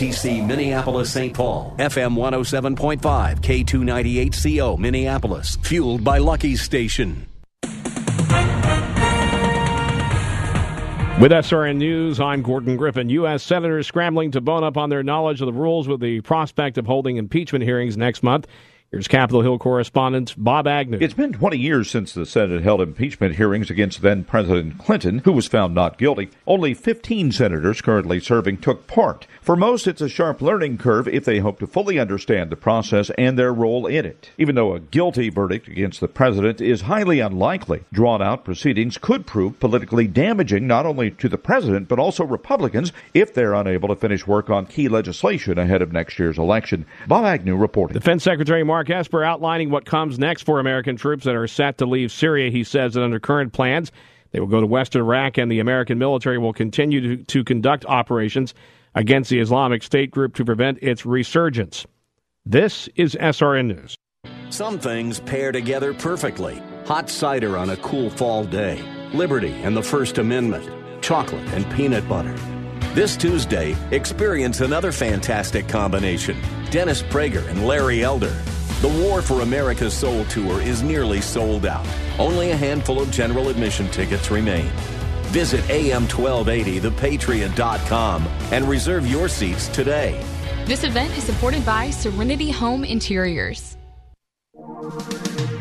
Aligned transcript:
TC 0.00 0.46
Minneapolis 0.46 1.12
St. 1.12 1.34
Paul, 1.34 1.74
FM 1.78 2.16
107.5, 2.16 3.02
K298CO 3.42 4.78
Minneapolis, 4.78 5.56
fueled 5.56 6.02
by 6.02 6.16
Lucky's 6.16 6.62
Station. 6.62 7.26
With 11.20 11.32
SRN 11.32 11.76
News, 11.76 12.18
I'm 12.18 12.40
Gordon 12.40 12.78
Griffin. 12.78 13.10
U.S. 13.10 13.42
senators 13.42 13.86
scrambling 13.86 14.30
to 14.30 14.40
bone 14.40 14.64
up 14.64 14.78
on 14.78 14.88
their 14.88 15.02
knowledge 15.02 15.42
of 15.42 15.46
the 15.46 15.52
rules 15.52 15.86
with 15.86 16.00
the 16.00 16.22
prospect 16.22 16.78
of 16.78 16.86
holding 16.86 17.18
impeachment 17.18 17.62
hearings 17.62 17.98
next 17.98 18.22
month. 18.22 18.46
Here's 18.92 19.06
Capitol 19.06 19.42
Hill 19.42 19.60
correspondent 19.60 20.34
Bob 20.36 20.66
Agnew. 20.66 20.98
It's 21.00 21.14
been 21.14 21.32
20 21.32 21.56
years 21.56 21.88
since 21.88 22.12
the 22.12 22.26
Senate 22.26 22.64
held 22.64 22.80
impeachment 22.80 23.36
hearings 23.36 23.70
against 23.70 24.02
then 24.02 24.24
President 24.24 24.78
Clinton, 24.78 25.18
who 25.18 25.30
was 25.30 25.46
found 25.46 25.76
not 25.76 25.96
guilty. 25.96 26.28
Only 26.44 26.74
15 26.74 27.30
senators 27.30 27.80
currently 27.82 28.18
serving 28.18 28.56
took 28.56 28.88
part. 28.88 29.28
For 29.42 29.54
most, 29.54 29.86
it's 29.86 30.00
a 30.00 30.08
sharp 30.08 30.42
learning 30.42 30.78
curve 30.78 31.06
if 31.06 31.24
they 31.24 31.38
hope 31.38 31.60
to 31.60 31.68
fully 31.68 32.00
understand 32.00 32.50
the 32.50 32.56
process 32.56 33.12
and 33.16 33.38
their 33.38 33.54
role 33.54 33.86
in 33.86 34.04
it. 34.04 34.30
Even 34.36 34.56
though 34.56 34.74
a 34.74 34.80
guilty 34.80 35.28
verdict 35.28 35.68
against 35.68 36.00
the 36.00 36.08
president 36.08 36.60
is 36.60 36.80
highly 36.80 37.20
unlikely, 37.20 37.84
drawn 37.92 38.20
out 38.20 38.44
proceedings 38.44 38.98
could 38.98 39.24
prove 39.24 39.60
politically 39.60 40.08
damaging 40.08 40.66
not 40.66 40.84
only 40.84 41.12
to 41.12 41.28
the 41.28 41.38
president 41.38 41.86
but 41.86 42.00
also 42.00 42.24
Republicans 42.24 42.92
if 43.14 43.32
they're 43.34 43.54
unable 43.54 43.86
to 43.86 43.94
finish 43.94 44.26
work 44.26 44.50
on 44.50 44.66
key 44.66 44.88
legislation 44.88 45.58
ahead 45.58 45.80
of 45.80 45.92
next 45.92 46.18
year's 46.18 46.38
election. 46.38 46.84
Bob 47.06 47.24
Agnew 47.24 47.54
reporting. 47.54 47.94
Defense 47.94 48.24
Secretary 48.24 48.64
Mark 48.64 48.79
Mark 48.80 48.88
Esper 48.88 49.22
outlining 49.22 49.68
what 49.68 49.84
comes 49.84 50.18
next 50.18 50.44
for 50.44 50.58
American 50.58 50.96
troops 50.96 51.24
that 51.24 51.34
are 51.34 51.46
set 51.46 51.76
to 51.76 51.84
leave 51.84 52.10
Syria. 52.10 52.50
He 52.50 52.64
says 52.64 52.94
that 52.94 53.02
under 53.02 53.20
current 53.20 53.52
plans, 53.52 53.92
they 54.30 54.40
will 54.40 54.46
go 54.46 54.58
to 54.58 54.66
western 54.66 55.02
Iraq 55.02 55.36
and 55.36 55.52
the 55.52 55.60
American 55.60 55.98
military 55.98 56.38
will 56.38 56.54
continue 56.54 57.18
to, 57.18 57.24
to 57.24 57.44
conduct 57.44 57.84
operations 57.84 58.54
against 58.94 59.28
the 59.28 59.38
Islamic 59.38 59.82
State 59.82 60.10
group 60.10 60.34
to 60.36 60.46
prevent 60.46 60.78
its 60.80 61.04
resurgence. 61.04 61.84
This 62.46 62.88
is 62.96 63.14
SRN 63.20 63.66
News. 63.66 63.96
Some 64.48 64.78
things 64.78 65.20
pair 65.20 65.52
together 65.52 65.92
perfectly. 65.92 66.62
Hot 66.86 67.10
cider 67.10 67.58
on 67.58 67.68
a 67.68 67.76
cool 67.76 68.08
fall 68.08 68.44
day, 68.44 68.82
liberty 69.12 69.52
and 69.62 69.76
the 69.76 69.82
First 69.82 70.16
Amendment, 70.16 71.02
chocolate 71.02 71.46
and 71.48 71.70
peanut 71.76 72.08
butter. 72.08 72.34
This 72.94 73.14
Tuesday, 73.14 73.76
experience 73.90 74.62
another 74.62 74.90
fantastic 74.90 75.68
combination 75.68 76.38
Dennis 76.70 77.02
Prager 77.02 77.46
and 77.50 77.66
Larry 77.66 78.02
Elder. 78.02 78.34
The 78.80 78.88
War 78.88 79.20
for 79.20 79.42
America's 79.42 79.92
Soul 79.92 80.24
Tour 80.24 80.62
is 80.62 80.82
nearly 80.82 81.20
sold 81.20 81.66
out. 81.66 81.86
Only 82.18 82.52
a 82.52 82.56
handful 82.56 82.98
of 82.98 83.10
general 83.10 83.50
admission 83.50 83.90
tickets 83.90 84.30
remain. 84.30 84.70
Visit 85.24 85.60
am1280thepatriot.com 85.64 88.26
and 88.50 88.64
reserve 88.64 89.06
your 89.06 89.28
seats 89.28 89.68
today. 89.68 90.24
This 90.64 90.82
event 90.82 91.14
is 91.18 91.24
supported 91.24 91.66
by 91.66 91.90
Serenity 91.90 92.50
Home 92.50 92.84
Interiors. 92.84 93.76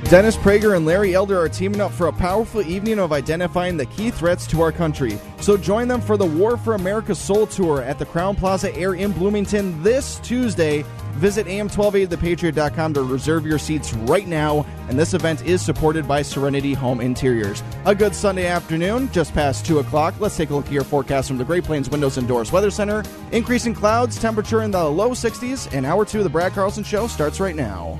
Dennis 0.09 0.36
Prager 0.36 0.75
and 0.75 0.86
Larry 0.86 1.14
Elder 1.14 1.39
are 1.39 1.50
teaming 1.50 1.81
up 1.81 1.92
for 1.92 2.08
a 2.08 2.14
powerful 2.14 2.61
evening 2.61 3.00
of 3.00 3.11
identifying 3.11 3.78
the 3.78 3.86
key 3.86 4.09
threats 4.09 4.47
to 4.47 4.61
our 4.61 4.72
country. 4.72 5.19
So 5.39 5.56
join 5.56 5.88
them 5.88 6.02
for 6.02 6.17
the 6.17 6.25
War 6.25 6.58
for 6.58 6.73
America's 6.73 7.19
Soul 7.19 7.45
Tour 7.45 7.81
at 7.81 8.00
the 8.00 8.06
Crowne 8.06 8.36
Plaza 8.36 8.75
Aire 8.75 8.95
in 8.95 9.11
Bloomington 9.11 9.83
this 9.83 10.19
Tuesday 10.19 10.83
Visit 11.19 11.47
am1280thepatriot.com 11.47 12.94
to 12.94 13.03
reserve 13.03 13.45
your 13.45 13.59
seats 13.59 13.94
right 13.94 14.25
now, 14.25 14.66
and 14.88 14.97
this 14.97 15.13
event 15.13 15.45
is 15.45 15.61
supported 15.61 16.08
by 16.08 16.22
Serenity 16.22 16.73
Home 16.73 17.02
Interiors. 17.02 17.61
A 17.86 17.94
good 17.94 18.16
Sunday 18.16 18.47
afternoon, 18.47 19.11
just 19.11 19.34
past 19.34 19.66
2 19.66 19.80
o'clock. 19.80 20.16
Let's 20.19 20.38
take 20.38 20.50
a 20.50 20.56
look 20.56 20.67
at 20.67 20.72
your 20.72 20.86
forecast 20.86 21.28
from 21.28 21.38
the 21.38 21.44
Great 21.44 21.66
Plains 21.66 21.89
Windows 21.89 22.17
and 22.17 22.25
Doors 22.25 22.53
Weather 22.53 22.72
Center. 22.72 23.03
Increasing 23.34 23.73
clouds, 23.73 24.17
temperature 24.17 24.61
in 24.61 24.72
the 24.72 24.84
low 24.84 25.09
60s, 25.09 25.73
and 25.73 25.86
hour 25.86 26.06
two 26.06 26.19
of 26.19 26.23
the 26.23 26.30
Brad 26.30 26.53
Carlson 26.53 26.86
Show 26.86 27.08
starts 27.08 27.41
right 27.41 27.56
now. 27.56 28.00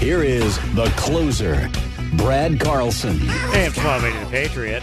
Here 0.00 0.22
is 0.22 0.56
the 0.74 0.86
closer, 0.96 1.70
Brad 2.14 2.58
Carlson. 2.58 3.18
1280 3.18 4.24
The 4.24 4.30
Patriot. 4.30 4.82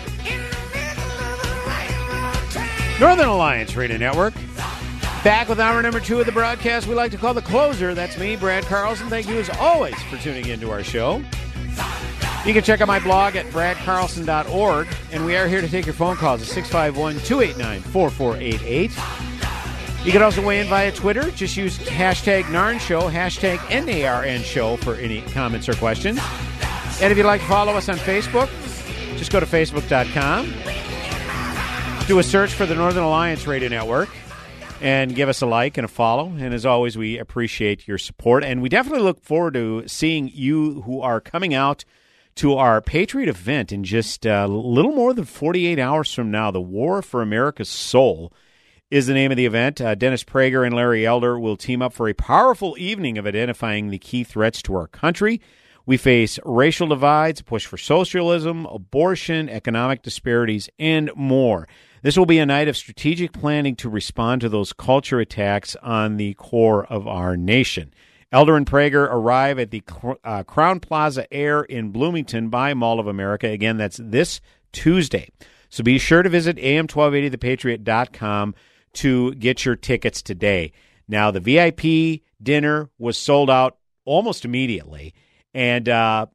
Northern 3.00 3.28
Alliance 3.28 3.75
Radio 3.75 3.97
Network. 3.97 4.35
Back 5.23 5.50
with 5.50 5.59
hour 5.59 5.81
number 5.81 6.00
two 6.00 6.19
of 6.19 6.28
the 6.28 6.31
broadcast 6.31 6.85
we 6.85 6.94
like 6.94 7.09
to 7.11 7.17
call 7.17 7.33
the 7.33 7.41
closer. 7.41 7.95
That's 7.95 8.16
me, 8.19 8.35
Brad 8.35 8.66
Carlson. 8.66 9.09
Thank 9.09 9.28
you 9.28 9.39
as 9.39 9.50
always 9.57 10.00
for 10.03 10.17
tuning 10.17 10.50
into 10.50 10.69
our 10.69 10.83
show. 10.83 11.23
You 12.45 12.53
can 12.53 12.61
check 12.61 12.81
out 12.81 12.88
my 12.88 12.99
blog 12.99 13.35
at 13.35 13.47
bradcarlson.org, 13.47 14.88
and 15.11 15.25
we 15.25 15.35
are 15.35 15.47
here 15.47 15.61
to 15.61 15.67
take 15.67 15.88
your 15.88 15.95
phone 15.95 16.16
calls 16.16 16.44
at 16.44 16.47
651 16.47 17.19
289 17.25 17.81
4488. 17.81 18.91
You 20.03 20.12
can 20.12 20.22
also 20.22 20.46
weigh 20.46 20.59
in 20.62 20.68
via 20.68 20.91
Twitter. 20.91 21.31
Just 21.31 21.58
use 21.58 21.78
hashtag 21.80 22.44
NARN 22.44 22.80
Show, 22.80 23.02
hashtag 23.02 23.58
NARN 23.58 24.44
Show 24.44 24.78
for 24.78 24.96
any 24.96 25.22
comments 25.22 25.68
or 25.68 25.74
questions. 25.74 26.19
And 27.02 27.12
if 27.12 27.18
you'd 27.18 27.25
like 27.25 27.41
to 27.41 27.47
follow 27.47 27.74
us 27.74 27.90
on 27.90 27.97
Facebook, 27.97 28.50
just 29.18 29.31
go 29.31 29.40
to 29.40 29.46
facebook.com, 29.46 30.53
do 32.08 32.19
a 32.19 32.24
search 32.24 32.53
for 32.53 32.66
the 32.66 32.75
Northern 32.75 33.03
Alliance 33.03 33.46
Radio 33.46 33.69
Network 33.69 34.09
and 34.81 35.16
give 35.16 35.28
us 35.28 35.41
a 35.41 35.46
like 35.46 35.78
and 35.78 35.85
a 35.85 35.88
follow. 35.88 36.28
And 36.28 36.53
as 36.53 36.66
always, 36.66 36.97
we 36.97 37.18
appreciate 37.18 37.88
your 37.88 37.97
support. 37.97 38.44
And 38.44 38.62
we 38.62 38.69
definitely 38.69 39.03
look 39.03 39.22
forward 39.22 39.56
to 39.56 39.88
seeing 39.88 40.29
you 40.34 40.81
who 40.84 41.02
are 41.02 41.19
coming 41.19 41.53
out 41.53 41.84
to 42.35 42.53
our 42.53 42.81
Patriot 42.81 43.28
event 43.28 43.72
in 43.72 43.84
just 43.84 44.25
a 44.25 44.47
little 44.47 44.91
more 44.91 45.14
than 45.14 45.25
48 45.25 45.79
hours 45.79 46.14
from 46.14 46.29
now. 46.29 46.52
The 46.52 46.62
War 46.62 47.02
for 47.02 47.22
America's 47.22 47.69
Soul 47.69 48.31
is 48.90 49.08
the 49.08 49.14
name 49.14 49.31
of 49.31 49.38
the 49.38 49.46
event. 49.46 49.81
Uh, 49.81 49.96
Dennis 49.96 50.24
Prager 50.24 50.66
and 50.66 50.75
Larry 50.75 51.06
Elder 51.06 51.38
will 51.40 51.58
team 51.58 51.81
up 51.81 51.94
for 51.94 52.08
a 52.08 52.14
powerful 52.14 52.75
evening 52.80 53.18
of 53.18 53.28
identifying 53.28 53.90
the 53.90 54.00
key 54.00 54.24
threats 54.24 54.62
to 54.64 54.75
our 54.75 54.88
country. 54.88 55.42
We 55.86 55.98
face 55.98 56.40
racial 56.46 56.88
divides, 56.88 57.42
push 57.42 57.66
for 57.66 57.78
socialism, 57.78 58.66
abortion, 58.66 59.50
economic 59.50 60.03
disparities, 60.03 60.70
and 60.80 61.12
more. 61.16 61.68
This 62.02 62.18
will 62.18 62.26
be 62.26 62.40
a 62.40 62.46
night 62.46 62.68
of 62.68 62.78
strategic 62.78 63.34
planning 63.34 63.76
to 63.78 63.90
respond 63.90 64.42
to 64.42 64.50
those 64.50 64.74
culture 64.74 65.20
attacks 65.20 65.76
on 65.81 66.18
the 66.18 66.34
core 66.36 66.86
of 66.86 67.08
our 67.08 67.36
nation. 67.36 67.94
Elder 68.31 68.58
and 68.58 68.66
Prager 68.66 69.08
arrive 69.09 69.59
at 69.59 69.72
the 69.72 69.81
uh, 70.24 70.44
Crowne 70.44 70.81
Plaza 70.81 71.26
Aire 71.34 71.64
in 71.64 71.92
Bloomington 71.92 72.50
by 72.50 72.74
Mall 72.74 73.00
of 73.00 73.08
America. 73.08 73.47
Again, 73.47 73.78
that's 73.78 74.00
this 74.03 74.42
Tuesday. 74.74 75.30
So 75.70 75.84
be 75.84 75.97
sure 75.97 76.24
to 76.24 76.30
visit 76.30 76.58
am1280thepatriot.com 76.58 78.56
to 78.97 79.34
get 79.35 79.66
your 79.66 79.75
tickets 79.75 80.22
today. 80.22 80.72
Now, 81.08 81.31
the 81.31 81.40
VIP 81.40 82.24
dinner 82.41 82.90
was 82.97 83.18
sold 83.18 83.50
out 83.50 83.78
almost 84.06 84.46
immediately. 84.46 85.13
And 85.53 85.88
uh, 85.88 86.28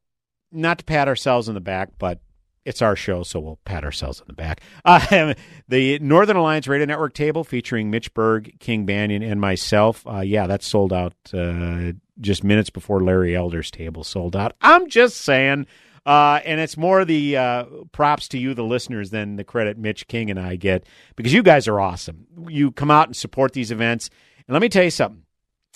not 0.51 0.79
to 0.79 0.85
pat 0.85 1.09
ourselves 1.09 1.49
on 1.49 1.55
the 1.55 1.61
back, 1.61 1.91
but 1.99 2.21
it's 2.65 2.83
our 2.83 2.95
show, 2.95 3.23
so 3.25 3.41
we'll 3.41 3.59
pat 3.65 3.85
ourselves 3.85 4.21
on 4.21 4.27
the 4.29 4.35
back. 4.35 4.61
Uh, 4.85 5.35
the 5.69 5.99
Northern 5.99 6.37
Alliance 6.37 6.69
Radio 6.69 6.87
Network 6.87 7.15
table 7.15 7.45
featuring 7.45 7.91
Mitch 7.91 8.15
Berg, 8.15 8.59
King 8.61 8.87
Banaian, 8.87 9.29
and 9.29 9.41
myself. 9.41 10.07
Uh, 10.07 10.21
yeah, 10.21 10.47
that 10.47 10.63
sold 10.63 10.93
out 10.93 11.15
uh, 11.35 11.93
just 12.21 12.45
minutes 12.45 12.71
before 12.71 13.03
Larry 13.03 13.35
Elder's 13.35 13.71
table 13.71 14.05
sold 14.05 14.37
out. 14.37 14.55
I'm 14.61 14.89
just 14.89 15.19
saying. 15.23 15.67
Uh, 16.05 16.41
and 16.45 16.61
it's 16.61 16.77
more 16.77 17.05
the 17.05 17.37
uh, 17.37 17.65
props 17.93 18.29
to 18.29 18.39
you, 18.39 18.55
the 18.55 18.65
listeners, 18.65 19.11
than 19.11 19.37
the 19.37 19.45
credit 19.45 19.79
Mitch 19.79 20.09
King 20.09 20.31
and 20.31 20.41
I 20.41 20.57
get 20.57 20.85
because 21.15 21.33
you 21.33 21.43
guys 21.43 21.69
are 21.69 21.81
awesome. 21.81 22.27
You 22.49 22.73
come 22.73 22.91
out 22.91 23.07
and 23.07 23.17
support 23.17 23.53
these 23.53 23.71
events. 23.71 24.11
And 24.47 24.53
let 24.53 24.63
me 24.63 24.69
tell 24.69 24.85
you 24.85 24.91
something 24.91 25.23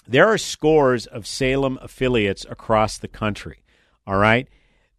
there 0.09 0.27
are 0.27 0.39
scores 0.39 1.07
of 1.07 1.27
Salem 1.27 1.79
affiliates 1.81 2.45
across 2.49 2.99
the 2.99 3.09
country. 3.09 3.63
All 4.07 4.17
right. 4.17 4.49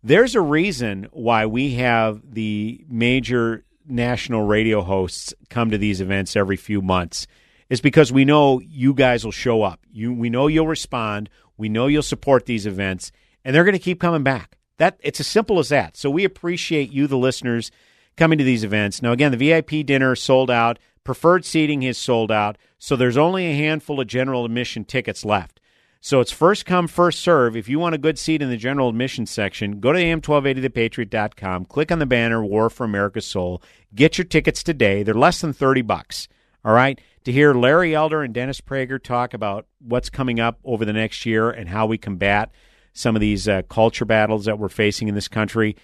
There's 0.04 0.36
a 0.36 0.42
reason 0.42 1.08
why 1.12 1.46
we 1.46 1.76
have 1.76 2.22
the 2.24 2.86
major 2.88 3.66
national 3.86 4.44
radio 4.44 4.82
hosts 4.82 5.34
come 5.50 5.72
to 5.72 5.78
these 5.78 6.02
events 6.02 6.36
every 6.36 6.58
few 6.58 6.82
months. 6.82 7.28
Is 7.70 7.82
because 7.82 8.14
we 8.14 8.24
know 8.24 8.62
you 8.62 8.94
guys 8.94 9.26
will 9.26 9.34
show 9.34 9.62
up. 9.62 9.82
You 9.92 10.14
we 10.14 10.30
know 10.30 10.48
you'll 10.48 10.68
respond. 10.68 11.30
We 11.58 11.68
know 11.68 11.88
you'll 11.88 12.02
support 12.02 12.46
these 12.46 12.66
events 12.66 13.12
and 13.44 13.54
they're 13.54 13.66
going 13.66 13.74
to 13.74 13.80
keep 13.80 14.00
coming 14.00 14.24
back. 14.24 14.58
That 14.78 15.00
it's 15.02 15.20
as 15.20 15.28
simple 15.28 15.60
as 15.60 15.70
that. 15.70 15.98
So 15.98 16.10
we 16.10 16.24
appreciate 16.24 16.92
you 16.92 17.08
the 17.08 17.18
listeners 17.18 17.72
coming 18.16 18.38
to 18.38 18.44
these 18.44 18.64
events. 18.64 19.02
Now, 19.02 19.12
again, 19.12 19.32
the 19.32 19.38
VIP 19.38 19.86
dinner 19.86 20.16
sold 20.16 20.52
out, 20.52 20.80
preferred 21.04 21.46
seating 21.46 21.84
is 21.84 21.98
sold 21.98 22.32
out, 22.32 22.58
so 22.78 22.96
there's 22.96 23.18
only 23.18 23.46
a 23.46 23.56
handful 23.56 24.00
of 24.00 24.08
general 24.08 24.46
admission 24.46 24.86
tickets 24.86 25.24
left. 25.24 25.60
So 26.00 26.20
it's 26.20 26.32
first 26.32 26.66
come, 26.66 26.88
first 26.88 27.20
serve. 27.20 27.58
If 27.58 27.68
you 27.68 27.80
want 27.80 27.96
a 27.96 28.00
good 28.00 28.20
seat 28.20 28.42
in 28.42 28.50
the 28.50 28.58
general 28.58 28.90
admission 28.90 29.26
section, 29.26 29.80
go 29.80 29.94
to 29.94 30.00
am1280thepatriot.com, 30.00 31.66
click 31.66 31.92
on 31.92 32.00
the 32.00 32.06
banner 32.06 32.46
War 32.46 32.70
for 32.70 32.84
America's 32.84 33.26
Soul, 33.26 33.62
get 33.96 34.18
your 34.18 34.26
tickets 34.26 34.64
today. 34.64 35.04
They're 35.04 35.14
less 35.14 35.42
than 35.42 35.54
30 35.54 35.82
bucks. 35.82 36.28
All 36.64 36.74
right? 36.74 37.00
To 37.24 37.32
hear 37.32 37.54
Larry 37.54 37.96
Elder 37.96 38.24
and 38.24 38.34
Dennis 38.34 38.62
Prager 38.62 39.02
talk 39.02 39.34
about 39.34 39.66
what's 39.80 40.10
coming 40.10 40.40
up 40.40 40.60
over 40.64 40.86
the 40.86 40.94
next 40.94 41.26
year 41.26 41.50
and 41.50 41.68
how 41.68 41.86
we 41.86 41.98
combat 41.98 42.52
some 42.98 43.16
of 43.16 43.22
these 43.22 43.48
uh, 43.48 43.62
culture 43.70 44.06
battles 44.06 44.46
that 44.46 44.58
we're 44.58 44.70
facing 44.70 45.08
in 45.08 45.14
this 45.14 45.28
country, 45.28 45.76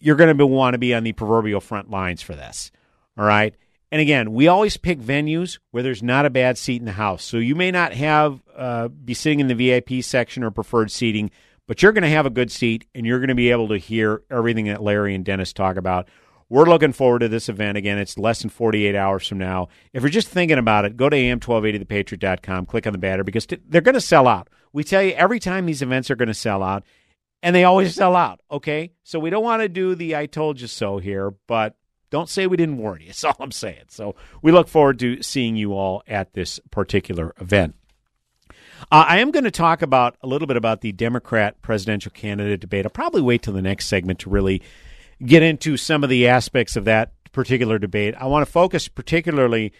you're 0.00 0.16
going 0.16 0.36
to 0.36 0.46
want 0.46 0.74
to 0.74 0.78
be 0.78 0.92
on 0.92 1.04
the 1.04 1.12
proverbial 1.12 1.60
front 1.60 1.90
lines 1.90 2.22
for 2.22 2.34
this. 2.34 2.72
All 3.16 3.24
right? 3.24 3.54
And 3.92 4.00
again, 4.00 4.32
we 4.32 4.48
always 4.48 4.76
pick 4.76 4.98
venues 4.98 5.58
where 5.70 5.82
there's 5.82 6.02
not 6.02 6.26
a 6.26 6.30
bad 6.30 6.58
seat 6.58 6.80
in 6.80 6.86
the 6.86 6.92
house. 6.92 7.22
So 7.22 7.36
you 7.36 7.54
may 7.54 7.70
not 7.70 7.92
have 7.92 8.42
uh, 8.56 8.88
be 8.88 9.14
sitting 9.14 9.40
in 9.40 9.46
the 9.46 9.54
VIP 9.54 10.02
section 10.02 10.42
or 10.42 10.50
preferred 10.50 10.90
seating, 10.90 11.30
but 11.68 11.82
you're 11.82 11.92
going 11.92 12.02
to 12.02 12.08
have 12.08 12.26
a 12.26 12.30
good 12.30 12.50
seat 12.50 12.84
and 12.94 13.06
you're 13.06 13.20
going 13.20 13.28
to 13.28 13.34
be 13.36 13.50
able 13.50 13.68
to 13.68 13.78
hear 13.78 14.22
everything 14.28 14.66
that 14.66 14.82
Larry 14.82 15.14
and 15.14 15.24
Dennis 15.24 15.52
talk 15.52 15.76
about. 15.76 16.08
We're 16.50 16.66
looking 16.66 16.92
forward 16.92 17.20
to 17.20 17.28
this 17.28 17.48
event 17.48 17.78
again. 17.78 17.96
It's 17.96 18.18
less 18.18 18.40
than 18.40 18.50
48 18.50 18.96
hours 18.96 19.26
from 19.26 19.38
now. 19.38 19.68
If 19.92 20.02
you're 20.02 20.10
just 20.10 20.28
thinking 20.28 20.58
about 20.58 20.84
it, 20.84 20.96
go 20.96 21.08
to 21.08 21.16
am1280thepatriot.com, 21.16 22.66
click 22.66 22.88
on 22.88 22.92
the 22.92 22.98
banner 22.98 23.22
because 23.22 23.46
t- 23.46 23.58
they're 23.68 23.80
going 23.80 23.94
to 23.94 24.00
sell 24.00 24.26
out. 24.26 24.48
We 24.72 24.82
tell 24.82 25.00
you 25.00 25.12
every 25.12 25.38
time 25.38 25.64
these 25.64 25.80
events 25.80 26.10
are 26.10 26.16
going 26.16 26.26
to 26.26 26.34
sell 26.34 26.62
out, 26.62 26.82
and 27.42 27.54
they 27.54 27.64
always 27.64 27.94
sell 27.94 28.16
out. 28.16 28.40
Okay, 28.50 28.92
so 29.04 29.20
we 29.20 29.30
don't 29.30 29.44
want 29.44 29.62
to 29.62 29.68
do 29.68 29.94
the 29.94 30.16
"I 30.16 30.26
told 30.26 30.60
you 30.60 30.66
so" 30.66 30.98
here, 30.98 31.32
but 31.46 31.76
don't 32.10 32.28
say 32.28 32.46
we 32.46 32.56
didn't 32.56 32.78
warn 32.78 33.00
you. 33.00 33.08
That's 33.08 33.24
all 33.24 33.36
I'm 33.38 33.52
saying. 33.52 33.84
So 33.88 34.16
we 34.42 34.52
look 34.52 34.68
forward 34.68 34.98
to 34.98 35.22
seeing 35.22 35.56
you 35.56 35.72
all 35.72 36.02
at 36.06 36.34
this 36.34 36.60
particular 36.70 37.32
event. 37.40 37.76
Uh, 38.90 39.04
I 39.06 39.18
am 39.18 39.30
going 39.30 39.44
to 39.44 39.50
talk 39.50 39.82
about 39.82 40.16
a 40.22 40.26
little 40.26 40.48
bit 40.48 40.56
about 40.56 40.80
the 40.80 40.92
Democrat 40.92 41.62
presidential 41.62 42.10
candidate 42.10 42.60
debate. 42.60 42.86
I'll 42.86 42.90
probably 42.90 43.22
wait 43.22 43.42
till 43.42 43.54
the 43.54 43.62
next 43.62 43.86
segment 43.86 44.18
to 44.20 44.30
really 44.30 44.62
get 45.24 45.42
into 45.42 45.76
some 45.76 46.02
of 46.04 46.10
the 46.10 46.28
aspects 46.28 46.76
of 46.76 46.84
that 46.86 47.12
particular 47.32 47.78
debate. 47.78 48.14
I 48.18 48.26
want 48.26 48.46
to 48.46 48.50
focus 48.50 48.88
particularly 48.88 49.72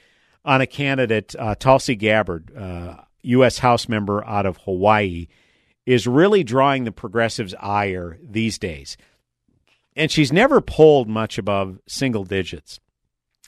on 0.45 0.61
a 0.61 0.67
candidate, 0.67 1.35
uh, 1.39 1.55
Tulsi 1.55 1.97
Gabbard, 1.97 2.57
uh, 2.57 2.97
U.S. 3.23 3.59
House 3.59 3.89
member 3.89 4.25
out 4.25 4.47
of 4.47 4.57
Hawaii, 4.59 5.27
is 5.85 6.07
really 6.07 6.45
drawing 6.45 6.85
the 6.85 6.93
progressives' 6.93 7.55
ire 7.61 8.19
these 8.23 8.59
days 8.59 8.97
and 9.97 10.11
she's 10.11 10.33
never 10.33 10.61
polled 10.61 11.09
much 11.09 11.39
above 11.39 11.79
single 11.87 12.25
digits. 12.25 12.81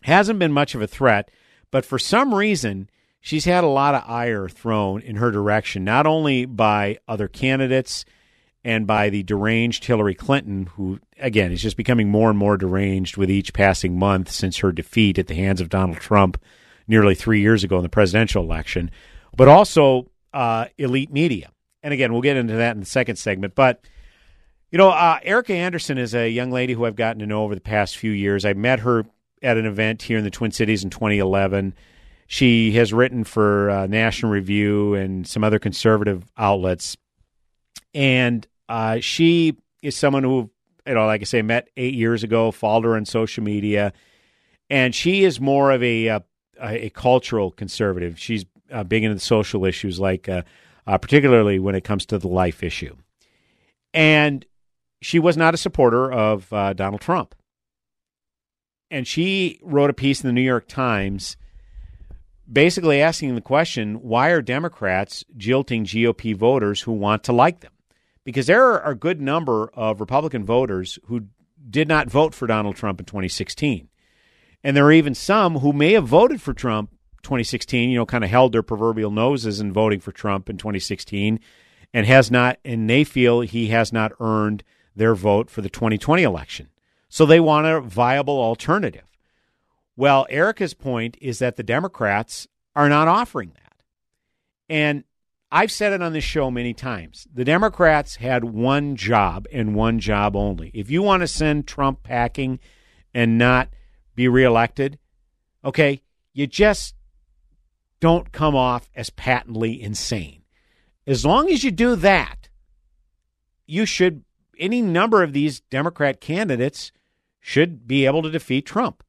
Hasn't 0.02 0.38
been 0.38 0.52
much 0.52 0.74
of 0.74 0.82
a 0.82 0.86
threat, 0.86 1.30
but 1.70 1.84
for 1.84 1.98
some 1.98 2.34
reason, 2.34 2.90
she's 3.20 3.44
had 3.44 3.64
a 3.64 3.68
lot 3.68 3.94
of 3.94 4.02
ire 4.06 4.48
thrown 4.48 5.00
in 5.00 5.16
her 5.16 5.30
direction, 5.30 5.84
not 5.84 6.06
only 6.06 6.44
by 6.44 6.98
other 7.06 7.28
candidates 7.28 8.04
and 8.64 8.86
by 8.86 9.08
the 9.08 9.22
deranged 9.22 9.84
Hillary 9.84 10.14
Clinton, 10.14 10.66
who, 10.74 10.98
again, 11.22 11.52
is 11.52 11.62
just 11.62 11.76
becoming 11.76 12.08
more 12.08 12.28
and 12.28 12.38
more 12.38 12.56
deranged 12.56 13.16
with 13.16 13.30
each 13.30 13.52
passing 13.52 13.98
month 13.98 14.30
since 14.30 14.58
her 14.58 14.72
defeat 14.72 15.18
at 15.18 15.28
the 15.28 15.34
hands 15.34 15.60
of 15.60 15.68
Donald 15.68 15.98
Trump 15.98 16.42
nearly 16.86 17.14
three 17.14 17.40
years 17.40 17.64
ago 17.64 17.76
in 17.76 17.82
the 17.82 17.88
presidential 17.88 18.42
election, 18.42 18.90
but 19.34 19.48
also 19.48 20.10
uh, 20.34 20.66
elite 20.76 21.12
media. 21.12 21.50
And 21.82 21.94
again, 21.94 22.12
we'll 22.12 22.22
get 22.22 22.36
into 22.36 22.54
that 22.54 22.74
in 22.74 22.80
the 22.80 22.86
second 22.86 23.16
segment. 23.16 23.54
But 23.54 23.84
you 24.70 24.78
know, 24.78 24.88
uh, 24.88 25.18
Erica 25.22 25.52
Anderson 25.52 25.98
is 25.98 26.14
a 26.14 26.28
young 26.28 26.50
lady 26.50 26.72
who 26.72 26.86
I've 26.86 26.96
gotten 26.96 27.20
to 27.20 27.26
know 27.26 27.44
over 27.44 27.54
the 27.54 27.60
past 27.60 27.96
few 27.96 28.10
years. 28.10 28.44
I 28.44 28.54
met 28.54 28.80
her 28.80 29.04
at 29.42 29.58
an 29.58 29.66
event 29.66 30.02
here 30.02 30.16
in 30.16 30.24
the 30.24 30.30
Twin 30.30 30.50
Cities 30.50 30.82
in 30.82 30.88
2011. 30.88 31.74
She 32.26 32.72
has 32.72 32.92
written 32.92 33.24
for 33.24 33.68
uh, 33.68 33.86
National 33.86 34.32
Review 34.32 34.94
and 34.94 35.26
some 35.26 35.44
other 35.44 35.58
conservative 35.58 36.24
outlets, 36.38 36.96
and 37.92 38.46
uh, 38.68 39.00
she 39.00 39.56
is 39.82 39.94
someone 39.96 40.22
who, 40.22 40.50
you 40.86 40.94
know, 40.94 41.06
like 41.06 41.20
I 41.20 41.24
say, 41.24 41.42
met 41.42 41.68
eight 41.76 41.94
years 41.94 42.24
ago, 42.24 42.50
followed 42.50 42.84
her 42.84 42.96
on 42.96 43.04
social 43.04 43.44
media, 43.44 43.92
and 44.70 44.94
she 44.94 45.24
is 45.24 45.40
more 45.40 45.70
of 45.70 45.82
a 45.82 46.06
a, 46.06 46.22
a 46.60 46.90
cultural 46.90 47.50
conservative. 47.50 48.18
She's 48.18 48.44
uh, 48.70 48.84
big 48.84 49.04
into 49.04 49.14
the 49.14 49.20
social 49.20 49.64
issues, 49.64 50.00
like 50.00 50.28
uh, 50.28 50.42
uh, 50.86 50.98
particularly 50.98 51.58
when 51.58 51.74
it 51.74 51.84
comes 51.84 52.06
to 52.06 52.18
the 52.18 52.28
life 52.28 52.62
issue, 52.62 52.96
and 53.94 54.44
she 55.00 55.18
was 55.18 55.36
not 55.36 55.54
a 55.54 55.58
supporter 55.58 56.10
of 56.10 56.52
uh, 56.52 56.72
Donald 56.72 57.00
Trump. 57.00 57.34
And 58.90 59.06
she 59.06 59.58
wrote 59.62 59.88
a 59.88 59.94
piece 59.94 60.22
in 60.22 60.28
the 60.28 60.34
New 60.34 60.42
York 60.42 60.68
Times 60.68 61.36
basically 62.50 63.00
asking 63.00 63.34
the 63.34 63.40
question 63.40 63.94
why 63.96 64.30
are 64.30 64.42
Democrats 64.42 65.24
jilting 65.36 65.84
GOP 65.84 66.36
voters 66.36 66.82
who 66.82 66.92
want 66.92 67.24
to 67.24 67.32
like 67.32 67.60
them? 67.60 67.72
Because 68.24 68.46
there 68.46 68.64
are 68.64 68.90
a 68.90 68.94
good 68.94 69.20
number 69.20 69.70
of 69.74 70.00
Republican 70.00 70.44
voters 70.44 70.98
who 71.06 71.26
did 71.68 71.88
not 71.88 72.10
vote 72.10 72.34
for 72.34 72.46
Donald 72.46 72.76
Trump 72.76 73.00
in 73.00 73.06
2016. 73.06 73.88
And 74.64 74.76
there 74.76 74.86
are 74.86 74.92
even 74.92 75.14
some 75.14 75.58
who 75.58 75.72
may 75.72 75.92
have 75.92 76.06
voted 76.06 76.40
for 76.40 76.52
Trump 76.52 76.90
2016, 77.22 77.90
you 77.90 77.96
know, 77.96 78.06
kind 78.06 78.24
of 78.24 78.30
held 78.30 78.52
their 78.52 78.62
proverbial 78.62 79.10
noses 79.10 79.60
in 79.60 79.72
voting 79.72 80.00
for 80.00 80.12
Trump 80.12 80.48
in 80.48 80.56
2016 80.56 81.40
and 81.94 82.06
has 82.06 82.30
not 82.30 82.58
and 82.64 82.88
they 82.88 83.04
feel 83.04 83.40
he 83.40 83.68
has 83.68 83.92
not 83.92 84.12
earned 84.20 84.62
their 84.94 85.14
vote 85.14 85.50
for 85.50 85.62
the 85.62 85.70
2020 85.70 86.22
election. 86.22 86.68
So 87.08 87.26
they 87.26 87.40
want 87.40 87.66
a 87.66 87.80
viable 87.80 88.38
alternative. 88.38 89.04
Well, 89.96 90.26
Erica's 90.30 90.74
point 90.74 91.16
is 91.20 91.38
that 91.40 91.56
the 91.56 91.62
Democrats 91.62 92.48
are 92.74 92.88
not 92.88 93.08
offering 93.08 93.52
that. 93.54 93.76
And 94.68 95.04
I've 95.54 95.70
said 95.70 95.92
it 95.92 96.00
on 96.00 96.14
this 96.14 96.24
show 96.24 96.50
many 96.50 96.72
times. 96.72 97.28
The 97.32 97.44
Democrats 97.44 98.16
had 98.16 98.42
one 98.42 98.96
job 98.96 99.46
and 99.52 99.74
one 99.74 99.98
job 99.98 100.34
only. 100.34 100.70
If 100.72 100.90
you 100.90 101.02
want 101.02 101.20
to 101.20 101.28
send 101.28 101.66
Trump 101.66 102.02
packing 102.02 102.58
and 103.12 103.36
not 103.36 103.68
be 104.14 104.28
reelected, 104.28 104.98
okay, 105.62 106.00
you 106.32 106.46
just 106.46 106.94
don't 108.00 108.32
come 108.32 108.56
off 108.56 108.88
as 108.96 109.10
patently 109.10 109.80
insane. 109.80 110.42
As 111.06 111.26
long 111.26 111.50
as 111.50 111.62
you 111.62 111.70
do 111.70 111.96
that, 111.96 112.48
you 113.66 113.84
should 113.84 114.24
any 114.58 114.80
number 114.80 115.22
of 115.22 115.34
these 115.34 115.60
Democrat 115.60 116.18
candidates 116.18 116.92
should 117.40 117.86
be 117.86 118.06
able 118.06 118.22
to 118.22 118.30
defeat 118.30 118.64
Trump. 118.64 119.02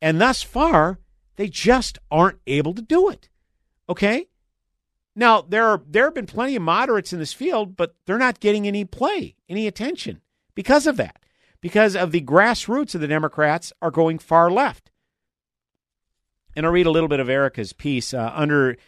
And 0.00 0.18
thus 0.18 0.42
far, 0.42 1.00
they 1.36 1.48
just 1.48 1.98
aren't 2.10 2.38
able 2.46 2.72
to 2.72 2.80
do 2.80 3.10
it. 3.10 3.28
Okay? 3.90 4.29
Now, 5.20 5.42
there 5.42 5.66
are 5.66 5.82
there 5.86 6.06
have 6.06 6.14
been 6.14 6.24
plenty 6.24 6.56
of 6.56 6.62
moderates 6.62 7.12
in 7.12 7.18
this 7.18 7.34
field, 7.34 7.76
but 7.76 7.94
they're 8.06 8.16
not 8.16 8.40
getting 8.40 8.66
any 8.66 8.86
play, 8.86 9.36
any 9.50 9.66
attention 9.66 10.22
because 10.54 10.86
of 10.86 10.96
that. 10.96 11.18
Because 11.60 11.94
of 11.94 12.10
the 12.10 12.22
grassroots 12.22 12.94
of 12.94 13.02
the 13.02 13.06
Democrats 13.06 13.70
are 13.82 13.90
going 13.90 14.18
far 14.18 14.50
left. 14.50 14.90
And 16.56 16.64
I'll 16.64 16.72
read 16.72 16.86
a 16.86 16.90
little 16.90 17.06
bit 17.06 17.20
of 17.20 17.28
Erica's 17.28 17.74
piece. 17.74 18.14
Uh, 18.14 18.32
under 18.34 18.78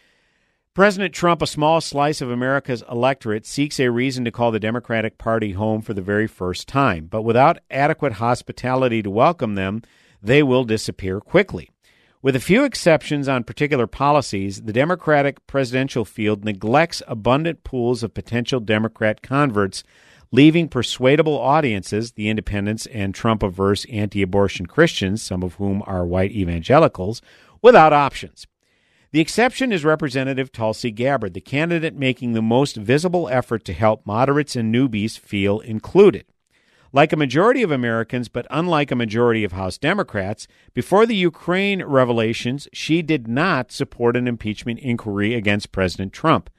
President 0.73 1.13
Trump, 1.13 1.43
a 1.43 1.47
small 1.47 1.81
slice 1.81 2.19
of 2.19 2.31
America's 2.31 2.83
electorate, 2.89 3.45
seeks 3.45 3.79
a 3.79 3.91
reason 3.91 4.25
to 4.25 4.31
call 4.31 4.49
the 4.49 4.59
Democratic 4.59 5.19
Party 5.19 5.51
home 5.51 5.83
for 5.83 5.93
the 5.93 6.01
very 6.01 6.25
first 6.25 6.67
time. 6.67 7.05
But 7.05 7.21
without 7.21 7.59
adequate 7.69 8.13
hospitality 8.13 9.03
to 9.03 9.09
welcome 9.11 9.53
them, 9.53 9.83
they 10.19 10.41
will 10.41 10.63
disappear 10.63 11.21
quickly. 11.21 11.69
With 12.23 12.37
a 12.37 12.39
few 12.39 12.63
exceptions 12.63 13.27
on 13.27 13.43
particular 13.43 13.85
policies, 13.85 14.61
the 14.61 14.71
Democratic 14.71 15.45
presidential 15.45 16.05
field 16.05 16.45
neglects 16.45 17.03
abundant 17.05 17.65
pools 17.65 18.01
of 18.01 18.13
potential 18.13 18.61
Democrat 18.61 19.21
converts, 19.21 19.83
leaving 20.31 20.69
persuadable 20.69 21.37
audiences, 21.37 22.13
the 22.13 22.29
independents 22.29 22.85
and 22.85 23.13
Trump 23.13 23.43
averse 23.43 23.83
anti 23.91 24.21
abortion 24.21 24.67
Christians, 24.67 25.21
some 25.21 25.43
of 25.43 25.55
whom 25.55 25.83
are 25.85 26.05
white 26.05 26.31
evangelicals, 26.31 27.21
without 27.61 27.91
options. 27.91 28.47
The 29.11 29.19
exception 29.19 29.73
is 29.73 29.83
Representative 29.83 30.49
Tulsi 30.49 30.91
Gabbard, 30.91 31.33
the 31.33 31.41
candidate 31.41 31.93
making 31.93 32.31
the 32.31 32.41
most 32.41 32.77
visible 32.77 33.27
effort 33.27 33.65
to 33.65 33.73
help 33.73 34.05
moderates 34.05 34.55
and 34.55 34.73
newbies 34.73 35.19
feel 35.19 35.59
included. 35.59 36.23
Like 36.95 37.11
a 37.11 37.17
majority 37.17 37.63
of 37.63 37.71
Americans, 37.71 38.27
but 38.27 38.45
unlike 38.51 38.91
a 38.91 38.95
majority 38.95 39.43
of 39.43 39.53
House 39.53 39.79
Democrats, 39.79 40.47
before 40.75 41.07
the 41.07 41.15
Ukraine 41.15 41.83
revelations, 41.83 42.67
she 42.71 43.01
did 43.01 43.27
not 43.27 43.71
support 43.71 44.15
an 44.15 44.27
impeachment 44.27 44.77
inquiry 44.77 45.33
against 45.33 45.71
President 45.71 46.13
Trump. 46.13 46.51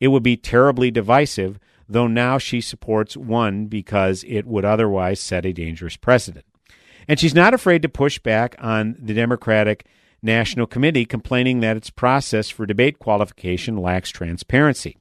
It 0.00 0.08
would 0.08 0.24
be 0.24 0.36
terribly 0.36 0.90
divisive, 0.90 1.60
though 1.88 2.08
now 2.08 2.38
she 2.38 2.60
supports 2.60 3.16
one 3.16 3.66
because 3.66 4.24
it 4.26 4.46
would 4.46 4.64
otherwise 4.64 5.20
set 5.20 5.46
a 5.46 5.52
dangerous 5.52 5.96
precedent. 5.96 6.44
And 7.06 7.20
she's 7.20 7.34
not 7.34 7.54
afraid 7.54 7.82
to 7.82 7.88
push 7.88 8.18
back 8.18 8.56
on 8.58 8.96
the 8.98 9.14
Democratic 9.14 9.86
National 10.20 10.66
Committee 10.66 11.04
complaining 11.04 11.60
that 11.60 11.76
its 11.76 11.88
process 11.88 12.50
for 12.50 12.66
debate 12.66 12.98
qualification 12.98 13.76
lacks 13.76 14.10
transparency. 14.10 14.98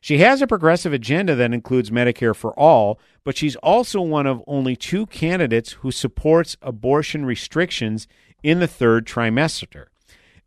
She 0.00 0.18
has 0.18 0.40
a 0.40 0.46
progressive 0.46 0.92
agenda 0.92 1.34
that 1.34 1.52
includes 1.52 1.90
Medicare 1.90 2.36
for 2.36 2.52
all, 2.58 3.00
but 3.24 3.36
she's 3.36 3.56
also 3.56 4.00
one 4.00 4.26
of 4.26 4.42
only 4.46 4.76
two 4.76 5.06
candidates 5.06 5.72
who 5.72 5.90
supports 5.90 6.56
abortion 6.62 7.26
restrictions 7.26 8.06
in 8.42 8.60
the 8.60 8.68
third 8.68 9.06
trimester. 9.06 9.86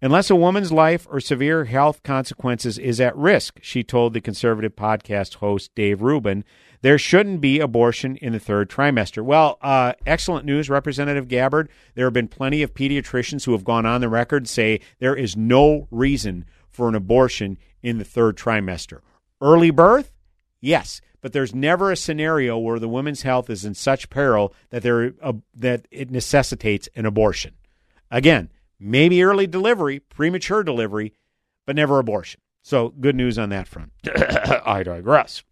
Unless 0.04 0.32
a 0.32 0.36
woman's 0.36 0.72
life 0.72 1.06
or 1.12 1.20
severe 1.20 1.66
health 1.66 2.02
consequences 2.02 2.80
is 2.80 3.00
at 3.00 3.16
risk, 3.16 3.60
she 3.62 3.84
told 3.84 4.14
the 4.14 4.22
conservative 4.22 4.76
podcast 4.76 5.36
host 5.36 5.76
Dave 5.76 6.02
Rubin, 6.02 6.44
there 6.82 6.98
shouldn't 6.98 7.40
be 7.40 7.60
abortion 7.60 8.16
in 8.16 8.34
the 8.34 8.40
third 8.40 8.68
trimester. 8.68 9.24
Well, 9.24 9.60
uh, 9.62 9.94
excellent 10.08 10.46
news, 10.46 10.72
Representative 10.72 11.28
Gabbard. 11.28 11.70
There 11.94 12.08
have 12.08 12.14
been 12.14 12.28
plenty 12.28 12.64
of 12.64 12.74
pediatricians 12.74 13.46
who 13.46 13.52
have 13.52 13.64
gone 13.64 13.86
on 13.86 14.02
the 14.02 14.10
record 14.10 14.48
say 14.48 14.80
there 14.98 15.16
is 15.16 15.38
no 15.38 15.88
reason 15.92 16.46
for 16.68 16.90
an 16.90 16.96
abortion 16.96 17.60
in 17.84 18.00
the 18.00 18.06
third 18.06 18.36
trimester. 18.38 19.02
Early 19.42 19.72
birth? 19.72 20.12
Yes, 20.60 21.02
but 21.22 21.34
there's 21.34 21.56
never 21.56 21.92
a 21.92 21.96
scenario 21.96 22.58
where 22.58 22.80
the 22.80 22.88
woman's 22.88 23.24
health 23.24 23.50
is 23.50 23.66
in 23.66 23.74
such 23.74 24.10
peril 24.10 24.54
that 24.70 24.84
there 24.84 25.14
uh, 25.22 25.34
that 25.56 25.88
it 25.92 26.12
necessitates 26.12 26.88
an 26.96 27.06
abortion. 27.06 27.54
Again, 28.10 28.50
maybe 28.80 29.24
early 29.24 29.48
delivery, 29.48 30.00
premature 30.00 30.64
delivery, 30.64 31.14
but 31.66 31.76
never 31.76 32.00
abortion. 32.00 32.42
So 32.62 32.90
good 32.90 33.16
news 33.16 33.40
on 33.40 33.50
that 33.50 33.68
front. 33.68 33.92
I 34.66 34.84
digress. 34.84 35.44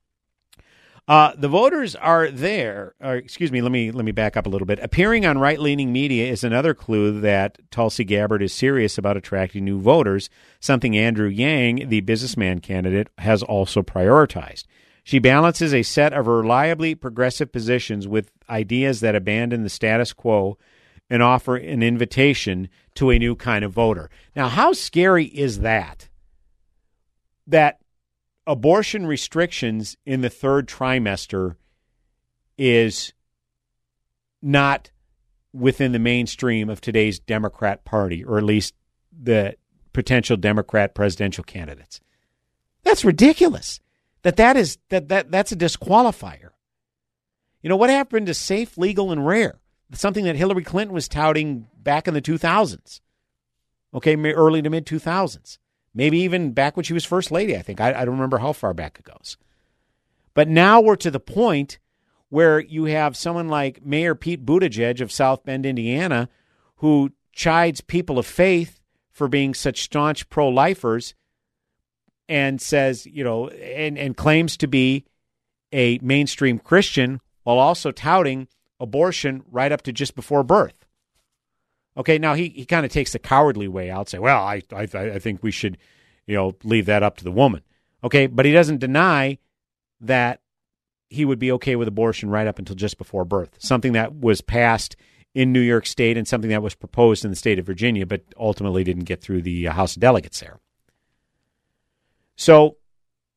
Uh, 1.10 1.34
the 1.36 1.48
voters 1.48 1.96
are 1.96 2.30
there. 2.30 2.94
Or, 3.02 3.16
excuse 3.16 3.52
me. 3.52 3.64
Let 3.64 3.72
me 3.72 3.90
let 3.90 4.06
me 4.06 4.12
back 4.12 4.38
up 4.38 4.46
a 4.46 4.50
little 4.50 4.68
bit. 4.68 4.78
Appearing 4.80 5.26
on 5.26 5.40
right 5.40 5.60
leaning 5.60 5.92
media 5.92 6.32
is 6.32 6.44
another 6.44 6.76
clue 6.76 7.20
that 7.22 7.58
Tulsi 7.72 8.04
Gabbard 8.04 8.44
is 8.44 8.54
serious 8.54 8.96
about 9.00 9.18
attracting 9.18 9.66
new 9.66 9.80
voters. 9.80 10.30
Something 10.60 10.96
Andrew 10.96 11.28
Yang, 11.28 11.90
the 11.90 12.02
businessman 12.02 12.60
candidate, 12.60 13.08
has 13.18 13.42
also 13.42 13.82
prioritized. 13.82 14.66
She 15.04 15.18
balances 15.18 15.74
a 15.74 15.82
set 15.82 16.14
of 16.14 16.28
reliably 16.28 16.94
progressive 16.94 17.52
positions 17.52 18.08
with 18.08 18.32
ideas 18.48 19.00
that 19.00 19.16
abandon 19.16 19.64
the 19.64 19.70
status 19.70 20.14
quo 20.14 20.60
and 21.10 21.24
offer 21.24 21.56
an 21.56 21.82
invitation 21.82 22.70
to 22.94 23.10
a 23.10 23.18
new 23.18 23.36
kind 23.36 23.66
of 23.66 23.74
voter. 23.74 24.12
Now, 24.36 24.48
how 24.48 24.74
scary 24.74 25.26
is 25.26 25.62
that? 25.62 26.08
That 27.48 27.80
abortion 28.50 29.06
restrictions 29.06 29.96
in 30.08 30.22
the 30.22 30.30
third 30.30 30.68
trimester 30.68 31.56
is 32.58 33.14
not 34.42 34.90
within 35.54 35.92
the 35.92 36.00
mainstream 36.00 36.68
of 36.68 36.82
today's 36.82 37.20
Democrat 37.20 37.86
Party, 37.86 38.24
or 38.26 38.40
at 38.40 38.44
least 38.44 38.74
the 39.12 39.56
potential 39.94 40.36
Democrat 40.36 40.96
presidential 40.96 41.44
candidates. 41.44 42.02
That's 42.84 43.06
ridiculous. 43.06 43.82
That 44.24 44.38
that 44.38 44.58
is 44.58 44.80
that 44.90 45.10
that 45.10 45.30
that's 45.30 45.52
a 45.52 45.56
disqualifier. 45.56 46.50
You 47.62 47.70
know 47.70 47.78
what 47.78 47.92
happened 47.92 48.26
to 48.28 48.34
safe, 48.34 48.80
legal, 48.80 49.12
and 49.12 49.28
rare? 49.28 49.60
Something 49.94 50.26
that 50.26 50.36
Hillary 50.36 50.64
Clinton 50.64 50.94
was 50.94 51.08
touting 51.08 51.68
back 51.78 52.08
in 52.08 52.16
the 52.16 52.22
2000s. 52.22 53.00
Okay, 53.94 54.16
early 54.16 54.62
to 54.64 54.70
mid 54.72 54.88
2000s 54.88 55.60
maybe 56.00 56.20
even 56.20 56.54
back 56.54 56.78
when 56.78 56.86
she 56.86 56.94
was 56.94 57.04
first 57.04 57.30
lady, 57.30 57.58
I 57.58 57.62
think. 57.62 57.82
I, 57.82 57.90
I 57.90 58.06
don't 58.06 58.16
remember 58.16 58.38
how 58.38 58.54
far 58.54 58.74
back 58.74 58.98
it 59.00 59.04
goes. 59.04 59.36
But 60.34 60.48
now 60.48 60.80
we're 60.80 60.96
to 60.96 61.12
the 61.12 61.20
point 61.20 61.78
where 62.30 62.62
you 62.62 62.86
have 62.86 63.18
someone 63.18 63.50
like 63.50 63.86
Mayor 63.86 64.16
Pete 64.16 64.46
Buttigieg 64.46 65.02
of 65.02 65.12
South 65.12 65.44
Bend, 65.44 65.66
Indiana, 65.66 66.30
who 66.78 67.12
chides 67.34 67.82
people 67.82 68.18
of 68.18 68.26
faith 68.26 68.80
for 69.12 69.28
being 69.28 69.54
such 69.54 69.82
staunch 69.82 70.30
pro 70.30 70.48
lifers 70.48 71.16
and 72.30 72.62
says, 72.62 73.06
you 73.06 73.26
know, 73.26 73.50
and, 73.50 73.98
and 73.98 74.16
claims 74.16 74.56
to 74.56 74.68
be 74.68 75.04
a 75.74 76.00
mainstream 76.02 76.60
Christian 76.60 77.20
while 77.44 77.60
also 77.60 77.92
touting 77.92 78.48
abortion 78.80 79.44
right 79.52 79.74
up 79.74 79.82
to 79.82 79.92
just 79.92 80.16
before 80.16 80.44
birth. 80.44 80.79
Okay, 82.00 82.18
now 82.18 82.34
he, 82.34 82.48
he 82.50 82.66
kind 82.66 82.86
of 82.86 82.92
takes 82.92 83.12
the 83.12 83.20
cowardly 83.20 83.68
way 83.68 83.92
out, 83.92 84.08
say, 84.08 84.20
well, 84.20 84.42
I, 84.42 84.64
I 84.74 84.84
I 84.84 85.20
think 85.20 85.44
we 85.44 85.52
should, 85.52 85.78
you 86.26 86.36
know, 86.36 86.56
leave 86.64 86.86
that 86.86 87.04
up 87.04 87.18
to 87.18 87.26
the 87.26 87.32
woman. 87.32 87.62
Okay, 88.04 88.28
but 88.28 88.46
he 88.46 88.54
doesn't 88.54 88.80
deny 88.80 89.38
that 90.00 90.40
he 91.10 91.26
would 91.26 91.40
be 91.40 91.52
okay 91.52 91.76
with 91.76 91.90
abortion 91.90 92.30
right 92.30 92.48
up 92.48 92.58
until 92.58 92.76
just 92.76 92.98
before 92.98 93.26
birth, 93.26 93.58
something 93.60 93.94
that 93.94 94.14
was 94.14 94.40
passed 94.40 94.96
in 95.36 95.52
New 95.52 95.60
York 95.60 95.86
State 95.86 96.18
and 96.18 96.28
something 96.28 96.50
that 96.52 96.64
was 96.64 96.74
proposed 96.74 97.26
in 97.26 97.32
the 97.32 97.36
state 97.36 97.60
of 97.60 97.66
Virginia, 97.66 98.06
but 98.06 98.24
ultimately 98.38 98.84
didn't 98.84 99.04
get 99.04 99.22
through 99.22 99.42
the 99.42 99.68
uh, 99.68 99.74
House 99.74 99.96
of 99.96 100.02
Delegates 100.02 100.40
there. 100.40 100.60
So 102.38 102.78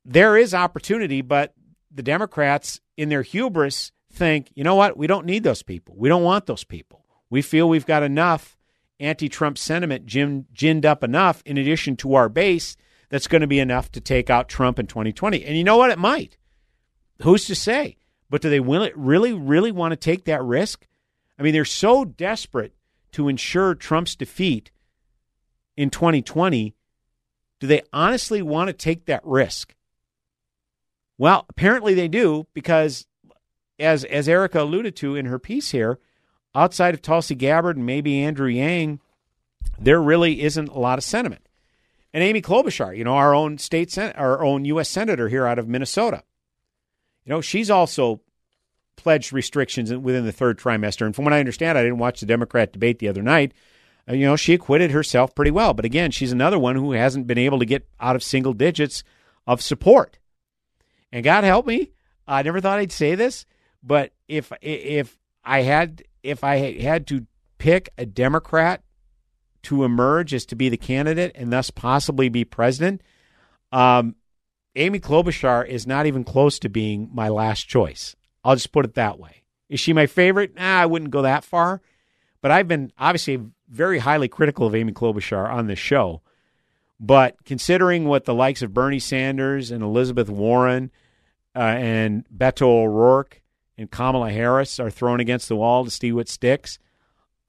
there 0.05 0.37
is 0.37 0.53
opportunity, 0.53 1.21
but 1.21 1.53
the 1.91 2.03
Democrats, 2.03 2.79
in 2.95 3.09
their 3.09 3.23
hubris, 3.23 3.91
think, 4.11 4.51
you 4.55 4.63
know 4.63 4.75
what? 4.75 4.95
We 4.95 5.07
don't 5.07 5.25
need 5.25 5.43
those 5.43 5.63
people. 5.63 5.95
We 5.97 6.07
don't 6.07 6.23
want 6.23 6.45
those 6.45 6.63
people. 6.63 7.02
We 7.33 7.41
feel 7.41 7.67
we've 7.67 7.87
got 7.87 8.03
enough 8.03 8.59
anti 8.99 9.27
Trump 9.27 9.57
sentiment 9.57 10.05
gin, 10.05 10.45
ginned 10.53 10.85
up 10.85 11.03
enough 11.03 11.41
in 11.47 11.57
addition 11.57 11.95
to 11.95 12.13
our 12.13 12.29
base 12.29 12.77
that's 13.09 13.25
going 13.25 13.41
to 13.41 13.47
be 13.47 13.59
enough 13.59 13.91
to 13.93 13.99
take 13.99 14.29
out 14.29 14.47
Trump 14.47 14.77
in 14.77 14.85
2020. 14.85 15.43
And 15.43 15.57
you 15.57 15.63
know 15.63 15.77
what? 15.77 15.89
It 15.89 15.97
might. 15.97 16.37
Who's 17.23 17.47
to 17.47 17.55
say? 17.55 17.97
But 18.29 18.43
do 18.43 18.51
they 18.51 18.59
really, 18.59 19.33
really 19.33 19.71
want 19.71 19.93
to 19.93 19.95
take 19.95 20.25
that 20.25 20.43
risk? 20.43 20.85
I 21.39 21.41
mean, 21.41 21.53
they're 21.53 21.65
so 21.65 22.05
desperate 22.05 22.75
to 23.13 23.27
ensure 23.27 23.73
Trump's 23.73 24.15
defeat 24.15 24.69
in 25.75 25.89
2020. 25.89 26.75
Do 27.59 27.65
they 27.65 27.81
honestly 27.91 28.43
want 28.43 28.67
to 28.67 28.73
take 28.73 29.07
that 29.07 29.25
risk? 29.25 29.73
Well, 31.17 31.47
apparently 31.49 31.95
they 31.95 32.09
do 32.09 32.45
because, 32.53 33.07
as 33.79 34.03
as 34.03 34.29
Erica 34.29 34.61
alluded 34.61 34.95
to 34.97 35.15
in 35.15 35.25
her 35.25 35.39
piece 35.39 35.71
here, 35.71 35.97
outside 36.55 36.93
of 36.93 37.01
Tulsi 37.01 37.35
Gabbard 37.35 37.77
and 37.77 37.85
maybe 37.85 38.21
Andrew 38.21 38.47
Yang, 38.47 38.99
there 39.79 40.01
really 40.01 40.41
isn't 40.41 40.69
a 40.69 40.79
lot 40.79 40.97
of 40.97 41.03
sentiment. 41.03 41.47
And 42.13 42.23
Amy 42.23 42.41
Klobuchar, 42.41 42.95
you 42.95 43.03
know, 43.03 43.15
our 43.15 43.33
own 43.33 43.57
state, 43.57 43.91
sen- 43.91 44.13
our 44.13 44.43
own 44.43 44.65
U.S. 44.65 44.89
senator 44.89 45.29
here 45.29 45.47
out 45.47 45.57
of 45.57 45.67
Minnesota, 45.67 46.23
you 47.25 47.31
know, 47.31 47.41
she's 47.41 47.71
also 47.71 48.21
pledged 48.95 49.33
restrictions 49.33 49.91
within 49.93 50.25
the 50.25 50.31
third 50.31 50.59
trimester. 50.59 51.05
And 51.05 51.15
from 51.15 51.25
what 51.25 51.33
I 51.33 51.39
understand, 51.39 51.77
I 51.77 51.83
didn't 51.83 51.97
watch 51.97 52.19
the 52.19 52.25
Democrat 52.25 52.73
debate 52.73 52.99
the 52.99 53.07
other 53.07 53.23
night. 53.23 53.53
Uh, 54.07 54.13
you 54.13 54.25
know, 54.25 54.35
she 54.35 54.53
acquitted 54.53 54.91
herself 54.91 55.33
pretty 55.33 55.51
well. 55.51 55.73
But 55.73 55.85
again, 55.85 56.11
she's 56.11 56.31
another 56.31 56.59
one 56.59 56.75
who 56.75 56.91
hasn't 56.91 57.25
been 57.25 57.37
able 57.37 57.59
to 57.59 57.65
get 57.65 57.87
out 57.99 58.15
of 58.15 58.23
single 58.23 58.53
digits 58.53 59.03
of 59.47 59.61
support. 59.61 60.19
And 61.11 61.23
God 61.23 61.43
help 61.43 61.65
me, 61.65 61.91
I 62.27 62.41
never 62.43 62.61
thought 62.61 62.79
I'd 62.79 62.91
say 62.91 63.15
this, 63.15 63.45
but 63.81 64.13
if 64.27 64.51
if 64.61 65.17
I 65.43 65.61
had 65.61 66.03
if 66.23 66.43
I 66.43 66.79
had 66.81 67.05
to 67.07 67.27
pick 67.57 67.89
a 67.97 68.05
Democrat 68.05 68.81
to 69.63 69.83
emerge 69.83 70.33
as 70.33 70.45
to 70.47 70.55
be 70.55 70.69
the 70.69 70.77
candidate 70.77 71.33
and 71.35 71.51
thus 71.53 71.69
possibly 71.69 72.29
be 72.29 72.43
president, 72.43 73.01
um, 73.71 74.15
Amy 74.75 74.99
Klobuchar 74.99 75.67
is 75.67 75.85
not 75.85 76.05
even 76.05 76.23
close 76.23 76.57
to 76.59 76.69
being 76.69 77.09
my 77.13 77.29
last 77.29 77.67
choice. 77.67 78.15
I'll 78.43 78.55
just 78.55 78.71
put 78.71 78.85
it 78.85 78.95
that 78.95 79.19
way. 79.19 79.43
Is 79.69 79.79
she 79.79 79.93
my 79.93 80.07
favorite? 80.07 80.55
Nah, 80.55 80.81
I 80.81 80.85
wouldn't 80.85 81.11
go 81.11 81.21
that 81.21 81.43
far. 81.43 81.81
But 82.41 82.51
I've 82.51 82.67
been 82.67 82.91
obviously 82.97 83.39
very 83.69 83.99
highly 83.99 84.27
critical 84.27 84.67
of 84.67 84.75
Amy 84.75 84.91
Klobuchar 84.91 85.49
on 85.49 85.67
this 85.67 85.79
show. 85.79 86.21
But 86.99 87.43
considering 87.45 88.05
what 88.05 88.25
the 88.25 88.33
likes 88.33 88.61
of 88.61 88.73
Bernie 88.73 88.99
Sanders 88.99 89.71
and 89.71 89.83
Elizabeth 89.83 90.29
Warren 90.29 90.91
uh, 91.55 91.59
and 91.59 92.25
Beto 92.35 92.63
O'Rourke 92.63 93.42
and 93.77 93.89
Kamala 93.89 94.31
Harris 94.31 94.79
are 94.79 94.89
thrown 94.89 95.19
against 95.19 95.49
the 95.49 95.55
wall 95.55 95.85
to 95.85 95.91
see 95.91 96.11
what 96.11 96.29
sticks, 96.29 96.79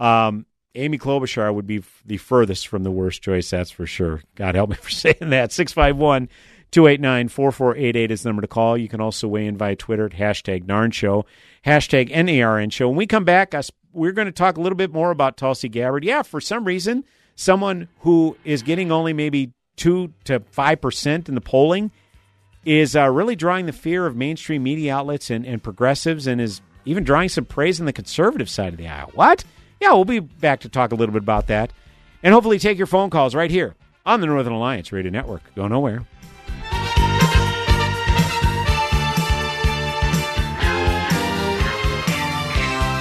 um, 0.00 0.46
Amy 0.74 0.98
Klobuchar 0.98 1.54
would 1.54 1.66
be 1.66 1.82
the 2.04 2.16
furthest 2.16 2.66
from 2.66 2.82
the 2.82 2.90
worst 2.90 3.22
choice, 3.22 3.50
that's 3.50 3.70
for 3.70 3.86
sure. 3.86 4.22
God 4.34 4.54
help 4.54 4.70
me 4.70 4.76
for 4.80 4.90
saying 4.90 5.30
that. 5.30 5.52
651 5.52 6.28
289 6.72 7.28
4488 7.28 8.10
is 8.10 8.22
the 8.22 8.28
number 8.28 8.42
to 8.42 8.48
call. 8.48 8.76
You 8.76 8.88
can 8.88 9.00
also 9.00 9.28
weigh 9.28 9.46
in 9.46 9.56
via 9.56 9.76
Twitter 9.76 10.06
at 10.06 10.12
hashtag 10.12 10.64
NARN 10.64 10.92
Show, 10.92 11.24
hashtag 11.64 12.10
NARN 12.10 12.72
Show. 12.72 12.88
When 12.88 12.96
we 12.96 13.06
come 13.06 13.24
back, 13.24 13.54
we're 13.92 14.12
going 14.12 14.26
to 14.26 14.32
talk 14.32 14.56
a 14.56 14.60
little 14.60 14.76
bit 14.76 14.92
more 14.92 15.12
about 15.12 15.36
Tulsi 15.36 15.68
Gabbard. 15.68 16.04
Yeah, 16.04 16.22
for 16.22 16.40
some 16.40 16.64
reason, 16.64 17.04
someone 17.36 17.88
who 18.00 18.36
is 18.44 18.62
getting 18.62 18.90
only 18.90 19.12
maybe 19.12 19.52
2 19.76 20.12
to 20.24 20.40
5% 20.40 21.28
in 21.28 21.34
the 21.34 21.40
polling 21.40 21.92
is 22.64 22.96
uh, 22.96 23.08
really 23.10 23.36
drawing 23.36 23.66
the 23.66 23.72
fear 23.72 24.06
of 24.06 24.16
mainstream 24.16 24.62
media 24.62 24.96
outlets 24.96 25.30
and, 25.30 25.44
and 25.44 25.62
progressives 25.62 26.26
and 26.26 26.40
is 26.40 26.60
even 26.84 27.04
drawing 27.04 27.28
some 27.28 27.44
praise 27.44 27.80
on 27.80 27.86
the 27.86 27.92
conservative 27.92 28.48
side 28.48 28.72
of 28.72 28.78
the 28.78 28.88
aisle. 28.88 29.10
What? 29.14 29.44
Yeah, 29.80 29.92
we'll 29.92 30.04
be 30.04 30.20
back 30.20 30.60
to 30.60 30.68
talk 30.68 30.92
a 30.92 30.94
little 30.94 31.12
bit 31.12 31.22
about 31.22 31.48
that. 31.48 31.72
And 32.22 32.32
hopefully 32.32 32.58
take 32.58 32.78
your 32.78 32.86
phone 32.86 33.10
calls 33.10 33.34
right 33.34 33.50
here 33.50 33.74
on 34.06 34.20
the 34.20 34.26
Northern 34.26 34.52
Alliance 34.52 34.92
Radio 34.92 35.10
Network. 35.10 35.42
Go 35.54 35.68
nowhere. 35.68 36.06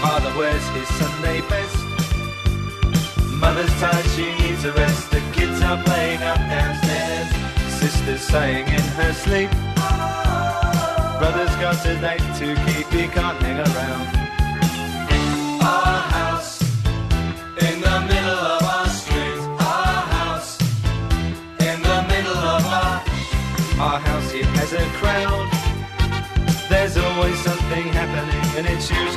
Father 0.01 0.37
wears 0.37 0.67
his 0.69 0.87
Sunday 0.89 1.41
best. 1.41 1.77
Mother's 3.39 3.73
tired, 3.79 4.05
she 4.11 4.33
needs 4.43 4.63
a 4.65 4.73
rest. 4.73 5.11
The 5.11 5.21
kids 5.33 5.61
are 5.61 5.81
playing 5.83 6.21
up 6.23 6.37
downstairs. 6.37 6.82
Sister's 8.05 8.35
in 8.35 8.81
her 8.97 9.13
sleep. 9.13 9.49
brother's 11.19 11.55
got 11.55 11.85
a 11.85 11.95
date 12.01 12.19
to 12.39 12.53
keep, 12.65 12.87
he 12.87 13.07
can't 13.07 13.41
hang 13.41 13.59
around. 13.59 14.07
Our 15.63 15.99
house 16.11 16.61
in 17.61 17.79
the 17.79 17.97
middle 18.11 18.43
of 18.55 18.63
our 18.63 18.87
street. 18.89 19.39
Our 19.71 20.01
house 20.17 20.59
in 21.61 21.81
the 21.81 22.05
middle 22.09 22.41
of 22.55 22.65
our 22.65 23.03
our 23.79 23.99
house. 23.99 24.33
It 24.33 24.45
has 24.57 24.73
a 24.73 24.85
crowd. 24.99 25.47
There's 26.69 26.97
always 26.97 27.39
something 27.39 27.87
happening, 27.93 28.57
and 28.57 28.67
it's 28.67 28.91
usually. 28.91 29.13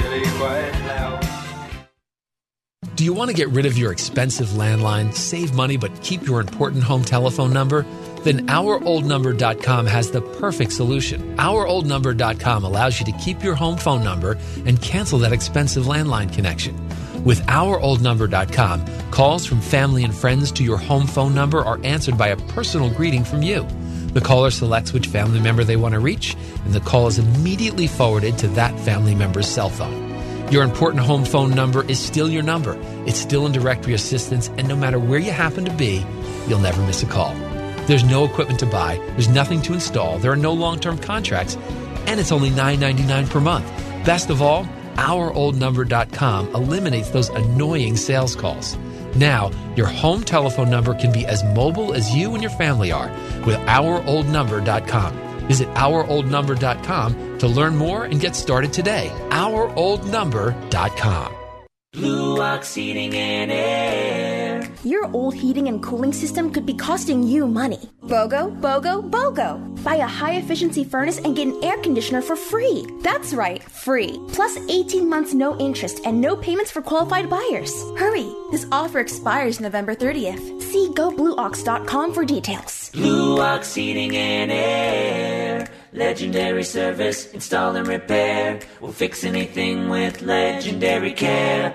Do 2.97 3.05
you 3.05 3.13
want 3.13 3.29
to 3.29 3.37
get 3.37 3.51
rid 3.51 3.67
of 3.67 3.77
your 3.77 3.93
expensive 3.93 4.49
landline, 4.49 5.13
save 5.13 5.53
money, 5.55 5.77
but 5.77 6.01
keep 6.01 6.23
your 6.27 6.41
important 6.41 6.83
home 6.83 7.05
telephone 7.05 7.53
number? 7.53 7.85
Then 8.27 8.49
OurOldNumber.com 8.49 9.87
has 9.87 10.11
the 10.11 10.21
perfect 10.21 10.73
solution. 10.73 11.37
OurOldNumber.com 11.37 12.65
allows 12.65 12.99
you 12.99 13.07
to 13.07 13.13
keep 13.19 13.45
your 13.45 13.55
home 13.55 13.77
phone 13.77 14.03
number 14.03 14.37
and 14.67 14.83
cancel 14.83 15.21
that 15.21 15.33
expensive 15.33 15.85
landline 15.85 16.33
connection. 16.33 16.75
With 17.23 17.41
OurOldNumber.com, 17.47 19.13
calls 19.13 19.47
from 19.47 19.61
family 19.61 20.03
and 20.03 20.13
friends 20.13 20.51
to 20.53 20.65
your 20.65 20.77
home 20.77 21.07
phone 21.07 21.37
number 21.37 21.65
are 21.65 21.79
answered 21.85 22.19
by 22.19 22.27
a 22.27 22.37
personal 22.49 22.91
greeting 22.91 23.23
from 23.23 23.43
you. 23.43 23.65
The 24.09 24.21
caller 24.21 24.51
selects 24.51 24.93
which 24.93 25.07
family 25.07 25.39
member 25.39 25.63
they 25.63 25.77
want 25.77 25.95
to 25.95 26.01
reach, 26.01 26.35
and 26.65 26.75
the 26.75 26.81
call 26.81 27.07
is 27.07 27.21
immediately 27.21 27.87
forwarded 27.87 28.39
to 28.39 28.49
that 28.49 28.77
family 28.81 29.15
member's 29.15 29.47
cell 29.47 29.71
phone. 29.71 30.51
Your 30.51 30.65
important 30.65 31.05
home 31.05 31.25
phone 31.25 31.51
number 31.51 31.89
is 31.89 32.01
still 32.01 32.29
your 32.29 32.43
number. 32.43 32.77
It's 33.07 33.21
still 33.21 33.47
in 33.47 33.53
directory 33.53 33.95
assistance, 33.95 34.49
and 34.59 34.67
no 34.67 34.75
matter 34.75 34.99
where 34.99 35.21
you 35.21 35.31
happen 35.31 35.65
to 35.65 35.73
be, 35.75 36.05
you'll 36.49 36.59
never 36.59 36.85
miss 36.85 37.05
a 37.05 37.07
call. 37.07 37.46
There's 37.87 38.05
no 38.05 38.25
equipment 38.25 38.59
to 38.61 38.67
buy, 38.67 38.97
there's 39.11 39.29
nothing 39.29 39.63
to 39.63 39.75
install, 39.75 40.19
there 40.19 40.33
are 40.33 40.37
no 40.37 40.53
long 40.53 40.81
term 40.81 40.99
contracts, 40.99 41.57
and 42.07 42.19
it's 42.19 42.33
only 42.33 42.51
$9.99 42.51 43.31
per 43.31 43.41
month. 43.41 43.67
Best 44.05 44.31
of 44.31 44.43
all, 44.43 44.65
OurOldNumber.com 44.97 46.55
eliminates 46.55 47.11
those 47.11 47.29
annoying 47.29 47.97
sales 47.97 48.35
calls. 48.35 48.77
Now, 49.15 49.53
your 49.77 49.87
home 49.87 50.25
telephone 50.25 50.71
number 50.71 50.95
can 50.95 51.13
be 51.13 51.27
as 51.27 51.45
mobile 51.45 51.95
as 51.95 52.15
you 52.15 52.35
and 52.35 52.43
your 52.43 52.53
family 52.53 52.93
are 52.93 53.09
with 53.47 53.57
OurOldNumber.com. 53.57 55.47
Visit 55.47 55.69
OurOldNumber.com 55.75 57.39
to 57.39 57.47
learn 57.47 57.77
more 57.77 58.05
and 58.05 58.21
get 58.21 58.35
started 58.35 58.73
today. 58.73 59.13
OurOldNumber.com. 59.31 61.35
Blue 61.93 62.43
Ox 62.43 62.75
Heating 62.75 63.15
and 63.15 63.51
Air. 63.51 64.26
Your 64.87 65.11
old 65.17 65.35
heating 65.35 65.67
and 65.67 65.83
cooling 65.83 66.13
system 66.13 66.53
could 66.53 66.65
be 66.65 66.73
costing 66.73 67.25
you 67.25 67.49
money. 67.49 67.91
BOGO, 68.03 68.61
BOGO, 68.61 69.11
BOGO. 69.11 69.83
Buy 69.83 69.97
a 69.97 70.07
high 70.07 70.35
efficiency 70.35 70.85
furnace 70.85 71.19
and 71.19 71.35
get 71.35 71.49
an 71.49 71.65
air 71.65 71.77
conditioner 71.79 72.23
for 72.23 72.37
free. 72.37 72.87
That's 73.03 73.35
right, 73.35 73.65
free. 73.65 74.21
Plus 74.33 74.57
18 74.69 75.09
months 75.09 75.35
no 75.35 75.59
interest 75.59 76.03
and 76.05 76.21
no 76.21 76.37
payments 76.37 76.71
for 76.71 76.83
qualified 76.83 77.29
buyers. 77.29 77.73
Hurry, 77.99 78.33
this 78.53 78.65
offer 78.71 79.01
expires 79.01 79.59
November 79.59 79.97
30th. 79.97 80.63
See 80.63 80.91
goblueox.com 80.95 82.15
for 82.15 82.25
details. 82.25 82.91
Blue 82.91 83.41
Ox 83.41 83.75
Heating 83.75 84.17
and 84.17 84.53
Air. 84.53 85.69
Legendary 85.95 86.63
service, 86.63 87.33
install 87.33 87.75
and 87.75 87.89
repair. 87.89 88.61
We'll 88.81 88.93
fix 88.93 89.25
anything 89.25 89.89
with 89.89 90.23
legendary 90.23 91.13
care. 91.13 91.75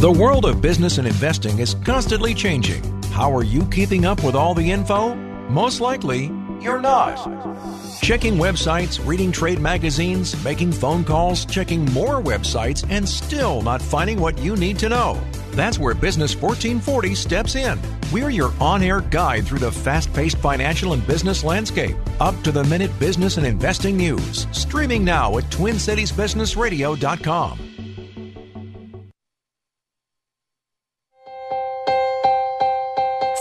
The 0.00 0.12
world 0.12 0.44
of 0.44 0.60
business 0.60 0.98
and 0.98 1.08
investing 1.08 1.58
is 1.58 1.74
constantly 1.76 2.34
changing. 2.34 2.82
How 3.12 3.34
are 3.34 3.42
you 3.42 3.64
keeping 3.68 4.04
up 4.04 4.22
with 4.22 4.34
all 4.34 4.52
the 4.52 4.70
info? 4.70 5.14
Most 5.48 5.80
likely, 5.80 6.30
you're 6.60 6.82
not. 6.82 7.16
Checking 8.02 8.34
websites, 8.34 9.00
reading 9.06 9.32
trade 9.32 9.58
magazines, 9.58 10.44
making 10.44 10.72
phone 10.72 11.02
calls, 11.02 11.46
checking 11.46 11.86
more 11.94 12.22
websites, 12.22 12.84
and 12.90 13.08
still 13.08 13.62
not 13.62 13.80
finding 13.80 14.20
what 14.20 14.36
you 14.36 14.54
need 14.54 14.78
to 14.80 14.90
know. 14.90 15.18
That's 15.52 15.78
where 15.78 15.94
Business 15.94 16.36
1440 16.36 17.14
steps 17.14 17.54
in. 17.54 17.80
We're 18.12 18.28
your 18.28 18.52
on 18.60 18.82
air 18.82 19.00
guide 19.00 19.46
through 19.46 19.60
the 19.60 19.72
fast 19.72 20.12
paced 20.12 20.36
financial 20.36 20.92
and 20.92 21.06
business 21.06 21.42
landscape. 21.42 21.96
Up 22.20 22.38
to 22.42 22.52
the 22.52 22.64
minute 22.64 22.90
business 22.98 23.38
and 23.38 23.46
investing 23.46 23.96
news. 23.96 24.46
Streaming 24.52 25.06
now 25.06 25.38
at 25.38 25.44
TwinCitiesBusinessRadio.com. 25.44 27.65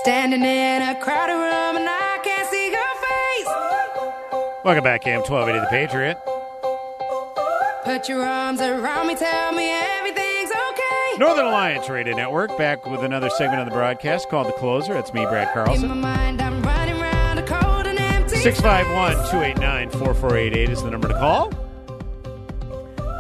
Standing 0.06 0.44
in 0.44 0.82
a 0.84 0.94
crowded 1.02 1.34
room 1.34 1.78
and 1.78 1.90
I 1.90 2.20
can't 2.24 2.48
see 2.48 2.70
your 2.70 2.94
face. 3.02 4.64
Welcome 4.64 4.84
back, 4.84 5.08
AM 5.08 5.22
1280 5.22 5.60
The 5.62 5.66
Patriot. 5.72 6.18
Put 7.84 8.08
your 8.08 8.24
arms 8.24 8.62
around 8.62 9.08
me, 9.08 9.16
tell 9.16 9.54
me 9.54 9.68
everything's 9.68 10.52
okay. 10.52 11.18
Northern 11.18 11.48
Alliance 11.48 11.90
Radio 11.90 12.16
Network 12.16 12.56
back 12.56 12.86
with 12.86 13.00
another 13.04 13.32
segment 13.32 13.62
on 13.62 13.66
the 13.66 13.74
broadcast 13.74 14.30
called 14.30 14.46
The 14.46 14.52
Closer. 14.52 14.94
That's 14.94 15.12
me, 15.12 15.26
Brad 15.26 15.48
In 15.48 15.60
my 15.60 15.66
Carlson. 15.66 16.00
mind, 16.02 16.40
I'm 16.40 16.62
running 16.62 17.02
around 17.02 17.40
a 17.40 17.48
cold 17.48 17.88
and 17.88 17.98
empty. 17.98 18.36
651 18.36 19.14
289 19.32 19.90
4488 19.90 20.70
is 20.70 20.84
the 20.84 20.92
number 20.92 21.08
to 21.08 21.16
call. 21.16 21.52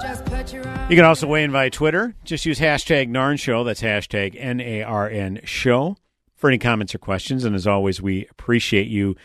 Just 0.03 0.23
put 0.25 0.53
your 0.53 0.67
arms 0.67 0.91
You 0.91 0.95
can 0.95 1.05
also 1.05 1.25
weigh 1.25 1.45
in 1.45 1.51
via 1.51 1.71
Twitter. 1.71 2.13
Just 2.25 2.45
use 2.45 2.59
hashtag 2.59 3.09
NARN 3.09 3.39
Show. 3.39 3.63
That's 3.63 3.81
hashtag 3.81 4.35
N 4.37 4.61
A 4.61 4.83
R 4.83 5.09
N 5.09 5.41
Show 5.45 5.97
for 6.35 6.49
any 6.49 6.57
comments 6.57 6.93
or 6.93 6.99
questions. 6.99 7.43
And 7.43 7.55
as 7.55 7.67
always, 7.67 8.01
we 8.01 8.27
appreciate 8.27 8.87
you 8.87 9.15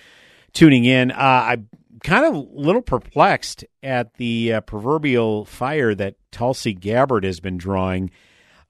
tuning 0.52 0.84
in. 0.84 1.10
Uh, 1.10 1.16
I'm 1.48 1.68
kind 2.02 2.24
of 2.24 2.34
a 2.34 2.38
little 2.38 2.82
perplexed 2.82 3.64
at 3.82 4.14
the 4.14 4.54
uh, 4.54 4.60
proverbial 4.62 5.44
fire 5.44 5.94
that 5.94 6.16
Tulsi 6.30 6.72
Gabbard 6.72 7.24
has 7.24 7.40
been 7.40 7.58
drawing. 7.58 8.10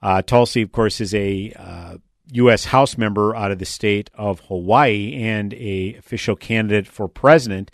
Uh, 0.02 0.22
Tulsi, 0.22 0.62
of 0.62 0.72
course, 0.72 1.00
is 1.00 1.14
a 1.14 1.52
uh, 1.56 1.96
U.S. 2.32 2.64
House 2.66 2.96
member 2.96 3.34
out 3.34 3.50
of 3.50 3.58
the 3.58 3.64
state 3.64 4.10
of 4.14 4.40
Hawaii 4.40 5.14
and 5.22 5.52
a 5.54 5.94
official 5.96 6.36
candidate 6.36 6.86
for 6.86 7.08
president. 7.08 7.70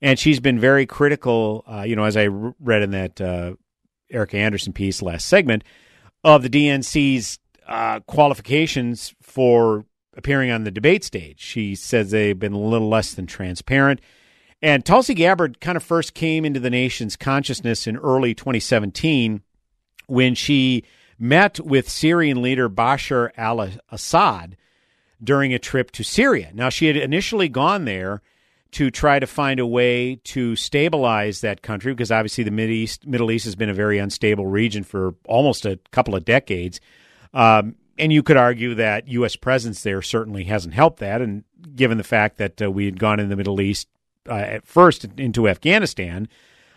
And 0.00 0.18
she's 0.18 0.40
been 0.40 0.58
very 0.58 0.86
critical, 0.86 1.64
uh, 1.70 1.82
you 1.82 1.96
know, 1.96 2.04
as 2.04 2.16
I 2.16 2.26
read 2.26 2.82
in 2.82 2.90
that 2.90 3.20
uh, 3.20 3.54
Erica 4.10 4.36
Anderson 4.36 4.72
piece 4.72 5.02
last 5.02 5.26
segment, 5.26 5.64
of 6.22 6.42
the 6.42 6.50
DNC's 6.50 7.38
uh, 7.66 8.00
qualifications 8.00 9.14
for 9.22 9.84
appearing 10.16 10.50
on 10.50 10.64
the 10.64 10.70
debate 10.70 11.04
stage. 11.04 11.40
She 11.40 11.74
says 11.74 12.10
they've 12.10 12.38
been 12.38 12.52
a 12.52 12.58
little 12.58 12.88
less 12.88 13.14
than 13.14 13.26
transparent. 13.26 14.00
And 14.62 14.84
Tulsi 14.84 15.14
Gabbard 15.14 15.60
kind 15.60 15.76
of 15.76 15.82
first 15.82 16.14
came 16.14 16.44
into 16.44 16.60
the 16.60 16.70
nation's 16.70 17.16
consciousness 17.16 17.86
in 17.86 17.96
early 17.98 18.34
2017 18.34 19.42
when 20.06 20.34
she 20.34 20.84
met 21.18 21.60
with 21.60 21.88
Syrian 21.88 22.42
leader 22.42 22.68
Bashar 22.68 23.30
al 23.36 23.68
Assad 23.90 24.56
during 25.22 25.52
a 25.52 25.58
trip 25.58 25.90
to 25.92 26.02
Syria. 26.02 26.50
Now, 26.54 26.68
she 26.68 26.86
had 26.86 26.96
initially 26.96 27.48
gone 27.48 27.84
there 27.84 28.22
to 28.72 28.90
try 28.90 29.18
to 29.18 29.26
find 29.26 29.60
a 29.60 29.66
way 29.66 30.16
to 30.16 30.56
stabilize 30.56 31.40
that 31.40 31.62
country 31.62 31.94
because 31.94 32.10
obviously 32.10 32.44
the 32.44 32.50
Middle 32.50 32.74
East, 32.74 33.06
Middle 33.06 33.30
East 33.30 33.44
has 33.44 33.54
been 33.54 33.70
a 33.70 33.74
very 33.74 33.98
unstable 33.98 34.46
region 34.46 34.84
for 34.84 35.14
almost 35.26 35.64
a 35.64 35.78
couple 35.92 36.14
of 36.14 36.24
decades. 36.24 36.80
Um, 37.32 37.76
and 37.98 38.12
you 38.12 38.22
could 38.22 38.36
argue 38.36 38.74
that 38.74 39.08
U.S. 39.08 39.36
presence 39.36 39.82
there 39.82 40.02
certainly 40.02 40.44
hasn't 40.44 40.74
helped 40.74 41.00
that. 41.00 41.20
And 41.22 41.44
given 41.74 41.98
the 41.98 42.04
fact 42.04 42.36
that 42.38 42.60
uh, 42.60 42.70
we 42.70 42.84
had 42.84 42.98
gone 42.98 43.20
in 43.20 43.28
the 43.28 43.36
Middle 43.36 43.60
East 43.60 43.88
uh, 44.28 44.34
at 44.34 44.66
first 44.66 45.04
into 45.16 45.48
Afghanistan 45.48 46.28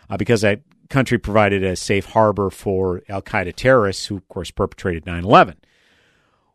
uh, 0.08 0.16
because 0.16 0.40
that 0.42 0.60
country 0.88 1.18
provided 1.18 1.62
a 1.62 1.76
safe 1.76 2.06
harbor 2.06 2.50
for 2.50 3.02
Al 3.08 3.22
Qaeda 3.22 3.54
terrorists 3.54 4.06
who, 4.06 4.16
of 4.16 4.28
course, 4.28 4.50
perpetrated 4.50 5.06
9 5.06 5.24
11. 5.24 5.56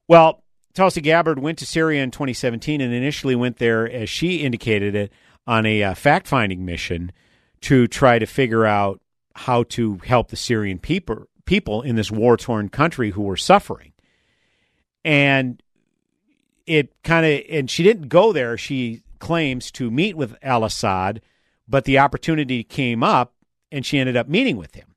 Well, 0.07 0.43
Tulsi 0.73 1.01
Gabbard 1.01 1.39
went 1.39 1.57
to 1.59 1.65
Syria 1.65 2.03
in 2.03 2.11
2017 2.11 2.81
and 2.81 2.93
initially 2.93 3.35
went 3.35 3.57
there, 3.57 3.89
as 3.89 4.09
she 4.09 4.37
indicated 4.37 4.93
it, 4.93 5.11
on 5.47 5.65
a 5.65 5.83
uh, 5.83 5.93
fact 5.93 6.27
finding 6.27 6.65
mission 6.65 7.11
to 7.61 7.87
try 7.87 8.19
to 8.19 8.25
figure 8.25 8.65
out 8.65 9.01
how 9.35 9.63
to 9.63 9.99
help 10.05 10.29
the 10.29 10.35
Syrian 10.35 10.79
people 10.79 11.27
people 11.45 11.81
in 11.83 11.95
this 11.95 12.11
war 12.11 12.37
torn 12.37 12.69
country 12.69 13.11
who 13.11 13.21
were 13.21 13.37
suffering. 13.37 13.93
And 15.05 15.61
it 16.65 16.91
kind 17.03 17.25
of, 17.25 17.41
and 17.49 17.69
she 17.69 17.83
didn't 17.83 18.09
go 18.09 18.33
there, 18.33 18.57
she 18.57 19.03
claims, 19.19 19.71
to 19.71 19.91
meet 19.91 20.17
with 20.17 20.35
al 20.41 20.65
Assad, 20.65 21.21
but 21.67 21.85
the 21.85 21.99
opportunity 21.99 22.63
came 22.63 23.03
up 23.03 23.35
and 23.71 23.85
she 23.85 23.99
ended 23.99 24.17
up 24.17 24.27
meeting 24.27 24.57
with 24.57 24.73
him. 24.73 24.95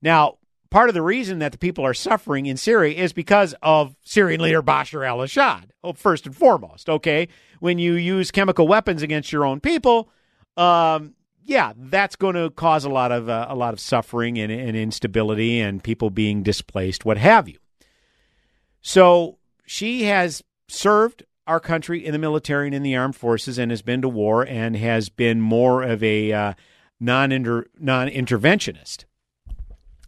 Now, 0.00 0.38
part 0.70 0.88
of 0.88 0.94
the 0.94 1.02
reason 1.02 1.40
that 1.40 1.50
the 1.50 1.58
people 1.58 1.84
are 1.84 1.94
suffering 1.94 2.46
in 2.46 2.56
Syria 2.56 2.96
is 2.96 3.12
because 3.12 3.54
of 3.60 3.96
Syrian 4.02 4.40
leader 4.40 4.62
Bashar 4.62 5.06
al 5.06 5.20
Assad, 5.20 5.72
first 5.96 6.26
and 6.26 6.36
foremost. 6.36 6.88
Okay. 6.88 7.28
When 7.58 7.78
you 7.78 7.94
use 7.94 8.30
chemical 8.30 8.68
weapons 8.68 9.02
against 9.02 9.32
your 9.32 9.44
own 9.44 9.60
people, 9.60 10.10
um, 10.56 11.14
yeah, 11.44 11.72
that's 11.76 12.14
going 12.14 12.36
to 12.36 12.50
cause 12.50 12.84
a 12.84 12.88
lot 12.88 13.10
of 13.10 13.28
uh, 13.28 13.46
a 13.48 13.56
lot 13.56 13.74
of 13.74 13.80
suffering 13.80 14.38
and, 14.38 14.52
and 14.52 14.76
instability 14.76 15.58
and 15.58 15.82
people 15.82 16.10
being 16.10 16.44
displaced, 16.44 17.04
what 17.04 17.18
have 17.18 17.48
you. 17.48 17.58
So 18.80 19.38
she 19.70 20.02
has 20.02 20.42
served 20.66 21.24
our 21.46 21.60
country 21.60 22.04
in 22.04 22.10
the 22.10 22.18
military 22.18 22.66
and 22.66 22.74
in 22.74 22.82
the 22.82 22.96
armed 22.96 23.14
forces 23.14 23.56
and 23.56 23.70
has 23.70 23.82
been 23.82 24.02
to 24.02 24.08
war 24.08 24.42
and 24.42 24.74
has 24.74 25.08
been 25.08 25.40
more 25.40 25.84
of 25.84 26.02
a 26.02 26.32
uh, 26.32 26.54
non 26.98 27.30
interventionist 27.30 29.04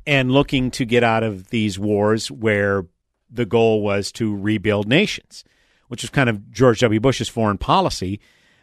and 0.04 0.32
looking 0.32 0.72
to 0.72 0.84
get 0.84 1.04
out 1.04 1.22
of 1.22 1.50
these 1.50 1.78
wars 1.78 2.28
where 2.28 2.86
the 3.30 3.46
goal 3.46 3.82
was 3.82 4.10
to 4.10 4.36
rebuild 4.36 4.88
nations, 4.88 5.44
which 5.86 6.02
was 6.02 6.10
kind 6.10 6.28
of 6.28 6.50
George 6.50 6.80
W. 6.80 6.98
Bush's 6.98 7.28
foreign 7.28 7.56
policy 7.56 8.18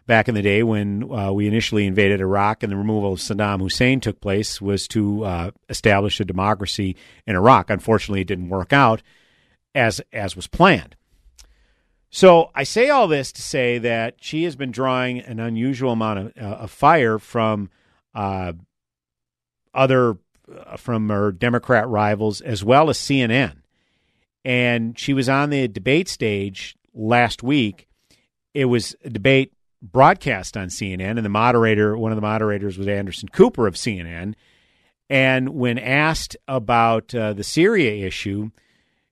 back 0.05 0.27
in 0.27 0.35
the 0.35 0.41
day 0.41 0.63
when 0.63 1.09
uh, 1.09 1.31
we 1.31 1.47
initially 1.47 1.87
invaded 1.87 2.19
Iraq 2.19 2.61
and 2.61 2.73
the 2.73 2.77
removal 2.77 3.13
of 3.13 3.19
Saddam 3.19 3.61
Hussein 3.61 4.01
took 4.01 4.19
place 4.19 4.59
was 4.59 4.85
to 4.89 5.23
uh, 5.23 5.51
establish 5.69 6.19
a 6.19 6.25
democracy 6.25 6.97
in 7.25 7.37
Iraq. 7.37 7.69
Unfortunately, 7.69 8.19
it 8.19 8.27
didn't 8.27 8.49
work 8.49 8.73
out 8.73 9.01
as 9.75 10.01
as 10.11 10.35
was 10.35 10.47
planned. 10.47 10.95
So 12.09 12.49
I 12.55 12.63
say 12.63 12.89
all 12.89 13.07
this 13.07 13.31
to 13.33 13.41
say 13.41 13.77
that 13.77 14.15
she 14.19 14.43
has 14.43 14.55
been 14.55 14.71
drawing 14.71 15.19
an 15.19 15.39
unusual 15.39 15.91
amount 15.91 16.19
of, 16.19 16.33
uh, 16.37 16.55
of 16.55 16.71
fire 16.71 17.19
from 17.19 17.69
uh, 18.15 18.53
other 19.73 20.17
uh, 20.51 20.77
from 20.77 21.09
her 21.09 21.31
Democrat 21.31 21.87
rivals 21.87 22.41
as 22.41 22.63
well 22.63 22.89
as 22.89 22.97
CNN, 22.97 23.57
and 24.43 24.97
she 24.97 25.13
was 25.13 25.29
on 25.29 25.51
the 25.51 25.67
debate 25.67 26.09
stage 26.09 26.75
last 26.93 27.43
week. 27.43 27.87
It 28.55 28.65
was 28.65 28.95
a 29.05 29.09
debate 29.09 29.53
broadcast 29.81 30.57
on 30.57 30.67
CNN, 30.67 31.17
and 31.17 31.25
the 31.25 31.29
moderator, 31.29 31.97
one 31.97 32.11
of 32.11 32.15
the 32.15 32.21
moderators, 32.21 32.77
was 32.77 32.87
Anderson 32.87 33.29
Cooper 33.29 33.67
of 33.67 33.75
CNN. 33.75 34.33
And 35.09 35.49
when 35.49 35.79
asked 35.79 36.37
about 36.47 37.15
uh, 37.15 37.33
the 37.33 37.43
Syria 37.43 38.05
issue, 38.05 38.51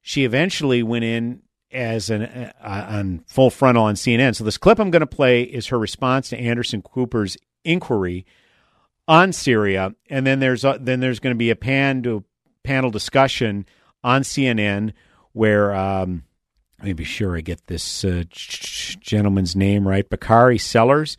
she 0.07 0.23
eventually 0.23 0.83
went 0.83 1.03
in 1.03 1.41
as 1.69 2.09
an 2.09 2.23
uh, 2.23 2.85
on 2.89 3.25
full 3.27 3.49
frontal 3.49 3.83
on 3.83 3.95
CNN. 3.95 4.33
So 4.33 4.45
this 4.45 4.57
clip 4.57 4.79
I'm 4.79 4.89
going 4.89 5.01
to 5.01 5.05
play 5.05 5.41
is 5.41 5.67
her 5.67 5.77
response 5.77 6.29
to 6.29 6.37
Anderson 6.37 6.81
Cooper's 6.81 7.35
inquiry 7.65 8.25
on 9.05 9.33
Syria, 9.33 9.93
and 10.09 10.25
then 10.25 10.39
there's 10.39 10.63
a, 10.63 10.77
then 10.79 11.01
there's 11.01 11.19
going 11.19 11.35
to 11.35 11.37
be 11.37 11.49
a 11.49 11.57
pan 11.57 12.03
to 12.03 12.23
panel 12.63 12.89
discussion 12.89 13.65
on 14.01 14.21
CNN 14.21 14.93
where 15.33 15.75
um, 15.75 16.23
let 16.79 16.85
me 16.85 16.93
be 16.93 17.03
sure 17.03 17.35
I 17.35 17.41
get 17.41 17.67
this 17.67 18.05
uh, 18.05 18.23
gentleman's 18.29 19.57
name 19.57 19.85
right. 19.85 20.09
Bakari 20.09 20.57
Sellers 20.57 21.17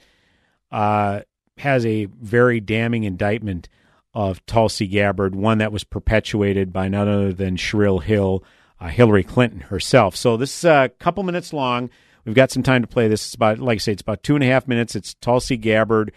uh, 0.72 1.20
has 1.58 1.84
a 1.84 2.06
very 2.06 2.58
damning 2.58 3.04
indictment 3.04 3.68
of 4.14 4.44
Tulsi 4.46 4.86
Gabbard, 4.86 5.34
one 5.34 5.58
that 5.58 5.72
was 5.72 5.84
perpetuated 5.84 6.72
by 6.72 6.88
none 6.88 7.06
other 7.06 7.34
than 7.34 7.56
Sherrill 7.56 7.98
Hill, 7.98 8.42
uh, 8.42 8.48
Uh, 8.80 8.88
Hillary 8.88 9.24
Clinton 9.24 9.60
herself. 9.60 10.14
So 10.14 10.36
this 10.36 10.58
is 10.58 10.64
a 10.64 10.90
couple 10.98 11.24
minutes 11.24 11.52
long. 11.52 11.90
We've 12.24 12.34
got 12.34 12.50
some 12.50 12.62
time 12.62 12.82
to 12.82 12.88
play 12.88 13.08
this. 13.08 13.26
It's 13.26 13.34
about, 13.34 13.58
like 13.58 13.76
I 13.76 13.78
say, 13.78 13.92
it's 13.92 14.02
about 14.02 14.22
two 14.22 14.34
and 14.34 14.44
a 14.44 14.46
half 14.46 14.68
minutes. 14.68 14.94
It's 14.94 15.14
Tulsi 15.14 15.56
Gabbard 15.56 16.12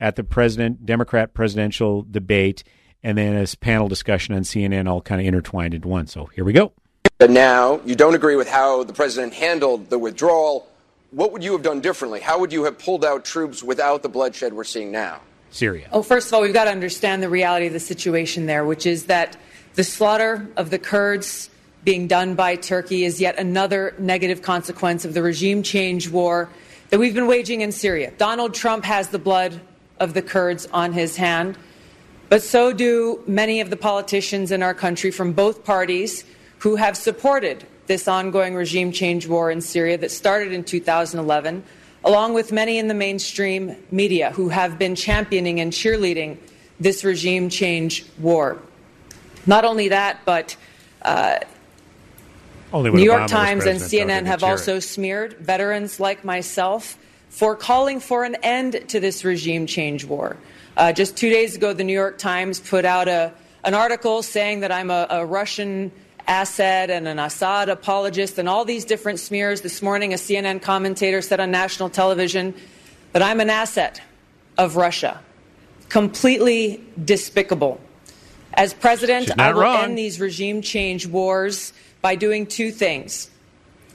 at 0.00 0.16
the 0.16 0.24
president 0.24 0.86
Democrat 0.86 1.34
presidential 1.34 2.06
debate, 2.08 2.64
and 3.02 3.18
then 3.18 3.34
a 3.36 3.56
panel 3.56 3.88
discussion 3.88 4.34
on 4.34 4.42
CNN, 4.42 4.88
all 4.88 5.02
kind 5.02 5.20
of 5.20 5.26
intertwined 5.26 5.74
into 5.74 5.88
one. 5.88 6.06
So 6.06 6.26
here 6.26 6.44
we 6.44 6.52
go. 6.52 6.72
But 7.18 7.30
now 7.30 7.80
you 7.84 7.96
don't 7.96 8.14
agree 8.14 8.36
with 8.36 8.48
how 8.48 8.84
the 8.84 8.92
president 8.92 9.34
handled 9.34 9.90
the 9.90 9.98
withdrawal. 9.98 10.68
What 11.10 11.32
would 11.32 11.42
you 11.42 11.52
have 11.52 11.62
done 11.62 11.80
differently? 11.80 12.20
How 12.20 12.38
would 12.38 12.52
you 12.52 12.64
have 12.64 12.78
pulled 12.78 13.04
out 13.04 13.24
troops 13.24 13.62
without 13.62 14.02
the 14.02 14.08
bloodshed 14.08 14.52
we're 14.52 14.64
seeing 14.64 14.92
now? 14.92 15.20
Syria. 15.50 15.88
Oh, 15.92 16.02
first 16.02 16.28
of 16.28 16.34
all, 16.34 16.42
we've 16.42 16.52
got 16.52 16.64
to 16.64 16.70
understand 16.70 17.22
the 17.22 17.28
reality 17.28 17.66
of 17.66 17.72
the 17.72 17.80
situation 17.80 18.46
there, 18.46 18.64
which 18.64 18.86
is 18.86 19.06
that 19.06 19.36
the 19.74 19.82
slaughter 19.84 20.46
of 20.56 20.70
the 20.70 20.78
Kurds 20.78 21.50
being 21.88 22.06
done 22.06 22.34
by 22.34 22.54
Turkey 22.54 23.06
is 23.06 23.18
yet 23.18 23.38
another 23.38 23.94
negative 23.98 24.42
consequence 24.42 25.06
of 25.06 25.14
the 25.14 25.22
regime 25.22 25.62
change 25.62 26.10
war 26.10 26.50
that 26.90 26.98
we've 26.98 27.14
been 27.14 27.26
waging 27.26 27.62
in 27.62 27.72
Syria. 27.72 28.12
Donald 28.18 28.52
Trump 28.52 28.84
has 28.84 29.08
the 29.08 29.18
blood 29.18 29.58
of 29.98 30.12
the 30.12 30.20
Kurds 30.20 30.68
on 30.70 30.92
his 30.92 31.16
hand, 31.16 31.56
but 32.28 32.42
so 32.42 32.74
do 32.74 33.24
many 33.26 33.62
of 33.62 33.70
the 33.70 33.76
politicians 33.76 34.52
in 34.52 34.62
our 34.62 34.74
country 34.74 35.10
from 35.10 35.32
both 35.32 35.64
parties 35.64 36.26
who 36.58 36.76
have 36.76 36.94
supported 36.94 37.64
this 37.86 38.06
ongoing 38.06 38.54
regime 38.54 38.92
change 38.92 39.26
war 39.26 39.50
in 39.50 39.62
Syria 39.62 39.96
that 39.96 40.10
started 40.10 40.52
in 40.52 40.64
2011, 40.64 41.64
along 42.04 42.34
with 42.34 42.52
many 42.52 42.76
in 42.76 42.88
the 42.88 42.92
mainstream 42.92 43.74
media 43.90 44.30
who 44.32 44.50
have 44.50 44.78
been 44.78 44.94
championing 44.94 45.58
and 45.58 45.72
cheerleading 45.72 46.36
this 46.78 47.02
regime 47.02 47.48
change 47.48 48.04
war. 48.18 48.58
Not 49.46 49.64
only 49.64 49.88
that, 49.88 50.20
but 50.26 50.54
uh, 51.00 51.38
New 52.72 53.02
York 53.02 53.28
Times 53.28 53.64
and 53.64 53.80
CNN 53.80 54.26
have 54.26 54.42
also 54.42 54.78
smeared 54.78 55.34
veterans 55.38 55.98
like 55.98 56.24
myself 56.24 56.98
for 57.30 57.56
calling 57.56 58.00
for 58.00 58.24
an 58.24 58.36
end 58.42 58.88
to 58.88 59.00
this 59.00 59.24
regime 59.24 59.66
change 59.66 60.04
war. 60.04 60.36
Uh, 60.76 60.92
just 60.92 61.16
two 61.16 61.30
days 61.30 61.56
ago, 61.56 61.72
the 61.72 61.84
New 61.84 61.92
York 61.92 62.18
Times 62.18 62.60
put 62.60 62.84
out 62.84 63.08
a, 63.08 63.32
an 63.64 63.74
article 63.74 64.22
saying 64.22 64.60
that 64.60 64.70
I'm 64.70 64.90
a, 64.90 65.06
a 65.10 65.26
Russian 65.26 65.90
asset 66.26 66.90
and 66.90 67.08
an 67.08 67.18
Assad 67.18 67.68
apologist 67.68 68.38
and 68.38 68.48
all 68.48 68.64
these 68.64 68.84
different 68.84 69.18
smears. 69.18 69.62
This 69.62 69.80
morning, 69.82 70.12
a 70.12 70.16
CNN 70.16 70.60
commentator 70.60 71.22
said 71.22 71.40
on 71.40 71.50
national 71.50 71.88
television 71.88 72.54
that 73.12 73.22
I'm 73.22 73.40
an 73.40 73.50
asset 73.50 74.00
of 74.58 74.76
Russia. 74.76 75.20
Completely 75.88 76.84
despicable. 77.02 77.80
As 78.54 78.74
president, 78.74 79.30
I 79.38 79.52
will 79.52 79.62
wrong. 79.62 79.84
end 79.84 79.98
these 79.98 80.20
regime 80.20 80.62
change 80.62 81.06
wars 81.06 81.72
by 82.08 82.14
doing 82.14 82.46
two 82.46 82.70
things 82.70 83.28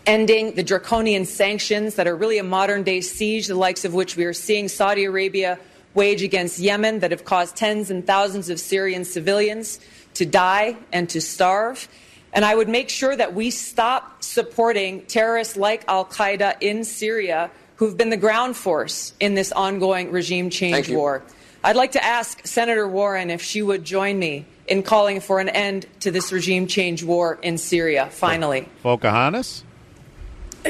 ending 0.05 0.53
the 0.53 0.61
draconian 0.61 1.25
sanctions 1.25 1.95
that 1.95 2.05
are 2.05 2.15
really 2.15 2.37
a 2.37 2.43
modern 2.43 2.83
day 2.83 3.01
siege, 3.01 3.47
the 3.47 3.55
likes 3.55 3.85
of 3.85 3.95
which 3.95 4.15
we 4.15 4.23
are 4.23 4.33
seeing 4.33 4.67
Saudi 4.67 5.05
Arabia 5.05 5.57
wage 5.95 6.21
against 6.21 6.59
Yemen, 6.59 6.99
that 6.99 7.09
have 7.09 7.25
caused 7.25 7.55
tens 7.55 7.89
and 7.89 8.05
thousands 8.05 8.51
of 8.51 8.59
Syrian 8.59 9.03
civilians 9.03 9.79
to 10.13 10.27
die 10.27 10.77
and 10.91 11.09
to 11.09 11.19
starve. 11.19 11.87
And 12.33 12.45
I 12.45 12.53
would 12.53 12.69
make 12.69 12.89
sure 12.89 13.15
that 13.15 13.33
we 13.33 13.49
stop 13.49 14.21
supporting 14.21 15.01
terrorists 15.07 15.57
like 15.57 15.83
Al 15.87 16.05
Qaeda 16.05 16.57
in 16.61 16.83
Syria, 16.83 17.49
who've 17.77 17.97
been 17.97 18.11
the 18.11 18.23
ground 18.27 18.55
force 18.55 19.13
in 19.19 19.33
this 19.33 19.51
ongoing 19.51 20.11
regime 20.11 20.51
change 20.51 20.75
Thank 20.75 20.89
you. 20.89 20.97
war. 20.97 21.23
I'd 21.63 21.75
like 21.75 21.93
to 21.93 22.03
ask 22.03 22.45
Senator 22.45 22.87
Warren 22.87 23.31
if 23.31 23.41
she 23.41 23.63
would 23.63 23.83
join 23.83 24.19
me 24.19 24.45
in 24.67 24.83
calling 24.83 25.19
for 25.19 25.39
an 25.39 25.49
end 25.49 25.85
to 26.01 26.11
this 26.11 26.31
regime 26.31 26.67
change 26.67 27.03
war 27.03 27.39
in 27.41 27.57
Syria, 27.57 28.07
finally. 28.11 28.67
Pocahontas? 28.81 29.63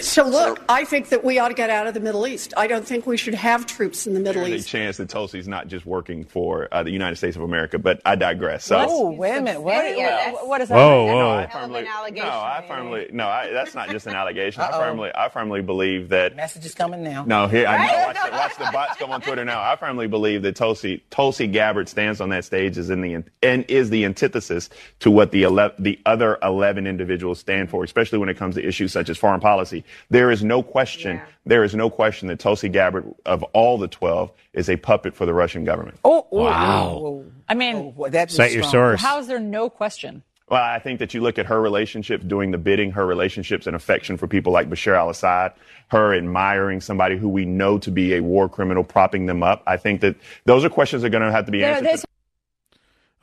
So 0.02 0.28
look, 0.28 0.60
I 0.68 0.86
think 0.86 1.10
that 1.10 1.24
we 1.24 1.38
ought 1.38 1.50
to 1.50 1.54
get 1.54 1.70
out 1.70 1.86
of 1.86 1.94
the 1.94 2.00
Middle 2.00 2.26
East. 2.26 2.52
I 2.58 2.66
don't 2.66 2.86
think 2.86 3.06
we 3.06 3.16
should 3.16 3.36
have 3.36 3.66
troops 3.68 4.08
in 4.08 4.16
the 4.16 4.20
Middle 4.20 4.42
East. 4.42 4.50
There's 4.50 4.60
East. 4.62 4.68
a 4.70 4.72
chance 4.72 4.98
that 4.98 5.10
Tulsi's 5.10 5.48
not 5.48 5.68
just 5.68 5.86
working 5.86 6.24
for 6.24 6.68
uh, 6.72 6.82
the 6.82 6.90
United 6.90 7.16
States 7.18 7.36
of 7.36 7.44
America, 7.44 7.78
but 7.78 8.02
I 8.04 8.16
digress. 8.16 8.66
So, 8.66 8.84
Oh, 8.90 9.12
wait 9.12 9.38
a 9.38 9.42
minute. 9.42 9.62
What, 9.62 9.84
what, 9.96 10.48
what 10.48 10.62
is 10.62 10.70
that? 10.70 10.76
Whoa, 10.76 11.08
No, 11.08 11.16
whoa. 11.16 11.36
I 11.38 11.48
firmly, 11.48 11.82
no, 11.84 12.22
I 12.24 12.66
firmly, 12.68 13.08
no, 13.12 13.28
I, 13.28 13.50
that's 13.52 13.76
not 13.76 13.90
just 13.90 14.08
an 14.08 14.16
allegation. 14.16 14.62
I 14.62 14.72
firmly, 14.72 15.12
I 15.14 15.30
firmly 15.30 15.62
believe 15.62 16.10
that. 16.10 16.36
Message 16.36 16.66
is 16.66 16.74
coming 16.74 17.04
now. 17.04 17.24
No, 17.26 17.48
here 17.48 17.68
I 17.68 17.86
know. 17.86 18.08
Watch 18.08 18.16
the, 18.26 18.32
watch 18.32 18.58
the 18.58 18.70
bots 18.74 18.98
come 18.98 19.12
on 19.12 19.22
Twitter 19.22 19.46
now. 19.46 19.62
I 19.62 19.76
firmly 19.76 20.08
believe 20.08 20.42
that 20.42 20.56
Tulsi 20.56 21.04
Tulsi 21.12 21.46
Gabbard 21.48 21.88
stands 21.88 22.20
on 22.20 22.30
that 22.30 22.46
stage 22.46 22.78
is 22.78 22.90
in 22.90 23.02
the 23.02 23.24
and 23.44 23.64
is 23.70 23.90
the 23.92 24.06
antithesis 24.06 24.70
to 25.02 25.12
what 25.12 25.30
the 25.32 25.44
ele- 25.44 25.72
the 25.78 26.00
other 26.06 26.40
eleven 26.42 26.88
individuals 26.88 27.40
stand 27.40 27.70
for, 27.70 27.84
especially 27.84 28.18
when 28.18 28.30
it 28.30 28.38
comes 28.38 28.56
to 28.56 28.66
issues 28.68 28.92
such 28.92 29.10
as 29.10 29.18
foreign 29.18 29.40
policy. 29.40 29.83
Party. 29.84 30.06
There 30.10 30.32
is 30.32 30.44
no 30.44 30.64
question. 30.64 31.22
There 31.46 31.64
is 31.64 31.76
no 31.76 31.90
question 31.90 32.28
that 32.30 32.40
Tulsi 32.40 32.70
Gabbard, 32.70 33.06
of 33.26 33.44
all 33.54 33.78
the 33.78 33.88
12, 33.88 34.32
is 34.54 34.70
a 34.70 34.78
puppet 34.78 35.14
for 35.16 35.26
the 35.26 35.34
Russian 35.34 35.64
government. 35.64 36.00
Oh, 36.06 36.28
oh, 36.32 36.44
Wow. 36.44 36.90
oh, 36.90 37.06
oh. 37.06 37.26
I 37.50 37.54
mean, 37.56 37.94
that's 38.10 38.36
Cite 38.36 38.52
your 38.54 38.64
strong. 38.64 38.72
source. 38.98 39.02
How 39.02 39.20
is 39.20 39.28
there 39.28 39.40
no 39.40 39.70
question? 39.70 40.24
Well, 40.50 40.62
I 40.62 40.78
think 40.80 41.00
that 41.00 41.14
you 41.14 41.22
look 41.22 41.40
at 41.40 41.46
her 41.48 41.60
relationships, 41.62 42.24
doing 42.26 42.52
the 42.52 42.58
bidding, 42.58 42.92
her 42.92 43.06
relationships 43.06 43.66
and 43.66 43.76
affection 43.76 44.18
for 44.18 44.28
people 44.28 44.52
like 44.54 44.70
Bashar 44.70 44.96
al 44.96 45.10
Assad, 45.10 45.54
her 45.88 46.14
admiring 46.14 46.82
somebody 46.82 47.18
who 47.18 47.30
we 47.30 47.46
know 47.46 47.78
to 47.80 47.90
be 47.90 48.14
a 48.16 48.20
war 48.22 48.48
criminal, 48.50 48.84
propping 48.84 49.26
them 49.26 49.42
up. 49.42 49.64
I 49.66 49.78
think 49.78 50.02
that 50.02 50.16
those 50.46 50.64
are 50.66 50.70
questions 50.70 51.02
that 51.02 51.08
are 51.08 51.12
going 51.12 51.24
to 51.24 51.32
have 51.32 51.46
to 51.46 51.52
be 51.52 51.60
There- 51.62 51.72
answered. 51.72 51.86
there's- 51.86 52.06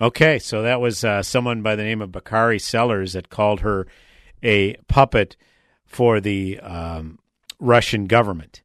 Okay, 0.00 0.38
so 0.38 0.62
that 0.62 0.80
was 0.80 1.04
uh, 1.04 1.22
someone 1.22 1.60
by 1.60 1.76
the 1.76 1.82
name 1.82 2.00
of 2.00 2.10
Bakari 2.10 2.58
Sellers 2.58 3.12
that 3.12 3.28
called 3.28 3.60
her 3.60 3.86
a 4.42 4.74
puppet 4.88 5.36
for 5.90 6.20
the 6.20 6.58
um, 6.60 7.18
Russian 7.58 8.06
government. 8.06 8.62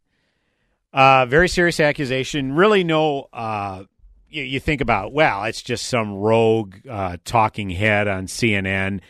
Uh, 0.94 1.26
very 1.26 1.50
serious 1.50 1.80
accusation. 1.80 2.54
Really, 2.54 2.84
no. 2.84 3.28
Uh, 3.34 3.84
you, 4.30 4.44
you 4.44 4.60
think 4.60 4.80
about 4.80 5.12
well, 5.12 5.44
it's 5.46 5.62
just 5.62 5.88
some 5.88 6.14
rogue 6.14 6.76
uh, 6.90 7.18
talking 7.26 7.72
head 7.72 8.08
on 8.08 8.28
CNN. 8.28 9.02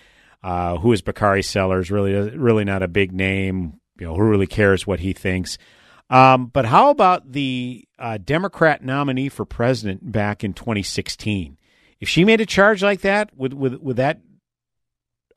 Uh, 0.41 0.77
who 0.77 0.93
is 0.93 1.01
Bakari 1.01 1.43
Sellers? 1.43 1.91
Really, 1.91 2.13
really 2.37 2.63
not 2.63 2.81
a 2.81 2.87
big 2.87 3.11
name. 3.11 3.79
You 3.99 4.07
know, 4.07 4.15
who 4.15 4.23
really 4.23 4.47
cares 4.47 4.87
what 4.87 5.01
he 5.01 5.13
thinks? 5.13 5.57
Um, 6.09 6.47
but 6.47 6.65
how 6.65 6.89
about 6.89 7.31
the 7.31 7.85
uh, 7.99 8.17
Democrat 8.17 8.83
nominee 8.83 9.29
for 9.29 9.43
president 9.45 10.11
back 10.11 10.43
in 10.43 10.53
2016? 10.53 11.57
If 11.99 12.07
she 12.07 12.23
made 12.23 12.41
a 12.41 12.45
charge 12.45 12.81
like 12.81 13.01
that, 13.01 13.35
would 13.35 13.53
would 13.53 13.83
would 13.83 13.97
that 13.97 14.21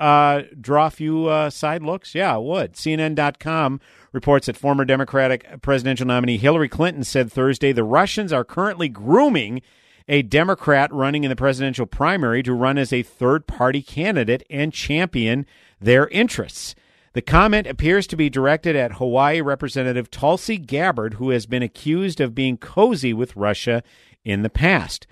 uh, 0.01 0.43
draw 0.61 0.87
a 0.87 0.91
few 0.91 1.27
uh, 1.27 1.51
side 1.51 1.83
looks? 1.83 2.15
Yeah, 2.15 2.37
it 2.37 2.43
would. 2.43 2.75
CNN.com 2.75 3.81
reports 4.13 4.47
that 4.47 4.57
former 4.57 4.85
Democratic 4.85 5.61
presidential 5.63 6.07
nominee 6.07 6.39
Hillary 6.39 6.69
Clinton 6.69 7.05
said 7.05 7.33
Thursday 7.33 7.73
the 7.73 7.85
Russians 7.85 8.33
are 8.33 8.45
currently 8.45 8.89
grooming 8.89 9.63
a 10.09 10.23
Democrat 10.23 10.93
running 10.93 11.25
in 11.25 11.29
the 11.29 11.37
presidential 11.37 11.87
primary 11.87 12.43
to 12.43 12.55
run 12.55 12.79
as 12.79 12.93
a 12.93 13.03
third 13.03 13.47
party 13.47 13.83
candidate 13.83 14.43
and 14.49 14.73
champion 14.73 15.45
their 15.81 16.09
interests. 16.09 16.75
The 17.13 17.23
comment 17.23 17.67
appears 17.67 18.07
to 18.09 18.17
be 18.17 18.31
directed 18.31 18.77
at 18.77 18.95
Hawaii 18.95 19.41
Representative 19.41 20.11
Tulsi 20.11 20.57
Gabbard, 20.57 21.15
who 21.15 21.31
has 21.31 21.47
been 21.47 21.63
accused 21.63 22.21
of 22.21 22.35
being 22.35 22.57
cozy 22.57 23.13
with 23.13 23.37
Russia 23.37 23.83
in 24.25 24.43
the 24.43 24.51
past. 24.51 25.07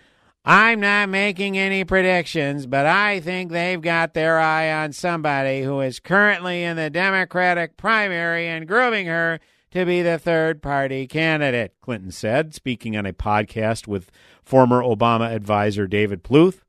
I'm 0.48 0.78
not 0.78 1.08
making 1.08 1.58
any 1.58 1.82
predictions, 1.82 2.68
but 2.68 2.86
I 2.86 3.18
think 3.18 3.50
they've 3.50 3.80
got 3.80 4.14
their 4.14 4.38
eye 4.38 4.70
on 4.84 4.92
somebody 4.92 5.62
who 5.62 5.80
is 5.80 5.98
currently 5.98 6.62
in 6.62 6.76
the 6.76 6.88
Democratic 6.88 7.76
primary 7.76 8.46
and 8.46 8.68
grooming 8.68 9.06
her 9.06 9.40
to 9.72 9.84
be 9.84 10.02
the 10.02 10.20
third 10.20 10.62
party 10.62 11.08
candidate, 11.08 11.74
Clinton 11.80 12.12
said, 12.12 12.54
speaking 12.54 12.96
on 12.96 13.06
a 13.06 13.12
podcast 13.12 13.88
with 13.88 14.12
former 14.44 14.82
Obama 14.82 15.34
advisor 15.34 15.88
David 15.88 16.22
Plouffe. 16.22 16.60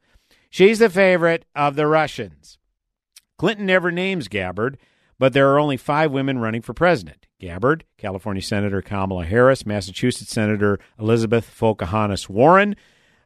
She's 0.50 0.80
the 0.80 0.90
favorite 0.90 1.46
of 1.56 1.76
the 1.76 1.86
Russians. 1.86 2.58
Clinton 3.38 3.68
never 3.68 3.92
names 3.92 4.28
Gabbard, 4.28 4.80
but 5.20 5.34
there 5.34 5.52
are 5.52 5.60
only 5.60 5.78
five 5.78 6.12
women 6.12 6.40
running 6.40 6.64
for 6.64 6.74
president. 6.74 7.28
Gabbard, 7.40 7.84
California 8.00 8.42
Senator 8.42 8.82
Kamala 8.82 9.26
Harris, 9.26 9.68
Massachusetts 9.68 10.32
Senator 10.32 10.80
Elizabeth 10.98 11.56
Pocahontas 11.60 12.28
Warren, 12.28 12.76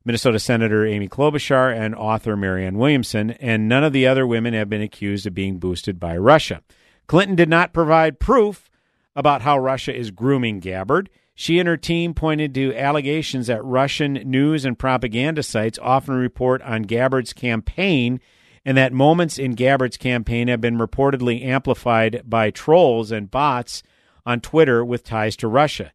Minnesota 0.04 0.40
Senator 0.40 0.86
Amy 0.86 1.08
Klobuchar, 1.08 1.76
and 1.76 1.94
author 1.94 2.36
Marianne 2.36 2.78
Williamson, 2.78 3.32
and 3.32 3.70
none 3.70 3.84
of 3.84 3.94
the 3.94 4.08
other 4.08 4.26
women 4.26 4.54
have 4.54 4.70
been 4.70 4.82
accused 4.82 5.28
of 5.28 5.34
being 5.34 5.58
boosted 5.58 6.00
by 6.00 6.18
Russia. 6.18 6.62
Clinton 7.08 7.36
did 7.36 7.50
not 7.50 7.74
provide 7.74 8.20
proof 8.20 8.70
about 9.16 9.42
how 9.42 9.60
Russia 9.60 9.96
is 9.96 10.12
grooming 10.12 10.60
Gabbard. 10.60 11.10
She 11.36 11.60
and 11.60 11.68
her 11.68 11.78
team 11.78 12.14
pointed 12.14 12.54
to 12.56 12.76
allegations 12.76 13.48
that 13.48 13.64
Russian 13.64 14.14
news 14.14 14.66
and 14.66 14.78
propaganda 14.78 15.44
sites 15.44 15.80
often 15.82 16.16
report 16.16 16.62
on 16.62 16.84
Gabbard's 16.84 17.34
campaign 17.34 18.20
and 18.64 18.78
that 18.78 18.94
moments 18.94 19.40
in 19.40 19.54
Gabbard's 19.54 19.98
campaign 19.98 20.48
have 20.48 20.62
been 20.62 20.78
reportedly 20.78 21.44
amplified 21.44 22.22
by 22.26 22.52
trolls 22.52 23.12
and 23.12 23.32
bots 23.32 23.82
on 24.26 24.40
Twitter 24.40 24.86
with 24.86 25.04
ties 25.04 25.36
to 25.38 25.48
Russia. 25.48 25.92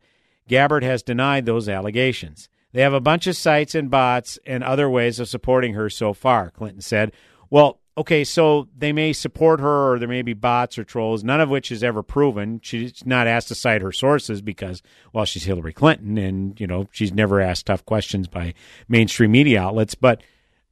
Gabbard 0.49 0.83
has 0.83 1.03
denied 1.03 1.47
those 1.47 1.69
allegations. 1.69 2.49
They 2.77 2.83
have 2.83 2.93
a 2.93 3.01
bunch 3.01 3.27
of 3.27 3.39
sites 3.39 3.75
and 3.75 3.91
bots 3.91 4.39
and 4.45 4.63
other 4.63 4.91
ways 4.91 5.19
of 5.19 5.31
supporting 5.31 5.73
her 5.73 5.89
so 5.89 6.13
far, 6.13 6.51
Clinton 6.51 6.83
said. 6.83 7.11
Well, 7.49 7.81
okay, 7.97 8.23
so 8.23 8.69
they 8.77 8.93
may 8.93 9.15
support 9.15 9.61
her 9.61 9.93
or 9.93 9.99
there 9.99 10.07
may 10.07 10.21
be 10.21 10.35
bots 10.35 10.77
or 10.77 10.85
trolls, 10.85 11.25
none 11.25 11.41
of 11.41 11.49
which 11.49 11.73
is 11.73 11.83
ever 11.83 12.03
proven. 12.03 12.61
She's 12.63 13.07
not 13.07 13.27
asked 13.27 13.49
to 13.49 13.55
cite 13.55 13.81
her 13.81 13.93
sources 13.93 14.43
because, 14.43 14.83
well, 15.15 15.25
she's 15.25 15.45
Hillary 15.45 15.73
Clinton 15.73 16.19
and, 16.19 16.61
you 16.61 16.67
know, 16.67 16.87
she's 16.93 17.15
never 17.15 17.41
asked 17.41 17.65
tough 17.65 17.83
questions 17.87 18.29
by 18.29 18.53
mainstream 18.91 19.33
media 19.33 19.63
outlets. 19.63 19.95
But 19.95 20.23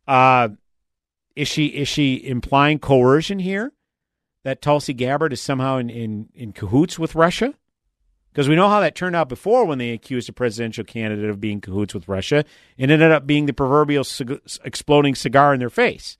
uh, 0.06 0.50
is 1.34 1.48
she 1.48 1.68
is 1.68 1.88
she 1.88 2.22
implying 2.22 2.80
coercion 2.80 3.38
here? 3.38 3.72
That 4.42 4.60
Tulsi 4.60 4.92
Gabbard 4.92 5.32
is 5.32 5.40
somehow 5.40 5.78
in, 5.78 5.88
in, 5.88 6.28
in 6.34 6.52
cahoots 6.52 6.98
with 6.98 7.14
Russia? 7.14 7.54
Because 8.34 8.48
we 8.48 8.56
know 8.56 8.68
how 8.68 8.80
that 8.80 8.96
turned 8.96 9.14
out 9.14 9.28
before 9.28 9.64
when 9.64 9.78
they 9.78 9.90
accused 9.90 10.28
a 10.28 10.32
presidential 10.32 10.82
candidate 10.82 11.30
of 11.30 11.40
being 11.40 11.60
cahoots 11.60 11.94
with 11.94 12.08
Russia. 12.08 12.44
It 12.76 12.90
ended 12.90 13.12
up 13.12 13.28
being 13.28 13.46
the 13.46 13.52
proverbial 13.52 14.02
cig- 14.02 14.40
exploding 14.64 15.14
cigar 15.14 15.54
in 15.54 15.60
their 15.60 15.70
face 15.70 16.18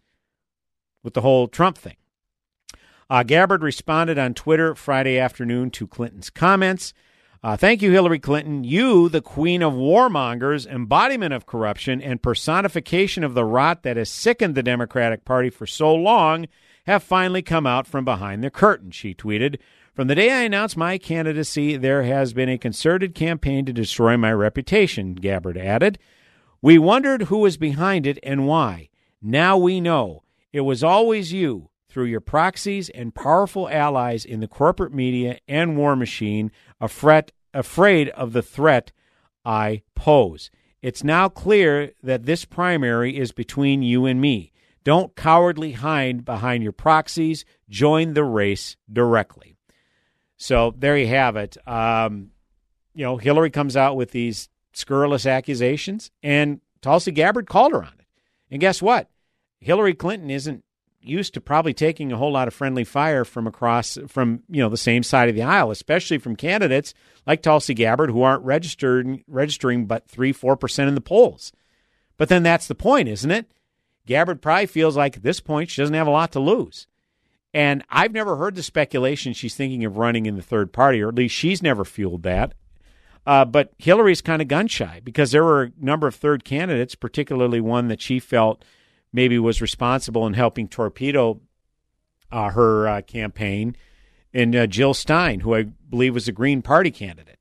with 1.03 1.14
the 1.14 1.22
whole 1.22 1.48
Trump 1.48 1.77
thing. 1.77 1.96
Uh, 3.11 3.24
Gabbard 3.24 3.64
responded 3.64 4.16
on 4.16 4.33
Twitter 4.33 4.77
Friday 4.77 5.18
afternoon 5.18 5.72
to 5.72 5.88
Clinton's 5.88 6.31
comments. 6.31 6.94
Uh, 7.42 7.57
thank 7.57 7.83
you, 7.83 7.90
Hillary 7.90 8.20
Clinton. 8.20 8.62
You, 8.62 9.09
the 9.09 9.20
queen 9.20 9.61
of 9.61 9.72
warmongers, 9.72 10.68
embodiment 10.68 11.35
of 11.35 11.46
corruption, 11.46 12.00
and 12.00 12.22
personification 12.22 13.24
of 13.24 13.35
the 13.35 13.44
rot 13.44 13.83
that 13.83 13.96
has 13.96 14.09
sickened 14.09 14.55
the 14.55 14.62
Democratic 14.62 15.24
Party 15.24 15.50
for 15.50 15.66
so 15.66 15.92
long, 15.92 16.46
have 16.87 17.03
finally 17.03 17.42
come 17.42 17.66
out 17.66 17.88
from 17.88 18.05
behind 18.05 18.44
the 18.44 18.50
curtain, 18.50 18.92
she 18.92 19.14
tweeted. 19.14 19.59
From 19.94 20.09
the 20.09 20.16
day 20.16 20.33
I 20.33 20.42
announced 20.42 20.76
my 20.76 20.98
candidacy, 20.98 21.76
there 21.76 22.02
has 22.02 22.33
been 22.33 22.48
a 22.48 22.59
concerted 22.59 23.14
campaign 23.14 23.64
to 23.66 23.72
destroy 23.72 24.16
my 24.16 24.33
reputation, 24.33 25.14
Gabbard 25.14 25.57
added. 25.57 26.00
We 26.61 26.78
wondered 26.78 27.22
who 27.22 27.38
was 27.38 27.57
behind 27.57 28.04
it 28.04 28.18
and 28.24 28.48
why. 28.48 28.88
Now 29.22 29.57
we 29.57 29.80
know. 29.80 30.24
It 30.52 30.62
was 30.62 30.83
always 30.83 31.33
you, 31.33 31.70
through 31.88 32.07
your 32.07 32.20
proxies 32.20 32.88
and 32.88 33.14
powerful 33.14 33.68
allies 33.68 34.24
in 34.24 34.40
the 34.40 34.48
corporate 34.48 34.92
media 34.92 35.38
and 35.46 35.76
war 35.76 35.94
machine, 35.94 36.50
afraid 36.80 38.09
of 38.09 38.33
the 38.33 38.42
threat 38.42 38.90
I 39.44 39.83
pose. 39.94 40.50
It's 40.83 41.04
now 41.04 41.28
clear 41.28 41.92
that 42.02 42.26
this 42.26 42.44
primary 42.44 43.16
is 43.16 43.30
between 43.30 43.85
you 43.85 44.07
and 44.07 44.20
me. 44.20 44.50
Don't 44.83 45.14
cowardly 45.14 45.72
hide 45.72 46.24
behind 46.24 46.64
your 46.64 46.72
proxies. 46.72 47.44
Join 47.70 48.14
the 48.14 48.24
race 48.24 48.76
directly. 48.92 49.54
So 50.37 50.75
there 50.77 50.97
you 50.97 51.07
have 51.09 51.37
it. 51.37 51.57
Um, 51.66 52.31
you 52.94 53.05
know, 53.05 53.16
Hillary 53.16 53.51
comes 53.51 53.77
out 53.77 53.97
with 53.97 54.11
these 54.11 54.49
scurrilous 54.73 55.27
accusations, 55.27 56.11
and 56.23 56.61
Tulsi 56.81 57.12
Gabbard 57.12 57.49
called 57.49 57.73
her 57.73 57.83
on 57.83 57.92
it. 57.99 58.07
And 58.51 58.61
guess 58.61 58.83
what? 58.83 59.09
Hillary 59.61 59.94
Clinton 59.94 60.31
isn't 60.31 60.64
used 61.01 61.35
to 61.35 61.40
probably 61.40 61.75
taking 61.75 62.12
a 62.12 62.16
whole 62.16 62.33
lot 62.33 62.49
of 62.49 62.55
friendly 62.55 62.85
fire 62.85 63.25
from 63.25 63.47
across 63.47 63.99
from 64.09 64.42
you 64.49 64.62
know 64.62 64.68
the 64.68 64.77
same 64.77 65.03
side 65.03 65.29
of 65.29 65.35
the 65.35 65.42
aisle, 65.42 65.70
especially 65.70 66.18
from 66.18 66.37
candidates 66.37 66.94
like 67.27 67.42
Tulsi 67.42 67.75
Gabbard 67.75 68.11
who 68.11 68.23
aren't 68.23 68.44
registered 68.44 69.23
registering 69.27 69.87
but 69.87 70.09
three 70.09 70.33
four 70.33 70.57
percent 70.57 70.88
in 70.88 70.94
the 70.94 71.01
polls. 71.01 71.53
But 72.16 72.29
then 72.29 72.42
that's 72.42 72.68
the 72.68 72.75
point, 72.75 73.09
isn't 73.09 73.31
it? 73.31 73.51
Gabbard 74.07 74.42
probably 74.42 74.66
feels 74.66 74.97
like 74.97 75.16
at 75.16 75.23
this 75.23 75.40
point 75.40 75.70
she 75.70 75.83
doesn't 75.83 75.94
have 75.94 76.07
a 76.07 76.11
lot 76.11 76.33
to 76.33 76.40
lose. 76.40 76.87
And 77.55 77.85
I've 77.88 78.12
never 78.12 78.37
heard 78.37 78.57
the 78.57 78.64
speculation 78.64 79.33
she's 79.33 79.55
thinking 79.55 79.85
of 79.85 79.97
running 79.97 80.27
in 80.27 80.35
the 80.35 80.43
third 80.43 80.73
party, 80.73 81.01
or 81.01 81.09
at 81.09 81.14
least 81.14 81.37
she's 81.37 81.62
never 81.62 81.85
fueled 81.85 82.25
that. 82.25 82.53
Uh, 83.27 83.45
but 83.45 83.73
Hillary's 83.79 84.21
kind 84.21 84.43
of 84.43 84.49
gun 84.49 84.67
shy 84.67 85.01
because 85.03 85.31
there 85.31 85.45
were 85.45 85.62
a 85.62 85.73
number 85.81 86.09
of 86.09 86.17
third 86.17 86.45
candidates, 86.45 86.97
particularly 86.97 87.61
one 87.61 87.88
that 87.88 88.03
she 88.03 88.19
felt 88.19 88.64
maybe 89.12 89.38
was 89.38 89.62
responsible 89.62 90.27
in 90.27 90.35
helping 90.35 90.67
torpedo 90.67 91.40
uh, 92.33 92.51
her 92.51 92.88
uh, 92.88 93.01
campaign, 93.03 93.77
and 94.35 94.57
uh, 94.57 94.67
Jill 94.67 94.93
Stein, 94.93 95.40
who 95.40 95.55
I 95.55 95.62
believe 95.62 96.14
was 96.14 96.27
a 96.27 96.33
Green 96.33 96.61
Party 96.61 96.90
candidate. 96.90 97.38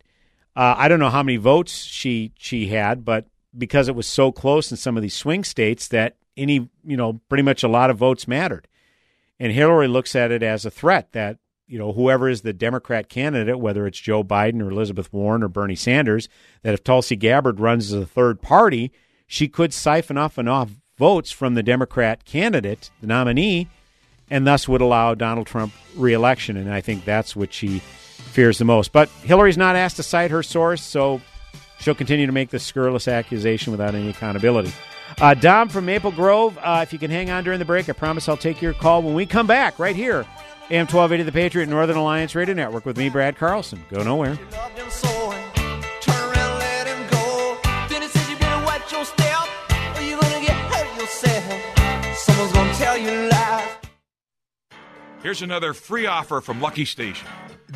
Uh, 0.55 0.75
I 0.77 0.87
don't 0.87 0.99
know 0.99 1.09
how 1.09 1.23
many 1.23 1.37
votes 1.37 1.83
she 1.83 2.31
she 2.37 2.67
had, 2.67 3.03
but 3.03 3.25
because 3.57 3.87
it 3.87 3.95
was 3.95 4.05
so 4.05 4.31
close 4.31 4.69
in 4.69 4.77
some 4.77 4.95
of 4.95 5.01
these 5.01 5.15
swing 5.15 5.43
states, 5.43 5.87
that 5.87 6.17
any 6.37 6.69
you 6.85 6.95
know 6.95 7.19
pretty 7.27 7.41
much 7.41 7.63
a 7.63 7.67
lot 7.67 7.89
of 7.89 7.97
votes 7.97 8.27
mattered. 8.27 8.67
And 9.43 9.51
Hillary 9.51 9.89
looks 9.89 10.15
at 10.15 10.31
it 10.31 10.41
as 10.41 10.65
a 10.65 10.71
threat 10.71 11.11
that 11.11 11.37
you 11.67 11.77
know 11.77 11.91
whoever 11.91 12.29
is 12.29 12.43
the 12.43 12.53
Democrat 12.53 13.09
candidate, 13.09 13.59
whether 13.59 13.85
it's 13.85 13.99
Joe 13.99 14.23
Biden 14.23 14.61
or 14.61 14.71
Elizabeth 14.71 15.11
Warren 15.11 15.43
or 15.43 15.49
Bernie 15.49 15.75
Sanders, 15.75 16.29
that 16.61 16.73
if 16.73 16.81
Tulsi 16.81 17.17
Gabbard 17.17 17.59
runs 17.59 17.91
as 17.91 18.01
a 18.01 18.05
third 18.05 18.41
party, 18.41 18.93
she 19.27 19.49
could 19.49 19.73
siphon 19.73 20.17
off 20.17 20.37
enough 20.39 20.71
votes 20.97 21.29
from 21.29 21.55
the 21.55 21.61
Democrat 21.61 22.23
candidate, 22.23 22.89
the 23.01 23.07
nominee, 23.07 23.67
and 24.29 24.47
thus 24.47 24.69
would 24.69 24.79
allow 24.79 25.13
Donald 25.13 25.45
Trump 25.47 25.73
reelection. 25.97 26.55
And 26.55 26.73
I 26.73 26.79
think 26.79 27.03
that's 27.03 27.35
what 27.35 27.51
she 27.51 27.79
fears 27.79 28.59
the 28.59 28.65
most. 28.65 28.93
But 28.93 29.09
Hillary's 29.23 29.57
not 29.57 29.75
asked 29.75 29.97
to 29.97 30.03
cite 30.03 30.31
her 30.31 30.41
source, 30.41 30.81
so 30.81 31.19
she'll 31.81 31.95
continue 31.95 32.27
to 32.27 32.31
make 32.31 32.49
this 32.49 32.63
scurrilous 32.63 33.09
accusation 33.09 33.71
without 33.71 33.93
any 33.93 34.07
accountability. 34.07 34.71
Uh, 35.21 35.33
Dom 35.33 35.69
from 35.69 35.85
Maple 35.85 36.11
Grove, 36.11 36.57
uh, 36.61 36.79
if 36.83 36.91
you 36.91 36.99
can 36.99 37.11
hang 37.11 37.29
on 37.29 37.43
during 37.43 37.59
the 37.59 37.65
break, 37.65 37.87
I 37.89 37.93
promise 37.93 38.27
I'll 38.27 38.37
take 38.37 38.61
your 38.61 38.73
call 38.73 39.01
when 39.01 39.13
we 39.13 39.25
come 39.25 39.47
back 39.47 39.79
right 39.79 39.95
here. 39.95 40.25
AM 40.69 40.87
1280 40.87 41.23
The 41.23 41.31
Patriot 41.31 41.67
Northern 41.67 41.97
Alliance 41.97 42.35
Radio 42.35 42.55
Network 42.55 42.85
with 42.85 42.97
me, 42.97 43.09
Brad 43.09 43.37
Carlson. 43.37 43.83
Go 43.89 44.03
nowhere. 44.03 44.37
Someone's 52.15 52.53
gonna 52.53 52.73
tell 52.73 52.97
you 52.97 53.29
lies. 53.29 53.67
Here's 55.21 55.41
another 55.41 55.73
free 55.73 56.05
offer 56.05 56.41
from 56.41 56.59
Lucky 56.61 56.85
Station. 56.85 57.27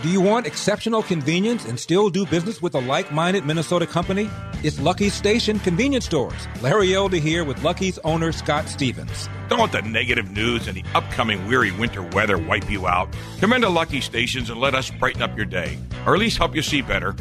Do 0.04 0.10
you 0.10 0.22
want 0.22 0.46
exceptional 0.46 1.02
convenience 1.02 1.66
and 1.66 1.80
still 1.80 2.12
do 2.12 2.24
business 2.28 2.62
with 2.62 2.76
a 2.76 2.80
like 2.80 3.12
minded 3.12 3.48
Minnesota 3.48 3.88
company? 3.88 4.30
It's 4.62 4.80
Lucky's 4.80 5.16
Station 5.16 5.58
Convenience 5.62 6.06
Stores. 6.06 6.48
Larry 6.62 6.94
Elder 6.94 7.18
here 7.18 7.44
with 7.44 7.64
Lucky's 7.64 7.98
owner, 8.04 8.32
Scott 8.32 8.70
Stevens. 8.70 9.28
Don't 9.50 9.60
let 9.60 9.72
the 9.72 9.82
negative 9.82 10.30
news 10.30 10.68
and 10.68 10.78
the 10.78 10.86
upcoming 10.94 11.48
weary 11.48 11.72
winter 11.72 12.04
weather 12.04 12.38
wipe 12.38 12.70
you 12.70 12.86
out. 12.86 13.12
Come 13.40 13.54
into 13.54 13.70
Lucky 13.70 14.00
Stations 14.00 14.52
and 14.52 14.62
let 14.62 14.76
us 14.76 14.92
brighten 14.92 15.24
up 15.24 15.36
your 15.36 15.48
day, 15.48 15.80
or 16.06 16.14
at 16.14 16.20
least 16.20 16.38
help 16.38 16.54
you 16.54 16.62
see 16.62 16.84
better. 16.84 17.16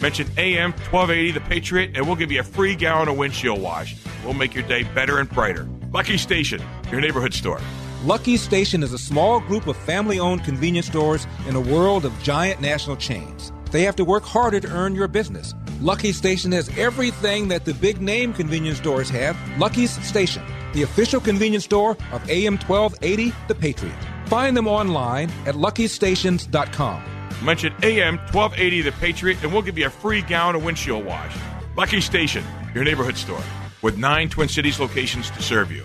Mention 0.00 0.30
AM 0.38 0.70
1280 0.70 1.32
The 1.32 1.40
Patriot, 1.40 1.90
and 1.96 2.06
we'll 2.06 2.14
give 2.14 2.30
you 2.30 2.38
a 2.38 2.44
free 2.44 2.76
gallon 2.76 3.08
of 3.08 3.16
windshield 3.16 3.60
wash. 3.60 3.96
We'll 4.24 4.34
make 4.34 4.54
your 4.54 4.62
day 4.68 4.84
better 4.84 5.18
and 5.18 5.28
brighter. 5.28 5.68
Lucky 5.92 6.16
Station, 6.16 6.62
your 6.92 7.00
neighborhood 7.00 7.34
store. 7.34 7.60
Lucky 8.04 8.38
Station 8.38 8.82
is 8.82 8.94
a 8.94 8.98
small 8.98 9.40
group 9.40 9.66
of 9.66 9.76
family 9.76 10.18
owned 10.18 10.42
convenience 10.42 10.86
stores 10.86 11.26
in 11.46 11.54
a 11.54 11.60
world 11.60 12.06
of 12.06 12.22
giant 12.22 12.58
national 12.58 12.96
chains. 12.96 13.52
They 13.72 13.82
have 13.82 13.94
to 13.96 14.06
work 14.06 14.22
harder 14.22 14.58
to 14.58 14.68
earn 14.68 14.94
your 14.94 15.06
business. 15.06 15.54
Lucky 15.82 16.12
Station 16.12 16.50
has 16.52 16.70
everything 16.78 17.48
that 17.48 17.66
the 17.66 17.74
big 17.74 18.00
name 18.00 18.32
convenience 18.32 18.78
stores 18.78 19.10
have. 19.10 19.36
Lucky's 19.58 20.02
Station, 20.02 20.42
the 20.72 20.80
official 20.80 21.20
convenience 21.20 21.64
store 21.64 21.90
of 22.10 22.26
AM 22.30 22.56
1280 22.56 23.34
The 23.48 23.54
Patriot. 23.54 23.98
Find 24.28 24.56
them 24.56 24.66
online 24.66 25.28
at 25.44 25.56
luckystations.com. 25.56 27.04
Mention 27.44 27.74
AM 27.82 28.16
1280 28.16 28.80
The 28.80 28.92
Patriot, 28.92 29.42
and 29.42 29.52
we'll 29.52 29.60
give 29.60 29.76
you 29.76 29.88
a 29.88 29.90
free 29.90 30.22
gallon 30.22 30.56
of 30.56 30.64
windshield 30.64 31.04
wash. 31.04 31.36
Lucky 31.76 32.00
Station, 32.00 32.46
your 32.74 32.82
neighborhood 32.82 33.18
store, 33.18 33.44
with 33.82 33.98
nine 33.98 34.30
Twin 34.30 34.48
Cities 34.48 34.80
locations 34.80 35.28
to 35.32 35.42
serve 35.42 35.70
you. 35.70 35.84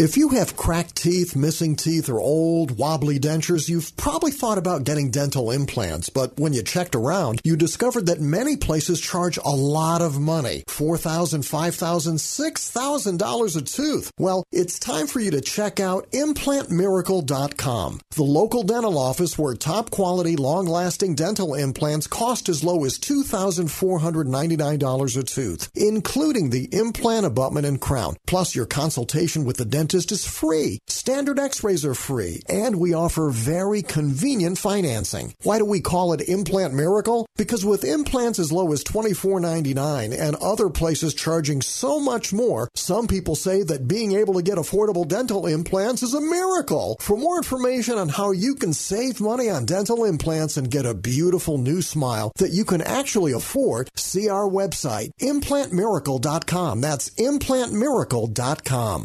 If 0.00 0.16
you 0.16 0.28
have 0.28 0.56
cracked 0.56 0.94
teeth, 0.94 1.34
missing 1.34 1.74
teeth, 1.74 2.08
or 2.08 2.20
old, 2.20 2.78
wobbly 2.78 3.18
dentures, 3.18 3.68
you've 3.68 3.96
probably 3.96 4.30
thought 4.30 4.56
about 4.56 4.84
getting 4.84 5.10
dental 5.10 5.50
implants, 5.50 6.08
but 6.08 6.38
when 6.38 6.52
you 6.52 6.62
checked 6.62 6.94
around, 6.94 7.40
you 7.42 7.56
discovered 7.56 8.06
that 8.06 8.20
many 8.20 8.56
places 8.56 9.00
charge 9.00 9.38
a 9.38 9.48
lot 9.48 10.00
of 10.00 10.20
money 10.20 10.62
$4,000, 10.68 11.40
$5,000, 11.40 12.14
$6,000 12.14 13.56
a 13.56 13.62
tooth. 13.62 14.12
Well, 14.20 14.44
it's 14.52 14.78
time 14.78 15.08
for 15.08 15.18
you 15.18 15.32
to 15.32 15.40
check 15.40 15.80
out 15.80 16.08
ImplantMiracle.com, 16.12 18.00
the 18.14 18.22
local 18.22 18.62
dental 18.62 18.96
office 18.96 19.36
where 19.36 19.56
top 19.56 19.90
quality, 19.90 20.36
long 20.36 20.66
lasting 20.66 21.16
dental 21.16 21.56
implants 21.56 22.06
cost 22.06 22.48
as 22.48 22.62
low 22.62 22.84
as 22.84 23.00
$2,499 23.00 25.18
a 25.18 25.22
tooth, 25.24 25.68
including 25.74 26.50
the 26.50 26.68
implant 26.70 27.26
abutment 27.26 27.66
and 27.66 27.80
crown. 27.80 28.14
Plus, 28.28 28.54
your 28.54 28.66
consultation 28.66 29.44
with 29.44 29.56
the 29.56 29.64
dentist 29.88 30.12
is 30.12 30.26
free. 30.26 30.78
Standard 30.86 31.38
x-rays 31.38 31.84
are 31.84 31.94
free. 31.94 32.42
And 32.48 32.76
we 32.76 32.92
offer 32.92 33.30
very 33.30 33.82
convenient 33.82 34.58
financing. 34.58 35.34
Why 35.42 35.58
do 35.58 35.64
we 35.64 35.80
call 35.80 36.12
it 36.12 36.28
Implant 36.28 36.74
Miracle? 36.74 37.26
Because 37.36 37.64
with 37.64 37.84
implants 37.84 38.38
as 38.38 38.52
low 38.52 38.72
as 38.72 38.84
$24.99 38.84 40.18
and 40.18 40.36
other 40.36 40.68
places 40.68 41.14
charging 41.14 41.62
so 41.62 41.98
much 41.98 42.32
more, 42.32 42.68
some 42.74 43.06
people 43.06 43.34
say 43.34 43.62
that 43.62 43.88
being 43.88 44.12
able 44.12 44.34
to 44.34 44.42
get 44.42 44.58
affordable 44.58 45.08
dental 45.08 45.46
implants 45.46 46.02
is 46.02 46.14
a 46.14 46.20
miracle. 46.20 46.96
For 47.00 47.16
more 47.16 47.38
information 47.38 47.96
on 47.96 48.10
how 48.10 48.32
you 48.32 48.54
can 48.54 48.74
save 48.74 49.20
money 49.20 49.48
on 49.48 49.64
dental 49.64 50.04
implants 50.04 50.56
and 50.58 50.70
get 50.70 50.84
a 50.84 50.94
beautiful 50.94 51.56
new 51.58 51.80
smile 51.80 52.32
that 52.36 52.52
you 52.52 52.64
can 52.64 52.82
actually 52.82 53.32
afford, 53.32 53.88
see 53.96 54.28
our 54.28 54.48
website, 54.48 55.10
implantmiracle.com. 55.20 56.80
That's 56.80 57.10
implantmiracle.com. 57.10 59.04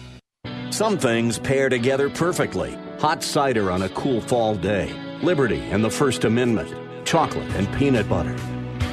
Some 0.71 0.97
things 0.97 1.37
pair 1.37 1.67
together 1.67 2.09
perfectly. 2.09 2.77
Hot 2.99 3.21
cider 3.21 3.69
on 3.69 3.81
a 3.81 3.89
cool 3.89 4.21
fall 4.21 4.55
day, 4.55 4.89
liberty 5.21 5.59
and 5.59 5.83
the 5.83 5.89
First 5.89 6.23
Amendment, 6.23 6.73
chocolate 7.05 7.49
and 7.57 7.67
peanut 7.77 8.07
butter. 8.07 8.33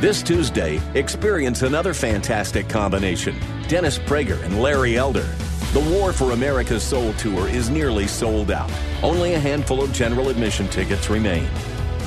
This 0.01 0.21
Tuesday, 0.21 0.81
experience 0.95 1.63
another 1.63 1.95
fantastic 1.95 2.69
combination 2.69 3.37
Dennis 3.69 3.97
Prager 3.97 4.43
and 4.43 4.61
Larry 4.61 4.99
Elder. 4.99 5.29
The 5.73 5.89
War 5.93 6.13
for 6.13 6.33
America's 6.33 6.83
Soul 6.83 7.13
Tour 7.13 7.47
is 7.47 7.71
nearly 7.71 8.09
sold 8.09 8.51
out. 8.51 8.73
Only 9.05 9.35
a 9.35 9.39
handful 9.39 9.81
of 9.81 9.93
general 9.93 10.31
admission 10.31 10.67
tickets 10.67 11.09
remain. 11.09 11.47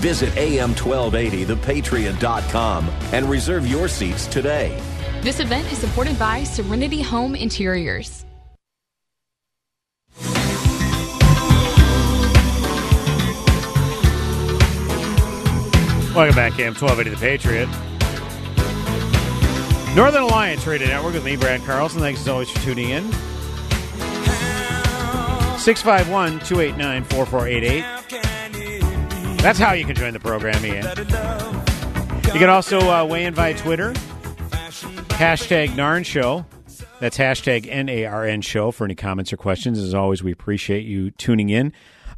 Visit 0.02 0.32
am1280thepatriot.com 0.32 2.90
and 3.14 3.30
reserve 3.30 3.66
your 3.66 3.88
seats 3.88 4.28
today. 4.28 4.78
This 5.22 5.40
event 5.40 5.72
is 5.72 5.78
supported 5.78 6.20
by 6.20 6.44
Serenity 6.44 7.02
Home 7.02 7.36
Interiors. 7.36 8.26
Welcome 16.14 16.36
back, 16.36 16.60
AM 16.60 16.76
1280 16.76 17.10
The 17.10 17.16
Patriot. 17.16 17.70
Northern 19.96 20.24
Alliance 20.24 20.68
Radio 20.68 20.88
Network 20.88 21.14
with 21.14 21.24
me, 21.24 21.38
Brad 21.38 21.62
Carlson. 21.62 22.02
Thanks 22.02 22.20
as 22.20 22.28
always 22.28 22.50
for 22.50 22.60
tuning 22.60 22.90
in. 22.90 23.10
651 25.58 26.40
289 26.40 27.06
4488. 27.06 27.86
That's 29.42 29.58
how 29.58 29.72
you 29.72 29.86
can 29.86 29.96
join 29.96 30.12
the 30.12 30.20
program, 30.20 30.66
Ian. 30.66 30.84
You 32.34 32.40
can 32.40 32.50
also 32.50 32.82
uh, 32.82 33.06
weigh 33.06 33.24
in 33.24 33.34
via 33.34 33.58
Twitter. 33.58 33.94
Hashtag 35.14 35.70
NARN 35.76 36.04
Show. 36.04 36.46
That's 37.00 37.18
hashtag 37.18 37.68
N 37.70 37.88
A 37.88 38.04
R 38.04 38.26
N 38.26 38.42
Show 38.42 38.72
for 38.72 38.84
any 38.84 38.96
comments 38.96 39.32
or 39.32 39.38
questions. 39.38 39.80
As 39.80 39.94
always, 39.94 40.22
we 40.22 40.34
appreciate 40.34 40.86
you 40.86 41.12
tuning 41.12 41.48
in. 41.48 41.72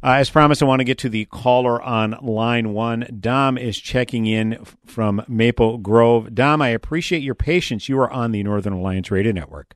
Uh, 0.04 0.16
as 0.18 0.28
promised, 0.28 0.62
I 0.62 0.66
want 0.66 0.80
to 0.80 0.84
get 0.84 0.98
to 0.98 1.08
the 1.08 1.24
caller 1.24 1.80
on 1.80 2.18
line 2.20 2.74
one. 2.74 3.06
Dom 3.20 3.56
is 3.56 3.78
checking 3.78 4.26
in 4.26 4.62
from 4.84 5.24
Maple 5.26 5.78
Grove. 5.78 6.34
Dom, 6.34 6.60
I 6.60 6.68
appreciate 6.68 7.22
your 7.22 7.34
patience. 7.34 7.88
You 7.88 7.98
are 8.00 8.10
on 8.10 8.30
the 8.30 8.42
Northern 8.42 8.74
Alliance 8.74 9.10
Radio 9.10 9.32
Network. 9.32 9.74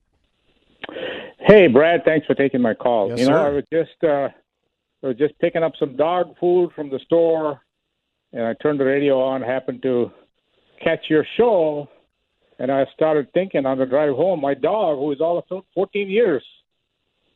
Hey, 1.38 1.66
Brad, 1.66 2.02
thanks 2.04 2.26
for 2.26 2.34
taking 2.34 2.60
my 2.60 2.74
call. 2.74 3.08
Yes, 3.08 3.20
you 3.20 3.26
know, 3.26 3.32
sir. 3.32 3.46
I 3.46 3.48
was 3.48 3.64
just 3.72 4.04
uh, 4.04 4.28
I 5.02 5.06
was 5.06 5.16
just 5.16 5.32
picking 5.38 5.62
up 5.62 5.72
some 5.78 5.96
dog 5.96 6.34
food 6.38 6.72
from 6.76 6.90
the 6.90 6.98
store, 7.06 7.62
and 8.34 8.42
I 8.42 8.52
turned 8.62 8.80
the 8.80 8.84
radio 8.84 9.18
on. 9.18 9.40
Happened 9.40 9.80
to 9.84 10.10
catch 10.84 11.06
your 11.08 11.24
show, 11.38 11.88
and 12.58 12.70
I 12.70 12.84
started 12.92 13.32
thinking 13.32 13.64
on 13.64 13.78
the 13.78 13.86
drive 13.86 14.14
home. 14.14 14.42
My 14.42 14.52
dog, 14.52 14.98
who 14.98 15.10
is 15.10 15.22
also 15.22 15.64
14 15.74 16.10
years, 16.10 16.44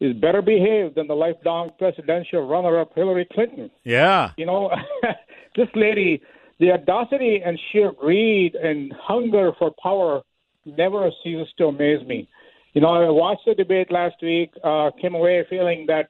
is 0.03 0.17
better 0.17 0.43
behaved 0.43 0.97
than 0.97 1.07
the 1.07 1.15
lifelong 1.15 1.71
presidential 1.79 2.45
runner-up 2.45 2.93
Hillary 2.93 3.27
Clinton. 3.33 3.71
Yeah. 3.85 4.33
You 4.37 4.47
know, 4.47 4.71
this 5.57 5.69
lady, 5.77 6.21
the 6.59 6.73
audacity 6.73 7.41
and 7.45 7.59
sheer 7.71 7.93
greed 7.93 8.57
and 8.57 8.93
hunger 8.93 9.53
for 9.57 9.73
power 9.81 10.23
never 10.67 11.09
ceases 11.23 11.47
to 11.59 11.67
amaze 11.67 12.05
me. 12.05 12.29
You 12.75 12.81
know, 12.81 12.89
I 12.89 13.09
watched 13.11 13.43
the 13.47 13.55
debate 13.55 13.93
last 13.93 14.17
week, 14.21 14.51
uh, 14.65 14.91
came 15.01 15.15
away 15.15 15.47
feeling 15.49 15.87
that, 15.87 16.09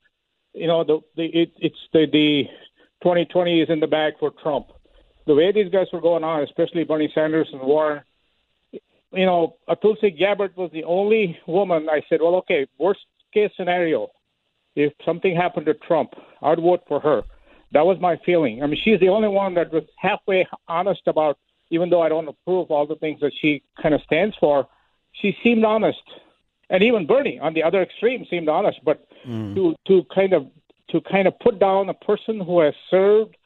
you 0.55 0.69
know, 0.69 0.85
the, 0.85 1.01
the 1.17 1.25
it, 1.25 1.53
it's 1.59 1.77
the, 1.93 2.07
the 2.11 2.45
2020 3.03 3.61
is 3.61 3.69
in 3.69 3.81
the 3.81 3.87
bag 3.87 4.15
for 4.19 4.31
Trump. 4.43 4.69
The 5.27 5.35
way 5.35 5.53
these 5.53 5.71
guys 5.71 5.89
were 5.93 6.01
going 6.01 6.25
on, 6.25 6.43
especially 6.45 6.85
Bernie 6.85 7.13
Sanders 7.15 7.49
and 7.53 7.61
Warren, 7.61 8.03
you 8.73 9.27
know, 9.27 9.57
Tulsi 9.83 10.11
Gabbard 10.11 10.57
was 10.57 10.71
the 10.73 10.85
only 10.85 11.39
woman 11.47 11.89
I 11.91 12.03
said, 12.09 12.21
well, 12.23 12.37
okay, 12.37 12.67
worst 12.79 13.01
case 13.33 13.51
scenario, 13.57 14.09
if 14.75 14.93
something 15.05 15.35
happened 15.37 15.67
to 15.67 15.75
Trump, 15.75 16.15
I'd 16.43 16.61
vote 16.61 16.81
for 16.89 17.01
her. 17.01 17.23
That 17.73 17.87
was 17.87 17.99
my 18.01 18.19
feeling. 18.25 18.63
I 18.63 18.67
mean, 18.67 18.81
she's 18.83 19.01
the 19.01 19.09
only 19.09 19.29
one 19.29 19.55
that 19.55 19.73
was 19.73 19.85
halfway 19.99 20.47
honest 20.69 21.03
about, 21.07 21.39
even 21.71 21.89
though 21.91 22.03
I 22.03 22.09
don't 22.09 22.29
approve 22.29 22.71
all 22.71 22.87
the 22.87 22.97
things 22.97 23.21
that 23.21 23.33
she 23.41 23.63
kind 23.81 23.95
of 23.95 24.03
stands 24.03 24.37
for. 24.39 24.69
She 25.13 25.37
seemed 25.43 25.65
honest, 25.65 26.03
and 26.71 26.83
even 26.83 27.07
Bernie 27.07 27.39
on 27.39 27.55
the 27.55 27.63
other 27.63 27.83
extreme 27.83 28.27
seemed 28.29 28.49
honest. 28.49 28.79
But 28.85 29.07
mm. 29.27 29.55
to 29.55 29.75
to 29.89 30.03
kind 30.15 30.33
of 30.33 30.47
to 30.91 31.01
kind 31.03 31.27
of 31.27 31.39
put 31.41 31.59
down 31.59 31.89
a 31.89 31.95
person 31.95 32.41
who 32.41 32.61
has 32.61 32.75
served, 32.91 33.37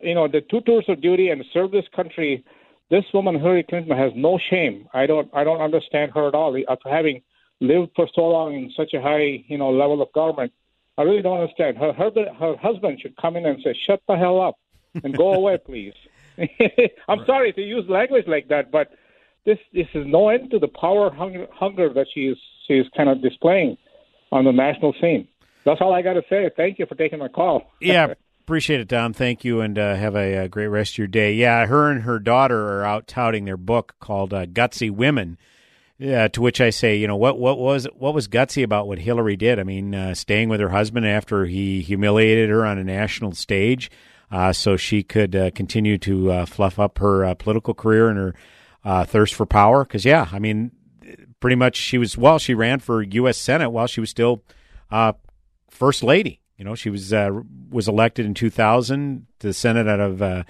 you 0.00 0.14
know, 0.14 0.28
the 0.28 0.42
two 0.42 0.60
tours 0.62 0.84
of 0.88 1.00
duty 1.00 1.30
and 1.30 1.44
served 1.52 1.72
this 1.72 1.88
country. 1.94 2.44
This 2.90 3.04
woman, 3.14 3.36
Hillary 3.36 3.62
Clinton, 3.62 3.96
has 3.96 4.12
no 4.14 4.38
shame. 4.50 4.86
I 4.92 5.06
don't 5.06 5.30
I 5.32 5.44
don't 5.44 5.62
understand 5.62 6.12
her 6.14 6.28
at 6.28 6.34
all. 6.34 6.54
After 6.68 6.90
having 6.90 7.22
lived 7.62 7.92
for 7.96 8.08
so 8.14 8.22
long 8.22 8.54
in 8.54 8.70
such 8.76 8.92
a 8.92 9.00
high, 9.00 9.44
you 9.46 9.56
know, 9.56 9.70
level 9.70 10.02
of 10.02 10.12
government, 10.12 10.52
I 10.98 11.02
really 11.02 11.22
don't 11.22 11.40
understand. 11.40 11.78
Her 11.78 11.92
her 11.92 12.10
her 12.38 12.56
husband 12.56 13.00
should 13.00 13.16
come 13.16 13.36
in 13.36 13.46
and 13.46 13.62
say, 13.62 13.74
"Shut 13.86 14.02
the 14.06 14.16
hell 14.16 14.40
up 14.40 14.58
and 15.02 15.16
go 15.16 15.32
away, 15.32 15.58
please." 15.64 15.94
I'm 17.08 17.24
sorry 17.26 17.52
to 17.52 17.62
use 17.62 17.84
language 17.88 18.26
like 18.26 18.48
that, 18.48 18.70
but 18.70 18.92
this 19.44 19.58
this 19.72 19.86
is 19.94 20.06
no 20.06 20.28
end 20.28 20.50
to 20.50 20.58
the 20.58 20.68
power 20.68 21.10
hunger, 21.10 21.46
hunger 21.52 21.92
that 21.94 22.06
she 22.12 22.34
is 22.68 22.86
kind 22.96 23.08
of 23.08 23.22
displaying 23.22 23.76
on 24.30 24.44
the 24.44 24.52
national 24.52 24.94
scene. 25.00 25.28
That's 25.64 25.80
all 25.80 25.94
I 25.94 26.02
got 26.02 26.14
to 26.14 26.22
say. 26.28 26.50
Thank 26.56 26.78
you 26.78 26.86
for 26.86 26.94
taking 26.94 27.18
my 27.18 27.28
call. 27.28 27.70
yeah, 27.80 28.14
appreciate 28.42 28.80
it, 28.80 28.88
Tom. 28.88 29.12
Thank 29.12 29.44
you, 29.44 29.60
and 29.60 29.78
uh, 29.78 29.94
have 29.94 30.16
a, 30.16 30.44
uh 30.44 30.48
great 30.48 30.68
rest 30.68 30.94
of 30.94 30.98
your 30.98 31.06
day. 31.06 31.34
Yeah, 31.34 31.66
her 31.66 31.90
and 31.90 32.02
her 32.02 32.18
daughter 32.18 32.78
are 32.78 32.84
out 32.84 33.06
touting 33.06 33.44
their 33.44 33.56
book 33.56 33.94
called 34.00 34.34
uh, 34.34 34.46
"Gutsy 34.46 34.90
Women." 34.90 35.38
Yeah, 36.02 36.26
to 36.26 36.40
which 36.40 36.60
I 36.60 36.70
say, 36.70 36.96
you 36.96 37.06
know, 37.06 37.14
what 37.14 37.38
what 37.38 37.60
was 37.60 37.86
what 37.94 38.12
was 38.12 38.26
gutsy 38.26 38.64
about 38.64 38.88
what 38.88 38.98
Hillary 38.98 39.36
did? 39.36 39.60
I 39.60 39.62
mean, 39.62 39.94
uh, 39.94 40.14
staying 40.14 40.48
with 40.48 40.58
her 40.58 40.70
husband 40.70 41.06
after 41.06 41.44
he 41.44 41.80
humiliated 41.80 42.50
her 42.50 42.66
on 42.66 42.76
a 42.76 42.82
national 42.82 43.32
stage, 43.34 43.88
uh, 44.28 44.52
so 44.52 44.76
she 44.76 45.04
could 45.04 45.36
uh, 45.36 45.52
continue 45.52 45.98
to 45.98 46.32
uh, 46.32 46.46
fluff 46.46 46.80
up 46.80 46.98
her 46.98 47.24
uh, 47.24 47.34
political 47.34 47.72
career 47.72 48.08
and 48.08 48.18
her 48.18 48.34
uh, 48.84 49.04
thirst 49.04 49.32
for 49.32 49.46
power. 49.46 49.84
Because 49.84 50.04
yeah, 50.04 50.28
I 50.32 50.40
mean, 50.40 50.72
pretty 51.38 51.54
much 51.54 51.76
she 51.76 51.98
was 51.98 52.18
well, 52.18 52.40
she 52.40 52.52
ran 52.52 52.80
for 52.80 53.00
U.S. 53.00 53.38
Senate 53.38 53.70
while 53.70 53.86
she 53.86 54.00
was 54.00 54.10
still 54.10 54.42
first 55.70 56.02
lady. 56.02 56.40
You 56.58 56.64
know, 56.64 56.74
she 56.74 56.90
was 56.90 57.14
was 57.70 57.86
elected 57.86 58.26
in 58.26 58.34
2000 58.34 59.28
to 59.38 59.46
the 59.46 59.54
Senate 59.54 59.86
out 59.86 60.00
of 60.00 60.44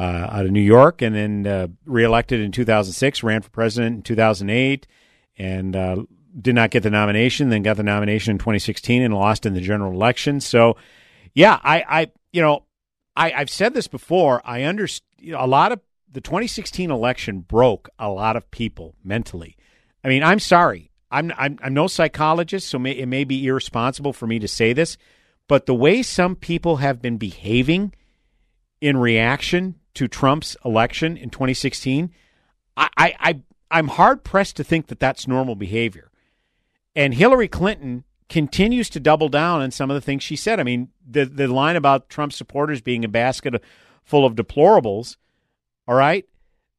out 0.00 0.46
of 0.46 0.52
New 0.52 0.60
York, 0.60 1.02
and 1.02 1.14
then 1.14 1.46
uh, 1.46 1.68
reelected 1.84 2.40
in 2.40 2.52
2006. 2.52 3.22
Ran 3.22 3.42
for 3.42 3.50
president 3.50 3.96
in 3.96 4.02
2008, 4.02 4.86
and 5.38 5.76
uh, 5.76 6.02
did 6.40 6.54
not 6.54 6.70
get 6.70 6.82
the 6.82 6.90
nomination. 6.90 7.50
Then 7.50 7.62
got 7.62 7.76
the 7.76 7.82
nomination 7.82 8.32
in 8.32 8.38
2016 8.38 9.02
and 9.02 9.14
lost 9.14 9.46
in 9.46 9.54
the 9.54 9.60
general 9.60 9.92
election. 9.92 10.40
So, 10.40 10.76
yeah, 11.34 11.58
I, 11.62 11.84
I 11.88 12.10
you 12.32 12.40
know, 12.40 12.64
I, 13.16 13.32
I've 13.32 13.50
said 13.50 13.74
this 13.74 13.88
before. 13.88 14.40
I 14.44 14.62
understand 14.62 15.06
you 15.18 15.32
know, 15.32 15.44
a 15.44 15.46
lot 15.46 15.72
of 15.72 15.80
the 16.10 16.20
2016 16.20 16.90
election 16.90 17.40
broke 17.40 17.88
a 17.98 18.10
lot 18.10 18.36
of 18.36 18.50
people 18.50 18.94
mentally. 19.04 19.56
I 20.04 20.08
mean, 20.08 20.22
I'm 20.22 20.40
sorry. 20.40 20.90
I'm 21.10 21.32
I'm, 21.36 21.58
I'm 21.62 21.74
no 21.74 21.86
psychologist, 21.86 22.68
so 22.68 22.78
may, 22.78 22.92
it 22.92 23.06
may 23.06 23.24
be 23.24 23.46
irresponsible 23.46 24.12
for 24.12 24.26
me 24.26 24.38
to 24.38 24.48
say 24.48 24.72
this, 24.72 24.96
but 25.46 25.66
the 25.66 25.74
way 25.74 26.02
some 26.02 26.34
people 26.34 26.76
have 26.76 27.02
been 27.02 27.18
behaving 27.18 27.94
in 28.80 28.96
reaction 28.96 29.76
to 29.94 30.08
Trump's 30.08 30.56
election 30.64 31.16
in 31.16 31.30
2016, 31.30 32.10
I, 32.76 32.88
I, 32.96 33.14
I 33.20 33.40
I'm 33.70 33.88
hard 33.88 34.22
pressed 34.22 34.56
to 34.56 34.64
think 34.64 34.88
that 34.88 35.00
that's 35.00 35.26
normal 35.26 35.54
behavior. 35.54 36.10
And 36.94 37.14
Hillary 37.14 37.48
Clinton 37.48 38.04
continues 38.28 38.90
to 38.90 39.00
double 39.00 39.28
down 39.28 39.60
on 39.62 39.70
some 39.70 39.90
of 39.90 39.94
the 39.94 40.00
things 40.00 40.22
she 40.22 40.36
said. 40.36 40.60
I 40.60 40.62
mean, 40.62 40.88
the 41.06 41.24
the 41.24 41.48
line 41.48 41.76
about 41.76 42.08
Trump 42.08 42.32
supporters 42.32 42.80
being 42.80 43.04
a 43.04 43.08
basket 43.08 43.62
full 44.04 44.24
of 44.24 44.34
deplorables, 44.34 45.16
all 45.86 45.94
right, 45.94 46.26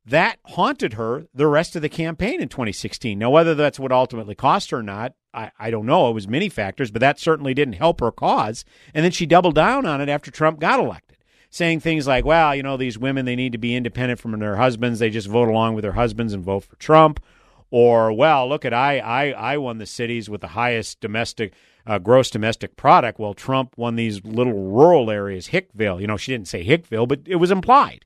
that 0.05 0.39
haunted 0.45 0.93
her 0.93 1.25
the 1.33 1.47
rest 1.47 1.75
of 1.75 1.81
the 1.81 1.89
campaign 1.89 2.41
in 2.41 2.49
2016. 2.49 3.17
Now, 3.17 3.29
whether 3.29 3.55
that's 3.55 3.79
what 3.79 3.91
ultimately 3.91 4.35
cost 4.35 4.71
her 4.71 4.79
or 4.79 4.83
not, 4.83 5.13
I, 5.33 5.51
I 5.57 5.71
don't 5.71 5.85
know. 5.85 6.09
It 6.09 6.13
was 6.13 6.27
many 6.27 6.49
factors, 6.49 6.91
but 6.91 6.99
that 6.99 7.19
certainly 7.19 7.53
didn't 7.53 7.75
help 7.75 8.01
her 8.01 8.11
cause. 8.11 8.65
And 8.93 9.03
then 9.03 9.11
she 9.11 9.25
doubled 9.25 9.55
down 9.55 9.85
on 9.85 10.01
it 10.01 10.09
after 10.09 10.29
Trump 10.29 10.59
got 10.59 10.79
elected, 10.79 11.12
saying 11.53 11.79
things 11.79 12.07
like, 12.07 12.25
well, 12.25 12.55
you 12.55 12.63
know, 12.63 12.77
these 12.77 12.97
women, 12.97 13.25
they 13.25 13.35
need 13.35 13.51
to 13.51 13.59
be 13.59 13.75
independent 13.75 14.19
from 14.19 14.37
their 14.39 14.55
husbands. 14.55 14.97
They 14.97 15.11
just 15.11 15.27
vote 15.27 15.47
along 15.47 15.75
with 15.75 15.83
their 15.83 15.91
husbands 15.91 16.33
and 16.33 16.43
vote 16.43 16.63
for 16.63 16.75
Trump. 16.77 17.23
Or, 17.69 18.11
well, 18.11 18.49
look 18.49 18.65
at 18.65 18.73
I, 18.73 18.97
I, 18.97 19.29
I 19.29 19.57
won 19.57 19.77
the 19.77 19.85
cities 19.85 20.31
with 20.31 20.41
the 20.41 20.49
highest 20.49 20.99
domestic 20.99 21.53
uh, 21.85 21.99
gross 21.99 22.31
domestic 22.31 22.75
product. 22.75 23.19
Well, 23.19 23.35
Trump 23.35 23.75
won 23.77 23.95
these 23.95 24.23
little 24.23 24.53
rural 24.53 25.11
areas, 25.11 25.49
Hickville. 25.49 26.01
You 26.01 26.07
know, 26.07 26.17
she 26.17 26.31
didn't 26.31 26.47
say 26.47 26.65
Hickville, 26.65 27.07
but 27.07 27.21
it 27.25 27.35
was 27.35 27.51
implied. 27.51 28.05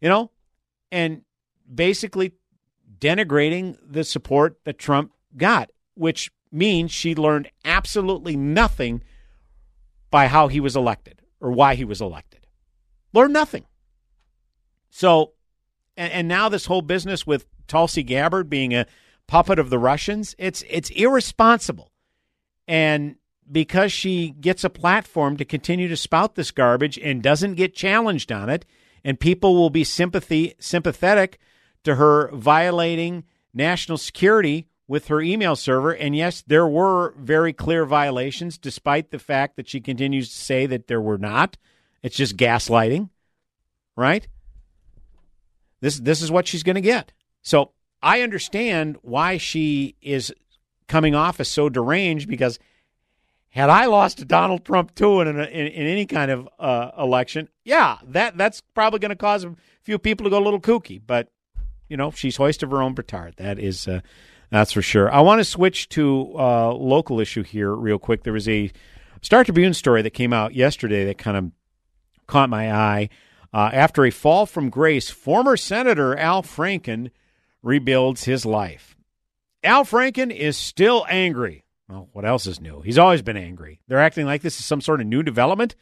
You 0.00 0.08
know, 0.08 0.30
and 0.90 1.22
basically 1.72 2.32
denigrating 2.98 3.76
the 3.86 4.04
support 4.04 4.58
that 4.64 4.78
Trump 4.78 5.12
got, 5.36 5.70
which 5.94 6.30
means 6.50 6.92
she 6.92 7.14
learned 7.14 7.50
absolutely 7.64 8.36
nothing 8.36 9.02
by 10.10 10.28
how 10.28 10.48
he 10.48 10.60
was 10.60 10.76
elected 10.76 11.20
or 11.40 11.50
why 11.50 11.74
he 11.74 11.84
was 11.84 12.00
elected. 12.00 12.33
Learned 13.14 13.32
nothing. 13.32 13.64
So, 14.90 15.32
and, 15.96 16.12
and 16.12 16.28
now 16.28 16.48
this 16.48 16.66
whole 16.66 16.82
business 16.82 17.26
with 17.26 17.46
Tulsi 17.66 18.02
Gabbard 18.02 18.50
being 18.50 18.74
a 18.74 18.86
puppet 19.26 19.58
of 19.58 19.70
the 19.70 19.78
Russians, 19.78 20.34
it's 20.36 20.62
it's 20.68 20.90
irresponsible. 20.90 21.92
And 22.68 23.16
because 23.50 23.92
she 23.92 24.30
gets 24.30 24.64
a 24.64 24.70
platform 24.70 25.36
to 25.36 25.44
continue 25.44 25.88
to 25.88 25.96
spout 25.96 26.34
this 26.34 26.50
garbage 26.50 26.98
and 26.98 27.22
doesn't 27.22 27.54
get 27.54 27.74
challenged 27.74 28.32
on 28.32 28.50
it, 28.50 28.66
and 29.04 29.20
people 29.20 29.54
will 29.54 29.70
be 29.70 29.84
sympathy 29.84 30.54
sympathetic 30.58 31.38
to 31.84 31.94
her 31.94 32.30
violating 32.32 33.24
national 33.52 33.98
security 33.98 34.66
with 34.88 35.08
her 35.08 35.20
email 35.20 35.56
server. 35.56 35.92
And 35.92 36.16
yes, 36.16 36.42
there 36.46 36.66
were 36.66 37.14
very 37.16 37.52
clear 37.52 37.84
violations, 37.86 38.58
despite 38.58 39.10
the 39.10 39.18
fact 39.18 39.56
that 39.56 39.68
she 39.68 39.80
continues 39.80 40.30
to 40.30 40.34
say 40.34 40.66
that 40.66 40.88
there 40.88 41.00
were 41.00 41.18
not. 41.18 41.56
It's 42.04 42.16
just 42.16 42.36
gaslighting, 42.36 43.08
right? 43.96 44.28
This 45.80 45.98
this 45.98 46.20
is 46.20 46.30
what 46.30 46.46
she's 46.46 46.62
going 46.62 46.74
to 46.74 46.82
get. 46.82 47.12
So 47.40 47.72
I 48.02 48.20
understand 48.20 48.98
why 49.00 49.38
she 49.38 49.96
is 50.02 50.32
coming 50.86 51.14
off 51.14 51.40
as 51.40 51.48
so 51.48 51.70
deranged 51.70 52.28
because 52.28 52.58
had 53.48 53.70
I 53.70 53.86
lost 53.86 54.18
to 54.18 54.26
Donald 54.26 54.66
Trump 54.66 54.94
too 54.94 55.22
in, 55.22 55.28
in, 55.28 55.38
in 55.38 55.86
any 55.86 56.04
kind 56.04 56.30
of 56.30 56.46
uh, 56.58 56.90
election, 56.98 57.48
yeah, 57.64 57.96
that 58.08 58.36
that's 58.36 58.60
probably 58.74 58.98
going 58.98 59.08
to 59.08 59.16
cause 59.16 59.44
a 59.44 59.56
few 59.82 59.98
people 59.98 60.24
to 60.24 60.30
go 60.30 60.38
a 60.38 60.44
little 60.44 60.60
kooky. 60.60 61.00
But 61.04 61.30
you 61.88 61.96
know, 61.96 62.10
she's 62.10 62.36
hoist 62.36 62.62
of 62.62 62.70
her 62.70 62.82
own 62.82 62.94
petard. 62.94 63.36
That 63.38 63.58
is, 63.58 63.88
uh, 63.88 64.00
that's 64.50 64.72
for 64.72 64.82
sure. 64.82 65.10
I 65.10 65.22
want 65.22 65.38
to 65.40 65.44
switch 65.44 65.88
to 65.90 66.34
uh, 66.38 66.74
local 66.74 67.18
issue 67.18 67.44
here 67.44 67.72
real 67.74 67.98
quick. 67.98 68.24
There 68.24 68.34
was 68.34 68.48
a 68.48 68.70
Star 69.22 69.42
Tribune 69.42 69.72
story 69.72 70.02
that 70.02 70.10
came 70.10 70.34
out 70.34 70.54
yesterday 70.54 71.06
that 71.06 71.16
kind 71.16 71.38
of 71.38 71.50
caught 72.26 72.50
my 72.50 72.72
eye. 72.72 73.08
Uh, 73.52 73.70
after 73.72 74.04
a 74.04 74.10
fall 74.10 74.46
from 74.46 74.70
grace, 74.70 75.10
former 75.10 75.56
Senator 75.56 76.16
Al 76.16 76.42
Franken 76.42 77.10
rebuilds 77.62 78.24
his 78.24 78.44
life. 78.44 78.96
Al 79.62 79.84
Franken 79.84 80.34
is 80.34 80.56
still 80.56 81.06
angry 81.08 81.64
well, 81.88 82.08
what 82.12 82.24
else 82.24 82.46
is 82.46 82.60
new? 82.60 82.80
He's 82.80 82.98
always 82.98 83.22
been 83.22 83.36
angry. 83.36 83.80
They're 83.88 84.00
acting 84.00 84.26
like 84.26 84.42
this 84.42 84.58
is 84.58 84.64
some 84.64 84.80
sort 84.80 85.00
of 85.00 85.06
new 85.06 85.22
development. 85.22 85.74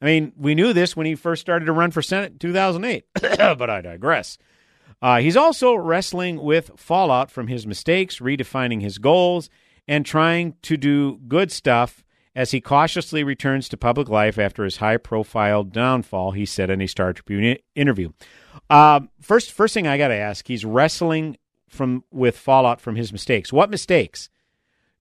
I 0.00 0.06
mean, 0.06 0.32
we 0.36 0.54
knew 0.54 0.72
this 0.72 0.96
when 0.96 1.06
he 1.06 1.14
first 1.14 1.42
started 1.42 1.66
to 1.66 1.72
run 1.72 1.90
for 1.90 2.00
Senate 2.00 2.32
in 2.32 2.38
2008, 2.38 3.04
but 3.58 3.70
I 3.70 3.82
digress. 3.82 4.38
Uh, 5.02 5.18
he's 5.18 5.36
also 5.36 5.74
wrestling 5.74 6.40
with 6.42 6.70
fallout 6.76 7.30
from 7.30 7.48
his 7.48 7.66
mistakes, 7.66 8.18
redefining 8.18 8.80
his 8.80 8.98
goals, 8.98 9.50
and 9.86 10.06
trying 10.06 10.54
to 10.62 10.76
do 10.76 11.18
good 11.28 11.52
stuff 11.52 12.02
as 12.34 12.52
he 12.52 12.60
cautiously 12.60 13.24
returns 13.24 13.68
to 13.68 13.76
public 13.76 14.08
life 14.08 14.38
after 14.38 14.64
his 14.64 14.76
high 14.76 14.96
profile 14.96 15.64
downfall, 15.64 16.32
he 16.32 16.46
said 16.46 16.70
in 16.70 16.80
a 16.80 16.86
Star 16.86 17.12
Tribune 17.12 17.56
interview. 17.74 18.10
Uh, 18.68 19.00
first, 19.20 19.52
first 19.52 19.74
thing 19.74 19.86
I 19.86 19.98
got 19.98 20.08
to 20.08 20.14
ask, 20.14 20.46
he's 20.46 20.64
wrestling 20.64 21.36
from 21.68 22.04
with 22.10 22.36
fallout 22.36 22.80
from 22.80 22.96
his 22.96 23.12
mistakes. 23.12 23.52
What 23.52 23.70
mistakes? 23.70 24.28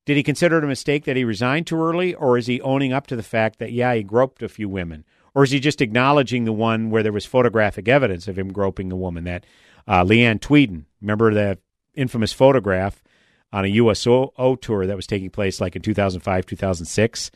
Did 0.06 0.18
he 0.18 0.24
consider 0.24 0.58
it 0.58 0.64
a 0.64 0.68
mistake 0.68 1.06
that 1.06 1.18
he 1.18 1.24
resigned 1.24 1.68
too 1.68 1.80
early, 1.80 2.16
or 2.16 2.38
is 2.38 2.48
he 2.48 2.62
owning 2.62 2.94
up 2.94 3.06
to 3.08 3.16
the 3.16 3.24
fact 3.24 3.60
that, 3.60 3.72
yeah, 3.72 3.94
he 3.94 4.02
groped 4.02 4.42
a 4.42 4.50
few 4.50 4.68
women? 4.68 5.06
Or 5.36 5.44
is 5.44 5.52
he 5.52 5.60
just 5.60 5.82
acknowledging 5.82 6.46
the 6.46 6.54
one 6.54 6.90
where 6.90 7.04
there 7.04 7.12
was 7.12 7.26
photographic 7.26 7.88
evidence 7.88 8.28
of 8.28 8.38
him 8.38 8.52
groping 8.52 8.92
a 8.92 8.96
woman, 8.96 9.26
that 9.26 9.46
uh, 9.88 10.04
Leeann 10.04 10.40
Tweeden? 10.40 10.86
Remember 11.00 11.34
that 11.34 11.60
infamous 11.94 12.34
photograph 12.34 13.04
on 13.52 13.66
a 13.66 13.70
USO 13.70 14.34
tour 14.62 14.86
that 14.86 14.96
was 14.96 15.08
taking 15.08 15.30
place 15.30 15.60
like 15.60 15.76
in 15.76 15.82
2005, 15.82 16.46
2006? 16.46 17.32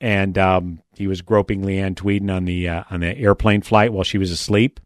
And 0.00 0.38
um, 0.38 0.80
he 0.94 1.06
was 1.06 1.22
groping 1.22 1.62
Leeann 1.62 1.94
Tweeden 1.94 2.34
on 2.34 2.44
the, 2.44 2.68
uh, 2.68 2.84
on 2.90 3.00
the 3.00 3.16
airplane 3.18 3.62
flight 3.62 3.92
while 3.92 4.04
she 4.04 4.18
was 4.18 4.30
asleep. 4.30 4.80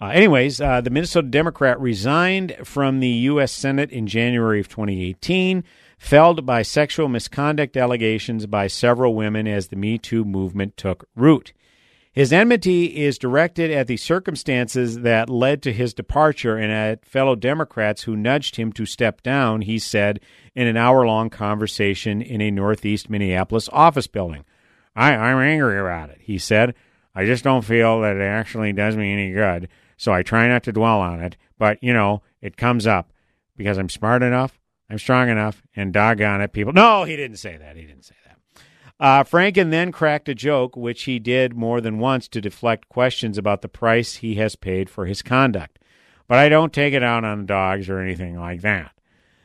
Uh, 0.00 0.08
anyways, 0.08 0.60
uh, 0.60 0.80
the 0.80 0.90
Minnesota 0.90 1.28
Democrat 1.28 1.80
resigned 1.80 2.56
from 2.64 3.00
the 3.00 3.08
U.S. 3.08 3.52
Senate 3.52 3.90
in 3.90 4.06
January 4.06 4.60
of 4.60 4.68
2018. 4.68 5.64
felled 5.98 6.44
by 6.44 6.60
sexual 6.62 7.08
misconduct 7.08 7.76
allegations 7.76 8.46
by 8.46 8.66
several 8.66 9.14
women 9.14 9.46
as 9.46 9.68
the 9.68 9.76
Me 9.76 9.96
Too 9.96 10.24
movement 10.24 10.76
took 10.76 11.08
root. 11.16 11.52
His 12.14 12.32
enmity 12.32 13.02
is 13.02 13.18
directed 13.18 13.72
at 13.72 13.88
the 13.88 13.96
circumstances 13.96 15.00
that 15.00 15.28
led 15.28 15.62
to 15.62 15.72
his 15.72 15.92
departure 15.92 16.56
and 16.56 16.70
at 16.70 17.04
fellow 17.04 17.34
Democrats 17.34 18.04
who 18.04 18.14
nudged 18.14 18.54
him 18.54 18.72
to 18.74 18.86
step 18.86 19.20
down, 19.24 19.62
he 19.62 19.80
said 19.80 20.20
in 20.54 20.68
an 20.68 20.76
hour 20.76 21.04
long 21.04 21.28
conversation 21.28 22.22
in 22.22 22.40
a 22.40 22.52
Northeast 22.52 23.10
Minneapolis 23.10 23.68
office 23.72 24.06
building. 24.06 24.44
I, 24.94 25.12
I'm 25.12 25.38
angry 25.38 25.76
about 25.80 26.10
it, 26.10 26.20
he 26.20 26.38
said. 26.38 26.76
I 27.16 27.24
just 27.24 27.42
don't 27.42 27.64
feel 27.64 28.02
that 28.02 28.14
it 28.14 28.22
actually 28.22 28.72
does 28.72 28.96
me 28.96 29.12
any 29.12 29.32
good, 29.32 29.66
so 29.96 30.12
I 30.12 30.22
try 30.22 30.46
not 30.46 30.62
to 30.64 30.72
dwell 30.72 31.00
on 31.00 31.20
it. 31.20 31.36
But, 31.58 31.82
you 31.82 31.92
know, 31.92 32.22
it 32.40 32.56
comes 32.56 32.86
up 32.86 33.12
because 33.56 33.76
I'm 33.76 33.88
smart 33.88 34.22
enough, 34.22 34.60
I'm 34.88 34.98
strong 34.98 35.28
enough, 35.30 35.64
and 35.74 35.92
doggone 35.92 36.42
it, 36.42 36.52
people. 36.52 36.72
No, 36.72 37.02
he 37.02 37.16
didn't 37.16 37.38
say 37.38 37.56
that. 37.56 37.74
He 37.74 37.82
didn't 37.82 38.04
say 38.04 38.14
that. 38.23 38.23
Uh, 39.04 39.22
Franken 39.22 39.70
then 39.70 39.92
cracked 39.92 40.30
a 40.30 40.34
joke, 40.34 40.78
which 40.78 41.02
he 41.02 41.18
did 41.18 41.54
more 41.54 41.82
than 41.82 41.98
once 41.98 42.26
to 42.26 42.40
deflect 42.40 42.88
questions 42.88 43.36
about 43.36 43.60
the 43.60 43.68
price 43.68 44.14
he 44.14 44.36
has 44.36 44.56
paid 44.56 44.88
for 44.88 45.04
his 45.04 45.20
conduct. 45.20 45.78
But 46.26 46.38
I 46.38 46.48
don't 46.48 46.72
take 46.72 46.94
it 46.94 47.02
out 47.02 47.22
on 47.22 47.40
the 47.40 47.46
dogs 47.46 47.90
or 47.90 47.98
anything 47.98 48.40
like 48.40 48.62
that. 48.62 48.92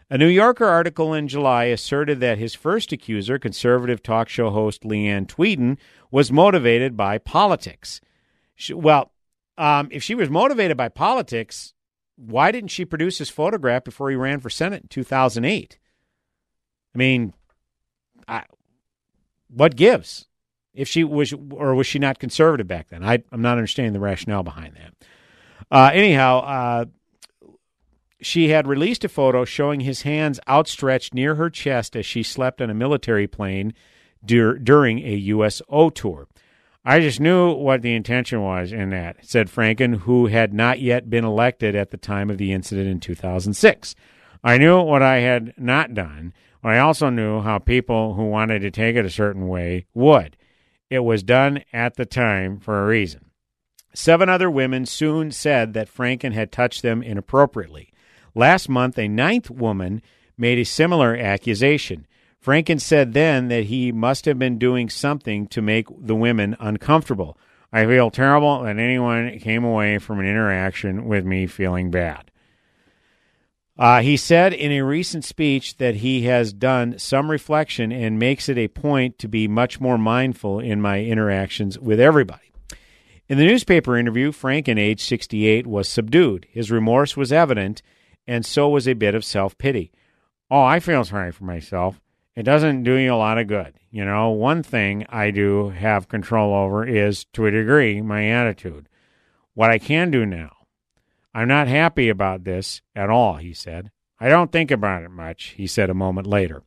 A 0.09 0.17
New 0.17 0.29
Yorker 0.29 0.65
article 0.65 1.13
in 1.13 1.27
July 1.27 1.65
asserted 1.65 2.21
that 2.21 2.37
his 2.37 2.55
first 2.55 2.93
accuser, 2.93 3.37
conservative 3.37 4.01
talk 4.01 4.29
show 4.29 4.49
host 4.49 4.83
Leeann 4.83 5.27
Tweeden, 5.27 5.77
was 6.09 6.31
motivated 6.31 6.95
by 6.95 7.17
politics. 7.17 7.99
She, 8.55 8.73
well, 8.73 9.11
um, 9.57 9.89
if 9.91 10.01
she 10.01 10.15
was 10.15 10.29
motivated 10.29 10.77
by 10.77 10.87
politics, 10.87 11.73
why 12.15 12.53
didn't 12.53 12.71
she 12.71 12.85
produce 12.85 13.17
his 13.17 13.29
photograph 13.29 13.83
before 13.83 14.09
he 14.09 14.15
ran 14.15 14.39
for 14.39 14.49
Senate 14.49 14.83
in 14.83 14.87
2008? 14.87 15.77
I 16.95 16.97
mean, 16.97 17.33
I, 18.25 18.45
what 19.49 19.75
gives? 19.75 20.27
If 20.73 20.87
she 20.87 21.03
was, 21.03 21.33
or 21.51 21.75
was 21.75 21.87
she 21.87 21.99
not 21.99 22.19
conservative 22.19 22.67
back 22.67 22.89
then? 22.89 23.03
I, 23.03 23.23
I'm 23.31 23.41
not 23.41 23.57
understanding 23.57 23.93
the 23.93 23.99
rationale 23.99 24.43
behind 24.43 24.75
that. 24.75 24.93
Uh, 25.71 25.91
anyhow, 25.93 26.39
uh, 26.39 26.85
she 28.21 28.49
had 28.49 28.67
released 28.67 29.03
a 29.03 29.09
photo 29.09 29.45
showing 29.45 29.81
his 29.81 30.03
hands 30.03 30.39
outstretched 30.47 31.13
near 31.13 31.35
her 31.35 31.49
chest 31.49 31.95
as 31.95 32.05
she 32.05 32.23
slept 32.23 32.61
on 32.61 32.69
a 32.69 32.73
military 32.73 33.27
plane 33.27 33.73
dur- 34.23 34.57
during 34.57 34.99
a 34.99 35.15
USO 35.15 35.89
tour. 35.89 36.27
I 36.85 36.99
just 36.99 37.19
knew 37.19 37.51
what 37.53 37.81
the 37.81 37.93
intention 37.93 38.41
was 38.41 38.71
in 38.71 38.89
that, 38.91 39.17
said 39.25 39.49
Franken, 39.49 39.99
who 39.99 40.27
had 40.27 40.53
not 40.53 40.79
yet 40.79 41.09
been 41.09 41.25
elected 41.25 41.75
at 41.75 41.91
the 41.91 41.97
time 41.97 42.29
of 42.29 42.37
the 42.37 42.53
incident 42.53 42.87
in 42.87 42.99
2006. 42.99 43.95
I 44.43 44.57
knew 44.57 44.81
what 44.81 45.01
I 45.01 45.17
had 45.17 45.53
not 45.57 45.93
done, 45.93 46.33
but 46.61 46.69
I 46.69 46.79
also 46.79 47.09
knew 47.09 47.41
how 47.41 47.59
people 47.59 48.13
who 48.13 48.29
wanted 48.29 48.61
to 48.61 48.71
take 48.71 48.95
it 48.95 49.05
a 49.05 49.09
certain 49.09 49.47
way 49.47 49.85
would. 49.93 50.37
It 50.89 50.99
was 50.99 51.23
done 51.23 51.63
at 51.73 51.95
the 51.95 52.05
time 52.05 52.59
for 52.59 52.81
a 52.81 52.87
reason. 52.87 53.31
Seven 53.93 54.29
other 54.29 54.49
women 54.49 54.85
soon 54.85 55.31
said 55.31 55.73
that 55.73 55.93
Franken 55.93 56.33
had 56.33 56.51
touched 56.51 56.81
them 56.81 57.03
inappropriately. 57.03 57.91
Last 58.35 58.69
month, 58.69 58.97
a 58.97 59.07
ninth 59.07 59.49
woman 59.49 60.01
made 60.37 60.59
a 60.59 60.65
similar 60.65 61.15
accusation. 61.15 62.07
Franken 62.43 62.79
said 62.79 63.13
then 63.13 63.49
that 63.49 63.65
he 63.65 63.91
must 63.91 64.25
have 64.25 64.39
been 64.39 64.57
doing 64.57 64.89
something 64.89 65.47
to 65.47 65.61
make 65.61 65.87
the 65.99 66.15
women 66.15 66.55
uncomfortable. 66.59 67.37
I 67.73 67.85
feel 67.85 68.09
terrible 68.09 68.63
that 68.63 68.77
anyone 68.77 69.37
came 69.39 69.63
away 69.63 69.97
from 69.97 70.19
an 70.19 70.25
interaction 70.25 71.05
with 71.05 71.25
me 71.25 71.45
feeling 71.47 71.91
bad. 71.91 72.31
Uh, 73.79 74.01
he 74.01 74.17
said 74.17 74.51
in 74.51 74.73
a 74.73 74.81
recent 74.81 75.23
speech 75.23 75.77
that 75.77 75.95
he 75.95 76.23
has 76.23 76.51
done 76.51 76.99
some 76.99 77.31
reflection 77.31 77.93
and 77.93 78.19
makes 78.19 78.49
it 78.49 78.57
a 78.57 78.67
point 78.67 79.17
to 79.17 79.25
be 79.25 79.47
much 79.47 79.79
more 79.79 79.97
mindful 79.97 80.59
in 80.59 80.81
my 80.81 81.01
interactions 81.01 81.79
with 81.79 81.97
everybody. 81.97 82.51
In 83.29 83.37
the 83.37 83.45
newspaper 83.45 83.95
interview, 83.95 84.33
Franken, 84.33 84.77
age 84.77 85.01
68, 85.01 85.65
was 85.65 85.87
subdued. 85.87 86.45
His 86.51 86.69
remorse 86.69 87.15
was 87.15 87.31
evident, 87.31 87.81
and 88.27 88.45
so 88.45 88.67
was 88.67 88.85
a 88.85 88.95
bit 88.95 89.15
of 89.15 89.23
self 89.23 89.57
pity. 89.57 89.93
Oh, 90.51 90.63
I 90.63 90.81
feel 90.81 91.05
sorry 91.05 91.31
for 91.31 91.45
myself. 91.45 92.01
It 92.35 92.43
doesn't 92.43 92.83
do 92.83 92.95
you 92.95 93.13
a 93.13 93.15
lot 93.15 93.37
of 93.37 93.47
good. 93.47 93.75
You 93.91 94.03
know, 94.03 94.31
one 94.31 94.61
thing 94.61 95.05
I 95.07 95.31
do 95.31 95.69
have 95.69 96.09
control 96.09 96.53
over 96.53 96.85
is, 96.85 97.23
to 97.31 97.45
a 97.45 97.51
degree, 97.51 98.01
my 98.01 98.25
attitude. 98.25 98.89
What 99.53 99.69
I 99.69 99.79
can 99.79 100.11
do 100.11 100.25
now 100.25 100.58
I'm 101.33 101.47
not 101.47 101.67
happy 101.67 102.09
about 102.09 102.43
this 102.43 102.81
at 102.95 103.09
all, 103.09 103.35
he 103.35 103.53
said. 103.53 103.91
I 104.19 104.29
don't 104.29 104.51
think 104.51 104.71
about 104.71 105.03
it 105.03 105.11
much, 105.11 105.53
he 105.57 105.67
said 105.67 105.89
a 105.89 105.93
moment 105.93 106.27
later. 106.27 106.63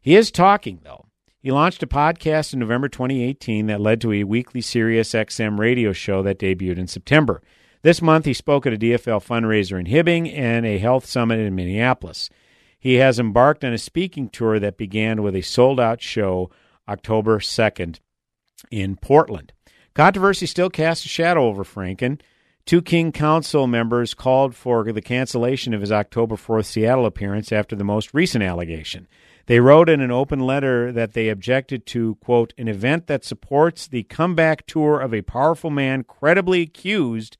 He 0.00 0.16
is 0.16 0.30
talking, 0.30 0.80
though. 0.82 1.06
He 1.40 1.52
launched 1.52 1.82
a 1.82 1.86
podcast 1.86 2.52
in 2.52 2.58
November 2.58 2.88
2018 2.88 3.66
that 3.66 3.80
led 3.80 4.00
to 4.00 4.12
a 4.12 4.24
weekly 4.24 4.60
Sirius 4.60 5.12
XM 5.12 5.58
radio 5.58 5.92
show 5.92 6.22
that 6.22 6.38
debuted 6.38 6.78
in 6.78 6.88
September. 6.88 7.42
This 7.82 8.02
month, 8.02 8.24
he 8.24 8.32
spoke 8.32 8.66
at 8.66 8.72
a 8.72 8.78
DFL 8.78 9.24
fundraiser 9.24 9.78
in 9.78 9.86
Hibbing 9.86 10.36
and 10.36 10.66
a 10.66 10.78
health 10.78 11.06
summit 11.06 11.38
in 11.38 11.54
Minneapolis. 11.54 12.28
He 12.78 12.94
has 12.94 13.20
embarked 13.20 13.64
on 13.64 13.72
a 13.72 13.78
speaking 13.78 14.28
tour 14.28 14.58
that 14.58 14.76
began 14.76 15.22
with 15.22 15.36
a 15.36 15.42
sold 15.42 15.78
out 15.78 16.02
show 16.02 16.50
October 16.88 17.38
2nd 17.38 18.00
in 18.70 18.96
Portland. 18.96 19.52
Controversy 19.94 20.46
still 20.46 20.70
casts 20.70 21.04
a 21.04 21.08
shadow 21.08 21.46
over 21.46 21.64
Franken. 21.64 22.20
Two 22.68 22.82
King 22.82 23.12
Council 23.12 23.66
members 23.66 24.12
called 24.12 24.54
for 24.54 24.92
the 24.92 25.00
cancellation 25.00 25.72
of 25.72 25.80
his 25.80 25.90
October 25.90 26.36
4th 26.36 26.66
Seattle 26.66 27.06
appearance 27.06 27.50
after 27.50 27.74
the 27.74 27.82
most 27.82 28.12
recent 28.12 28.44
allegation. 28.44 29.08
They 29.46 29.58
wrote 29.58 29.88
in 29.88 30.02
an 30.02 30.10
open 30.10 30.40
letter 30.40 30.92
that 30.92 31.14
they 31.14 31.30
objected 31.30 31.86
to, 31.86 32.16
quote, 32.16 32.52
an 32.58 32.68
event 32.68 33.06
that 33.06 33.24
supports 33.24 33.86
the 33.86 34.02
comeback 34.02 34.66
tour 34.66 35.00
of 35.00 35.14
a 35.14 35.22
powerful 35.22 35.70
man 35.70 36.04
credibly 36.04 36.60
accused 36.60 37.38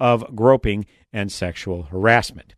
of 0.00 0.34
groping 0.34 0.86
and 1.12 1.30
sexual 1.30 1.84
harassment. 1.84 2.56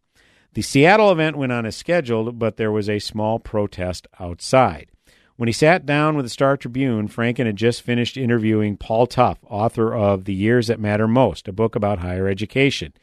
The 0.55 0.63
Seattle 0.63 1.13
event 1.13 1.37
went 1.37 1.53
on 1.53 1.67
as 1.67 1.77
scheduled, 1.77 2.39
but 2.39 2.57
there 2.57 2.73
was 2.73 2.89
a 2.89 2.99
small 2.99 3.39
protest 3.39 4.07
outside. 4.19 4.91
When 5.37 5.49
he 5.49 5.53
sat 5.53 5.85
down 5.85 6.17
with 6.17 6.25
the 6.25 6.31
Star 6.31 6.57
Tribune, 6.57 7.09
Franken 7.09 7.45
had 7.45 7.57
just 7.57 7.83
finished 7.83 8.17
interviewing 8.17 8.79
Paul 8.79 9.07
Tough, 9.07 9.39
author 9.47 9.95
of 9.95 10.25
The 10.25 10.33
Years 10.33 10.69
That 10.69 10.81
Matter 10.81 11.07
Most, 11.07 11.47
a 11.47 11.53
book 11.53 11.77
about 11.77 11.99
higher 11.99 12.27
education. 12.27 12.95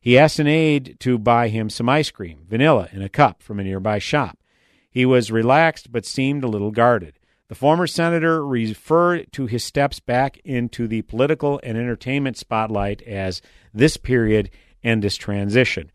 He 0.00 0.18
asked 0.18 0.40
an 0.40 0.48
aide 0.48 0.96
to 1.00 1.16
buy 1.16 1.46
him 1.46 1.70
some 1.70 1.88
ice 1.88 2.10
cream, 2.10 2.44
vanilla, 2.48 2.88
in 2.90 3.02
a 3.02 3.08
cup 3.08 3.40
from 3.40 3.60
a 3.60 3.64
nearby 3.64 4.00
shop. 4.00 4.36
He 4.90 5.06
was 5.06 5.30
relaxed 5.30 5.92
but 5.92 6.04
seemed 6.04 6.42
a 6.42 6.48
little 6.48 6.72
guarded. 6.72 7.20
The 7.46 7.54
former 7.54 7.86
senator 7.86 8.44
referred 8.44 9.30
to 9.34 9.46
his 9.46 9.62
steps 9.62 10.00
back 10.00 10.38
into 10.44 10.88
the 10.88 11.02
political 11.02 11.60
and 11.62 11.78
entertainment 11.78 12.36
spotlight 12.36 13.00
as 13.02 13.40
this 13.72 13.96
period 13.96 14.50
and 14.82 15.04
this 15.04 15.16
transition. 15.16 15.92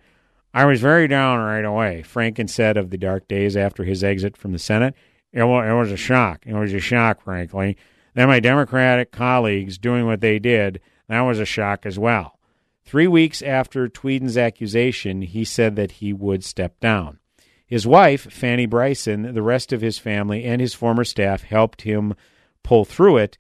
I 0.54 0.64
was 0.64 0.80
very 0.80 1.10
down 1.10 1.40
right 1.40 1.66
away, 1.66 2.04
Franken 2.08 2.50
said 2.50 2.78
of 2.78 2.92
the 2.92 2.98
dark 2.98 3.28
days 3.28 3.58
after 3.58 3.84
his 3.84 4.06
exit 4.06 4.38
from 4.38 4.54
the 4.54 4.60
Senate. 4.60 4.96
It 5.34 5.44
was, 5.44 5.92
a 5.92 5.98
shock. 5.98 6.44
It 6.46 6.54
was 6.54 6.74
a 6.74 6.80
shock, 6.80 7.22
frankly. 7.22 7.78
Then 8.14 8.28
my 8.28 8.40
Democratic 8.40 9.12
colleagues 9.12 9.78
doing 9.78 10.06
what 10.06 10.22
they 10.22 10.40
did, 10.40 10.82
that 11.08 11.22
was 11.22 11.40
a 11.40 11.46
shock 11.46 11.86
as 11.86 11.98
well. 11.98 12.38
Three 12.84 13.08
weeks 13.08 13.42
after 13.42 13.88
Tweeden's 13.88 14.38
accusation, 14.38 15.22
he 15.22 15.46
said 15.46 15.76
that 15.78 15.94
he 15.94 16.12
would 16.12 16.44
step 16.44 16.80
down. 16.80 17.20
His 17.66 17.88
wife, 17.88 18.30
Franni 18.30 18.66
Bryson, 18.66 19.34
the 19.34 19.42
rest 19.42 19.72
of 19.72 19.80
his 19.80 19.98
family, 19.98 20.44
and 20.44 20.60
his 20.60 20.74
former 20.74 21.06
staff 21.06 21.44
helped 21.44 21.84
him 21.84 22.16
pull 22.64 22.84
through 22.84 23.18
it, 23.18 23.38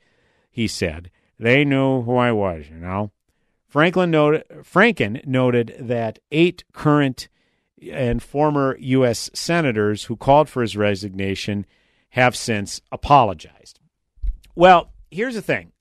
he 0.49 0.67
said. 0.67 1.11
They 1.37 1.65
knew 1.65 2.03
who 2.03 2.15
I 2.15 2.31
was, 2.31 2.69
you 2.69 2.77
know. 2.77 3.11
Franklin 3.67 4.11
noted, 4.11 4.45
Franken 4.63 5.25
noted 5.25 5.75
that 5.79 6.19
eight 6.31 6.63
current 6.71 7.27
and 7.91 8.21
former 8.21 8.77
U.S. 8.79 9.29
senators 9.33 10.05
who 10.05 10.15
called 10.15 10.47
for 10.47 10.61
his 10.61 10.77
resignation 10.77 11.65
have 12.11 12.35
since 12.35 12.81
apologized. 12.91 13.79
Well, 14.55 14.91
here's 15.09 15.35
the 15.35 15.41
thing 15.41 15.71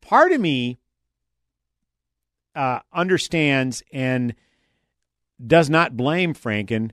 part 0.00 0.32
of 0.32 0.40
me 0.40 0.78
uh, 2.54 2.80
understands 2.92 3.82
and 3.92 4.34
does 5.44 5.70
not 5.70 5.96
blame 5.96 6.34
Franken 6.34 6.90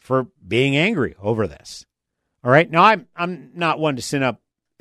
for 0.00 0.28
being 0.46 0.76
angry 0.76 1.14
over 1.20 1.46
this. 1.46 1.86
All 2.44 2.50
right. 2.50 2.70
Now, 2.70 2.84
I'm 2.84 3.06
I'm 3.16 3.50
not 3.54 3.78
one 3.78 3.96
to 3.96 4.02
sin 4.02 4.22
up 4.22 4.40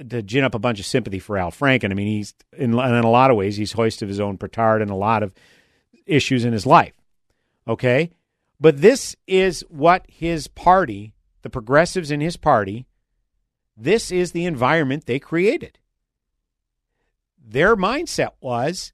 to 0.10 0.22
gin 0.22 0.43
up 0.43 0.56
a 0.56 0.60
bunch 0.60 0.80
of 0.80 0.86
sympathy 0.86 1.20
for 1.20 1.38
Al 1.38 1.52
Franken. 1.52 1.91
I 1.91 1.93
mean, 1.93 2.08
he's 2.08 2.34
in, 2.58 2.72
in 2.74 2.78
a 2.78 3.10
lot 3.10 3.32
of 3.32 3.38
ways 3.38 3.58
he's 3.58 3.72
hoisted 3.72 4.10
his 4.10 4.20
own 4.20 4.38
petard 4.38 4.82
in 4.82 4.89
a 4.89 4.98
lot 4.98 5.24
of 5.24 5.34
issues 6.06 6.46
in 6.46 6.54
his 6.54 6.66
life. 6.66 6.93
Okay, 7.68 8.12
but 8.60 8.82
this 8.82 9.16
is 9.26 9.64
what 9.70 10.06
his 10.08 10.48
party 10.48 11.14
the 11.46 11.50
progressives 11.52 12.10
in 12.10 12.22
his 12.22 12.38
party, 12.38 12.88
this 13.78 14.12
is 14.12 14.32
the 14.32 14.46
environment 14.46 15.06
they 15.06 15.20
created. 15.20 15.78
Their 17.39 17.76
mindset 17.76 18.32
was 18.41 18.93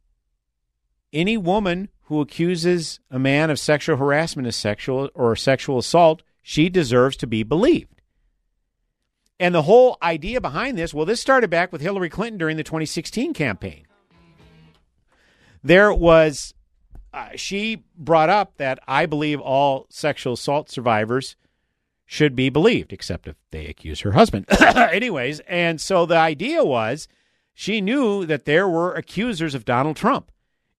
any 1.14 1.38
woman 1.38 1.88
who 2.04 2.20
accuses 2.20 3.00
a 3.10 3.18
man 3.18 3.50
of 3.50 3.58
sexual 3.58 3.96
harassment 3.96 4.50
as 4.50 4.58
sexual 4.58 5.10
or 5.16 5.34
sexual 5.38 5.78
assault 5.78 6.24
she 6.42 6.68
deserves 6.68 7.16
to 7.16 7.26
be 7.26 7.42
believed. 7.42 8.02
And 9.40 9.56
the 9.56 9.62
whole 9.62 9.98
idea 10.04 10.42
behind 10.42 10.78
this, 10.78 10.94
well, 10.94 11.06
this 11.06 11.22
started 11.22 11.50
back 11.50 11.72
with 11.72 11.80
Hillary 11.80 12.10
Clinton 12.10 12.38
during 12.38 12.58
the 12.58 12.66
2016 12.66 13.34
campaign. 13.34 13.88
There 15.64 15.94
was, 15.94 16.54
uh, 17.14 17.30
she 17.38 17.86
brought 17.96 18.30
up 18.30 18.58
that 18.58 18.80
I 18.90 19.06
believe 19.06 19.40
all 19.40 19.88
sexual 19.90 20.34
assault 20.34 20.70
survivors 20.70 21.38
should 22.12 22.36
be 22.36 22.50
believed, 22.50 22.92
except 22.92 23.26
if 23.26 23.38
they 23.52 23.68
accuse 23.68 24.02
her 24.02 24.12
husband. 24.12 24.46
Anyways, 24.62 25.40
and 25.48 25.80
so 25.80 26.06
the 26.06 26.18
idea 26.18 26.62
was 26.62 27.08
she 27.54 27.80
knew 27.80 28.26
that 28.26 28.44
there 28.44 28.68
were 28.68 28.94
accusers 28.94 29.56
of 29.56 29.64
Donald 29.64 29.96
Trump, 29.96 30.30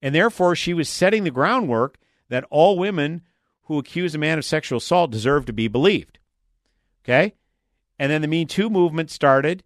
and 0.03 0.15
therefore 0.15 0.55
she 0.55 0.75
was 0.75 0.91
setting 0.91 1.25
the 1.25 1.31
groundwork 1.31 1.97
that 2.29 2.45
all 2.51 2.77
women 2.77 3.23
who 3.63 3.79
accuse 3.79 4.15
a 4.15 4.19
man 4.19 4.37
of 4.37 4.45
sexual 4.45 4.77
assault 4.77 5.11
deserve 5.11 5.47
to 5.47 5.55
be 5.55 5.69
believed. 5.69 6.19
Okay? 7.03 7.33
And 7.99 8.13
then 8.13 8.21
the 8.21 8.29
Me 8.29 8.45
Too 8.45 8.69
movement 8.69 9.11
started, 9.11 9.65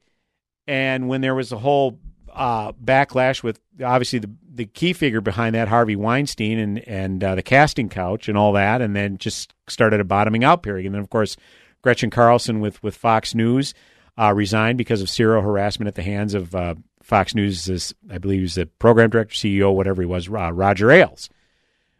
and 0.69 1.09
when 1.09 1.21
there 1.21 1.35
was 1.35 1.51
a 1.51 1.59
whole 1.59 1.99
uh, 2.37 2.73
backlash 2.73 3.43
with 3.43 3.59
obviously 3.83 4.19
the 4.19 4.31
the 4.55 4.67
key 4.67 4.93
figure 4.93 5.21
behind 5.21 5.55
that, 5.55 5.69
Harvey 5.69 5.97
Weinstein, 5.97 6.59
and 6.59 6.79
and 6.87 7.25
uh, 7.25 7.35
the 7.35 7.43
casting 7.43 7.89
couch 7.89 8.29
and 8.29 8.39
all 8.39 8.53
that, 8.53 8.81
and 8.81 8.95
then 8.95 9.19
just 9.19 9.55
started 9.69 10.01
a 10.01 10.05
bottoming 10.05 10.45
out 10.45 10.63
period. 10.63 10.87
And 10.87 10.95
then 10.95 11.03
of 11.03 11.11
course, 11.11 11.37
Gretchen 11.83 12.11
Carlson 12.11 12.61
with 12.61 12.83
with 12.83 12.95
Fox 12.95 13.35
News 13.35 13.75
uh, 14.19 14.33
resigned 14.35 14.79
because 14.79 15.03
of 15.03 15.11
serial 15.11 15.43
harassment 15.43 15.89
at 15.89 15.95
the 15.95 16.03
hands 16.03 16.35
of 16.35 16.55
uh, 16.55 16.75
Fox 17.03 17.35
News. 17.35 17.95
I 18.11 18.19
believe 18.19 18.41
he's 18.41 18.55
the 18.55 18.67
program 18.67 19.11
director, 19.11 19.35
CEO, 19.35 19.75
whatever 19.75 20.03
he 20.03 20.07
was, 20.07 20.29
Roger 20.29 20.91
Ailes. 20.91 21.29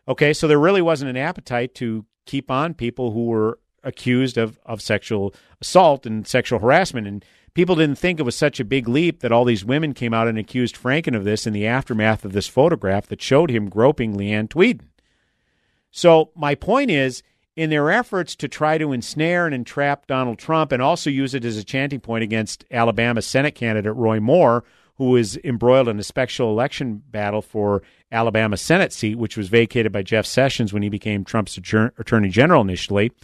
Okay, 0.09 0.33
so 0.33 0.47
there 0.47 0.59
really 0.59 0.83
wasn't 0.83 1.11
an 1.11 1.17
appetite 1.17 1.75
to 1.77 2.05
keep 2.27 2.51
on 2.51 2.75
people 2.75 3.13
who 3.13 3.25
were 3.27 3.59
accused 3.83 4.37
of 4.37 4.59
of 4.67 4.83
sexual 4.83 5.33
assault 5.61 6.07
and 6.07 6.27
sexual 6.27 6.59
harassment 6.59 7.07
and 7.07 7.25
people 7.57 7.75
didn't 7.75 7.97
think 7.97 8.21
it 8.21 8.25
was 8.25 8.37
such 8.37 8.61
a 8.61 8.65
big 8.67 8.87
leap 8.87 9.21
that 9.21 9.33
all 9.33 9.47
these 9.47 9.65
women 9.65 9.95
came 9.95 10.13
out 10.13 10.29
and 10.29 10.37
accused 10.37 10.77
Franken 10.77 11.17
of 11.17 11.25
this 11.25 11.47
in 11.47 11.55
the 11.55 11.67
aftermath 11.67 12.23
of 12.23 12.35
this 12.35 12.47
photograph 12.47 13.07
that 13.07 13.23
showed 13.23 13.49
him 13.49 13.71
groping 13.71 14.15
Leeann 14.15 14.47
Tweeden. 14.47 14.89
So 15.91 16.33
my 16.37 16.55
point 16.55 16.91
is, 16.91 17.23
in 17.57 17.71
their 17.71 17.91
efforts 17.91 18.37
to 18.37 18.49
try 18.49 18.77
to 18.77 18.93
ensnare 18.93 19.47
and 19.47 19.55
entrap 19.55 20.07
Donald 20.07 20.39
Trump 20.39 20.71
and 20.71 20.83
also 20.83 21.09
use 21.09 21.33
it 21.33 21.47
as 21.47 21.57
a 21.57 21.65
chanting 21.65 21.99
point 21.99 22.23
against 22.23 22.67
Alabama 22.71 23.23
Senate 23.23 23.55
candidate 23.55 23.97
Roy 23.97 24.21
Moore, 24.21 24.63
who 24.97 25.17
is 25.17 25.41
embroiled 25.43 25.89
in 25.89 25.99
a 25.99 26.03
special 26.03 26.51
election 26.51 27.03
battle 27.09 27.41
for 27.41 27.83
Alabama 28.13 28.59
Senate 28.59 28.93
seat, 28.93 29.17
which 29.17 29.39
was 29.39 29.49
vacated 29.49 29.93
by 29.93 30.03
Jeff 30.03 30.27
Sessions 30.27 30.75
when 30.75 30.83
he 30.83 30.91
became 30.91 31.25
Trump's 31.25 31.57
attorney 31.57 32.29
general 32.29 32.61
initially– 32.61 33.13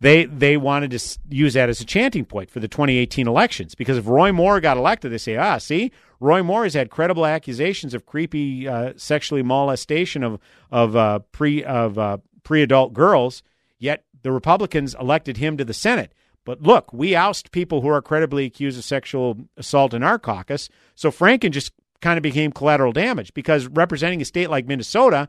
they 0.00 0.24
they 0.24 0.56
wanted 0.56 0.90
to 0.92 1.18
use 1.28 1.54
that 1.54 1.68
as 1.68 1.80
a 1.80 1.84
chanting 1.84 2.24
point 2.24 2.50
for 2.50 2.58
the 2.58 2.68
2018 2.68 3.28
elections 3.28 3.74
because 3.74 3.98
if 3.98 4.06
Roy 4.06 4.32
Moore 4.32 4.60
got 4.60 4.76
elected, 4.76 5.12
they 5.12 5.18
say, 5.18 5.36
ah, 5.36 5.58
see, 5.58 5.92
Roy 6.20 6.42
Moore 6.42 6.64
has 6.64 6.74
had 6.74 6.90
credible 6.90 7.26
accusations 7.26 7.92
of 7.92 8.06
creepy 8.06 8.66
uh, 8.66 8.94
sexually 8.96 9.42
molestation 9.42 10.22
of 10.22 10.40
of 10.70 10.96
uh, 10.96 11.18
pre 11.32 11.62
of 11.62 11.98
uh, 11.98 12.18
pre 12.42 12.62
adult 12.62 12.94
girls, 12.94 13.42
yet 13.78 14.04
the 14.22 14.32
Republicans 14.32 14.94
elected 14.98 15.36
him 15.36 15.56
to 15.58 15.64
the 15.64 15.74
Senate. 15.74 16.14
But 16.46 16.62
look, 16.62 16.92
we 16.92 17.14
oust 17.14 17.52
people 17.52 17.82
who 17.82 17.88
are 17.88 18.00
credibly 18.00 18.46
accused 18.46 18.78
of 18.78 18.84
sexual 18.84 19.36
assault 19.58 19.92
in 19.92 20.02
our 20.02 20.18
caucus. 20.18 20.70
So 20.94 21.10
Franken 21.10 21.50
just 21.50 21.72
kind 22.00 22.16
of 22.16 22.22
became 22.22 22.50
collateral 22.50 22.92
damage 22.92 23.34
because 23.34 23.66
representing 23.66 24.22
a 24.22 24.24
state 24.24 24.48
like 24.48 24.66
Minnesota, 24.66 25.28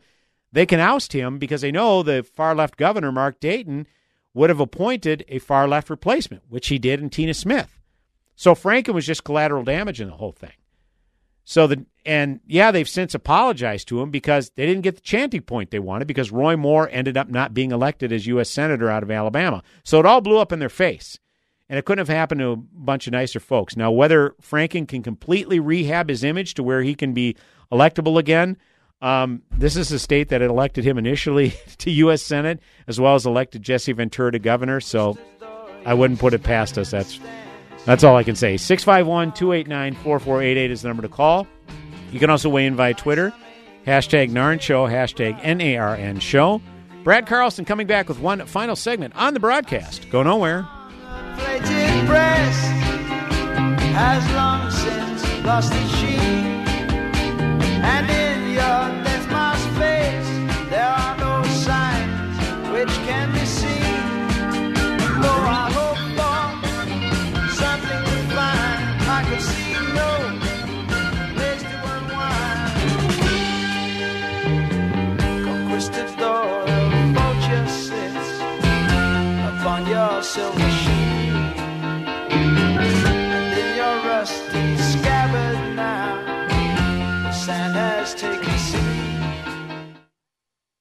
they 0.54 0.66
can 0.66 0.80
oust 0.80 1.12
him 1.12 1.38
because 1.38 1.60
they 1.60 1.72
know 1.72 2.02
the 2.02 2.24
far 2.24 2.56
left 2.56 2.78
governor 2.78 3.12
Mark 3.12 3.42
Dayton 3.42 3.88
would 4.34 4.50
have 4.50 4.60
appointed 4.60 5.26
a 5.28 5.40
far 5.40 5.68
left 5.68 5.90
replacement, 5.90 6.44
which 6.50 6.68
he 6.68 6.80
did 6.80 7.00
in 7.00 7.10
Tina 7.10 7.34
Smith. 7.34 7.80
So 8.36 8.56
Franken 8.56 8.94
was 8.94 9.06
just 9.06 9.24
collateral 9.24 9.64
damage 9.64 10.02
in 10.02 10.08
the 10.08 10.16
whole 10.16 10.32
thing. 10.32 10.54
So 11.44 11.68
the 11.68 11.86
and 12.06 12.40
yeah, 12.48 12.72
they've 12.72 12.90
since 12.90 13.14
apologized 13.14 13.88
to 13.90 14.02
him 14.02 14.10
because 14.10 14.52
they 14.56 14.66
didn't 14.66 14.82
get 14.82 14.96
the 14.96 15.02
chanting 15.02 15.42
point 15.42 15.70
they 15.70 15.80
wanted 15.80 16.08
because 16.08 16.32
Roy 16.32 16.56
Moore 16.56 16.90
ended 16.92 17.18
up 17.18 17.30
not 17.30 17.54
being 17.54 17.72
elected 17.72 18.12
as 18.12 18.26
U.S. 18.28 18.50
senator 18.50 18.90
out 18.90 19.04
of 19.04 19.12
Alabama. 19.12 19.62
So 19.84 20.00
it 20.00 20.06
all 20.06 20.22
blew 20.22 20.40
up 20.40 20.52
in 20.52 20.60
their 20.60 20.70
face, 20.70 21.20
and 21.70 21.78
it 21.78 21.86
couldn't 21.86 22.08
have 22.08 22.16
happened 22.16 22.40
to 22.40 22.52
a 22.52 22.56
bunch 22.56 23.06
of 23.06 23.14
nicer 23.14 23.40
folks. 23.40 23.78
Now, 23.78 23.92
whether 23.92 24.34
Franken 24.42 24.88
can 24.88 25.04
completely 25.04 25.60
rehab 25.60 26.10
his 26.10 26.24
image 26.24 26.56
to 26.56 26.64
where 26.64 26.82
he 26.82 26.96
can 26.96 27.14
be 27.14 27.36
electable 27.72 28.18
again, 28.18 28.58
um, 29.02 29.42
this 29.52 29.76
is 29.76 29.92
a 29.92 30.00
state 30.00 30.30
that 30.30 30.42
elected 30.42 30.84
him 30.84 30.98
initially 30.98 31.54
to 31.80 31.92
U.S. 31.92 32.22
Senate, 32.22 32.60
as 32.88 33.00
well 33.00 33.16
as 33.16 33.26
elected 33.26 33.64
Jesse 33.64 33.92
Ventura 33.94 34.32
to 34.32 34.40
governor. 34.40 34.80
So 34.80 35.18
I 35.86 35.94
wouldn't 35.94 36.20
put 36.20 36.34
it 36.34 36.44
past 36.44 36.78
us. 36.78 36.92
That's 36.92 37.20
that's 37.86 38.04
all 38.04 38.16
I 38.16 38.24
can 38.24 38.36
say. 38.36 38.58
651 38.58 39.34
289 39.34 39.96
4488 39.96 40.72
is 40.72 40.82
the 40.84 40.88
number 40.88 41.02
to 41.02 41.10
call. 41.10 41.48
You 42.12 42.20
can 42.20 42.30
also 42.30 42.50
weigh 42.50 42.68
in 42.68 42.76
via 42.76 42.94
Twitter. 42.94 43.34
Hashtag 43.88 44.30
Narn 44.30 44.62
Show, 44.62 44.86
hashtag 44.86 45.40
N 45.42 45.60
A 45.62 45.78
R 45.78 45.96
N 45.96 46.20
Show. 46.20 46.62
Brad 47.04 47.26
Carlson 47.26 47.66
coming 47.66 47.88
back 47.88 48.08
with 48.08 48.20
one 48.20 48.46
final 48.46 48.76
segment 48.76 49.16
on 49.16 49.34
the 49.34 49.40
broadcast. 49.40 50.08
Go 50.12 50.22
nowhere. 50.22 50.68
has 53.94 54.24
long 54.34 54.70
since 54.70 55.46
lost. 55.46 56.31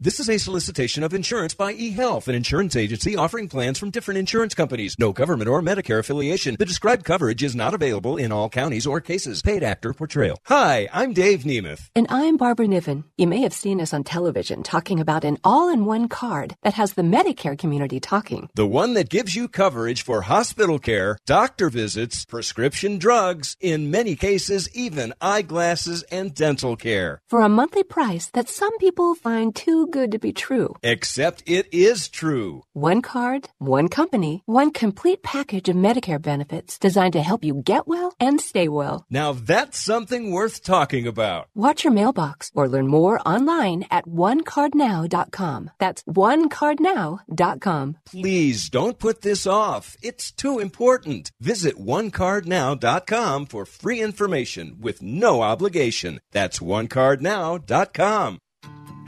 This 0.00 0.20
is 0.20 0.30
a 0.30 0.38
solicitation 0.38 1.02
of 1.02 1.12
insurance 1.12 1.54
by 1.54 1.74
eHealth, 1.74 2.28
an 2.28 2.36
insurance 2.36 2.76
agency 2.76 3.16
offering 3.16 3.48
plans 3.48 3.80
from 3.80 3.90
different 3.90 4.18
insurance 4.18 4.54
companies. 4.54 4.94
No 4.96 5.12
government 5.12 5.48
or 5.48 5.60
Medicare 5.60 5.98
affiliation. 5.98 6.54
The 6.56 6.64
described 6.64 7.04
coverage 7.04 7.42
is 7.42 7.56
not 7.56 7.74
available 7.74 8.16
in 8.16 8.30
all 8.30 8.48
counties 8.48 8.86
or 8.86 9.00
cases. 9.00 9.42
Paid 9.42 9.64
actor 9.64 9.92
portrayal. 9.92 10.38
Hi, 10.44 10.88
I'm 10.92 11.14
Dave 11.14 11.42
Nemeth. 11.42 11.90
And 11.96 12.06
I'm 12.10 12.36
Barbara 12.36 12.68
Niven. 12.68 13.06
You 13.16 13.26
may 13.26 13.40
have 13.40 13.52
seen 13.52 13.80
us 13.80 13.92
on 13.92 14.04
television 14.04 14.62
talking 14.62 15.00
about 15.00 15.24
an 15.24 15.38
all-in-one 15.42 16.06
card 16.06 16.54
that 16.62 16.74
has 16.74 16.92
the 16.92 17.02
Medicare 17.02 17.58
community 17.58 17.98
talking. 17.98 18.50
The 18.54 18.68
one 18.68 18.94
that 18.94 19.08
gives 19.08 19.34
you 19.34 19.48
coverage 19.48 20.02
for 20.02 20.22
hospital 20.22 20.78
care, 20.78 21.18
doctor 21.26 21.70
visits, 21.70 22.24
prescription 22.24 22.98
drugs, 22.98 23.56
in 23.58 23.90
many 23.90 24.14
cases, 24.14 24.68
even 24.76 25.12
eyeglasses 25.20 26.04
and 26.04 26.32
dental 26.32 26.76
care. 26.76 27.20
For 27.26 27.40
a 27.40 27.48
monthly 27.48 27.82
price 27.82 28.30
that 28.34 28.48
some 28.48 28.78
people 28.78 29.16
find 29.16 29.56
too 29.56 29.87
good 29.90 30.12
to 30.12 30.18
be 30.18 30.32
true. 30.32 30.74
Except 30.82 31.42
it 31.46 31.72
is 31.72 32.08
true. 32.08 32.62
One 32.72 33.02
card, 33.02 33.48
one 33.58 33.88
company, 33.88 34.42
one 34.46 34.70
complete 34.70 35.22
package 35.22 35.68
of 35.68 35.76
Medicare 35.76 36.20
benefits 36.20 36.78
designed 36.78 37.14
to 37.14 37.22
help 37.22 37.44
you 37.44 37.54
get 37.54 37.86
well 37.88 38.14
and 38.20 38.40
stay 38.40 38.68
well. 38.68 39.04
Now 39.10 39.32
that's 39.32 39.78
something 39.78 40.30
worth 40.30 40.62
talking 40.62 41.06
about. 41.06 41.48
Watch 41.54 41.84
your 41.84 41.92
mailbox 41.92 42.50
or 42.54 42.68
learn 42.68 42.86
more 42.86 43.20
online 43.28 43.84
at 43.90 44.06
onecardnow.com. 44.06 45.70
That's 45.78 46.02
onecardnow.com. 46.04 47.96
Please 48.04 48.68
don't 48.68 48.98
put 48.98 49.22
this 49.22 49.46
off. 49.46 49.96
It's 50.02 50.30
too 50.30 50.58
important. 50.58 51.30
Visit 51.40 51.76
onecardnow.com 51.76 53.46
for 53.46 53.66
free 53.66 54.00
information 54.00 54.76
with 54.80 55.02
no 55.02 55.42
obligation. 55.42 56.20
That's 56.32 56.58
onecardnow.com. 56.60 58.38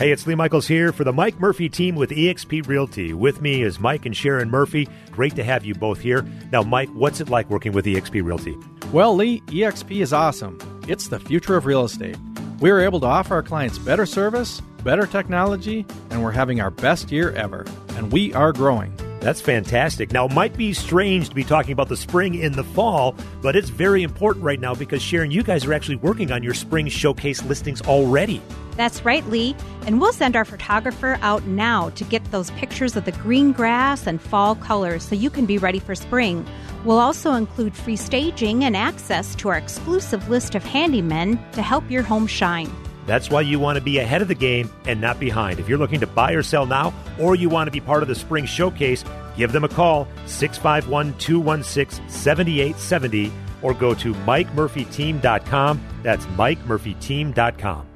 Hey, 0.01 0.13
it's 0.13 0.27
Lee 0.27 0.35
Michaels 0.35 0.67
here 0.67 0.95
for 0.95 1.05
the 1.05 1.13
Mike 1.13 1.39
Murphy 1.39 1.69
team 1.69 1.95
with 1.95 2.09
eXp 2.09 2.67
Realty. 2.67 3.13
With 3.13 3.43
me 3.43 3.63
is 3.63 3.79
Mike 3.79 4.07
and 4.07 4.17
Sharon 4.17 4.49
Murphy. 4.49 4.89
Great 5.11 5.37
to 5.37 5.45
have 5.45 5.63
you 5.63 5.75
both 5.75 6.01
here. 6.01 6.23
Now, 6.51 6.63
Mike, 6.63 6.89
what's 6.95 7.21
it 7.21 7.29
like 7.29 7.51
working 7.51 7.73
with 7.73 7.85
eXp 7.85 8.25
Realty? 8.25 8.57
Well, 8.95 9.15
Lee, 9.15 9.43
EXP 9.49 10.01
is 10.01 10.15
awesome. 10.15 10.59
It's 10.89 11.09
the 11.09 11.21
future 11.21 11.55
of 11.55 11.67
real 11.67 11.85
estate. 11.85 12.17
We 12.61 12.71
are 12.71 12.81
able 12.81 13.01
to 13.01 13.07
offer 13.07 13.35
our 13.35 13.43
clients 13.43 13.77
better 13.77 14.07
service, 14.07 14.63
better 14.83 15.07
technology, 15.07 15.85
and 16.09 16.25
we're 16.25 16.31
having 16.31 16.63
our 16.63 16.71
best 16.71 17.13
year 17.13 17.33
ever. 17.33 17.67
And 17.91 18.11
we 18.11 18.33
are 18.33 18.55
growing. 18.55 18.97
That's 19.21 19.41
fantastic. 19.41 20.13
Now, 20.13 20.27
it 20.27 20.33
might 20.33 20.57
be 20.57 20.73
strange 20.73 21.29
to 21.29 21.35
be 21.35 21.45
talking 21.45 21.73
about 21.73 21.89
the 21.89 21.97
spring 21.97 22.35
in 22.37 22.53
the 22.53 22.65
fall, 22.65 23.15
but 23.43 23.55
it's 23.55 23.69
very 23.69 24.03
important 24.03 24.45
right 24.45 24.59
now 24.59 24.75
because, 24.75 25.03
Sharon, 25.03 25.31
you 25.31 25.43
guys 25.43 25.67
are 25.67 25.75
actually 25.75 25.97
working 25.97 26.33
on 26.33 26.43
your 26.43 26.55
spring 26.55 26.89
showcase 26.89 27.45
listings 27.45 27.83
already. 27.83 28.41
That's 28.77 29.05
right, 29.05 29.27
Lee. 29.27 29.55
And 29.85 30.01
we'll 30.01 30.15
send 30.15 30.37
our 30.37 30.47
photographer 30.47 31.19
out 31.21 31.45
now 31.45 31.91
to 31.91 32.05
get 32.05 32.25
those 32.31 32.51
pictures 32.53 32.97
of 32.97 33.05
the 33.05 33.13
green 33.13 33.53
grass 33.53 34.07
and 34.07 34.23
fall 34.23 34.55
colors 34.55 35.03
so 35.03 35.15
you 35.15 35.29
can 35.29 35.45
be 35.45 35.59
ready 35.59 35.81
for 35.81 35.95
spring. 35.95 36.47
We'll 36.87 36.99
also 36.99 37.33
include 37.35 37.77
free 37.77 37.97
staging 37.97 38.65
and 38.65 38.75
access 38.75 39.35
to 39.35 39.51
our 39.51 39.59
exclusive 39.59 40.31
list 40.31 40.55
of 40.55 40.65
handymen 40.65 41.39
to 41.53 41.61
help 41.61 41.91
your 41.91 42.03
home 42.03 42.27
shine. 42.27 42.71
That's 43.07 43.31
why 43.31 43.41
you 43.41 43.59
want 43.59 43.77
to 43.77 43.83
be 43.83 43.99
ahead 43.99 44.23
of 44.23 44.29
the 44.29 44.35
game 44.35 44.71
and 44.87 45.01
not 45.01 45.19
behind. 45.19 45.59
If 45.59 45.69
you're 45.69 45.79
looking 45.79 46.01
to 46.01 46.07
buy 46.07 46.33
or 46.33 46.43
sell 46.43 46.67
now, 46.67 46.95
or 47.19 47.35
you 47.35 47.49
want 47.49 47.67
to 47.67 47.73
be 47.73 47.81
part 47.81 48.03
of 48.03 48.09
the 48.09 48.15
spring 48.15 48.47
showcase, 48.47 49.05
give 49.37 49.53
them 49.53 49.65
a 49.65 49.69
call 49.69 50.07
651 50.27 51.19
216 51.19 52.09
7870 52.09 53.33
or 53.63 53.75
go 53.75 53.95
to 53.95 54.15
MikeMurphyTeam.com. 54.15 55.81
That's 56.03 56.27
MikeMurphyTeam.com. 56.27 57.90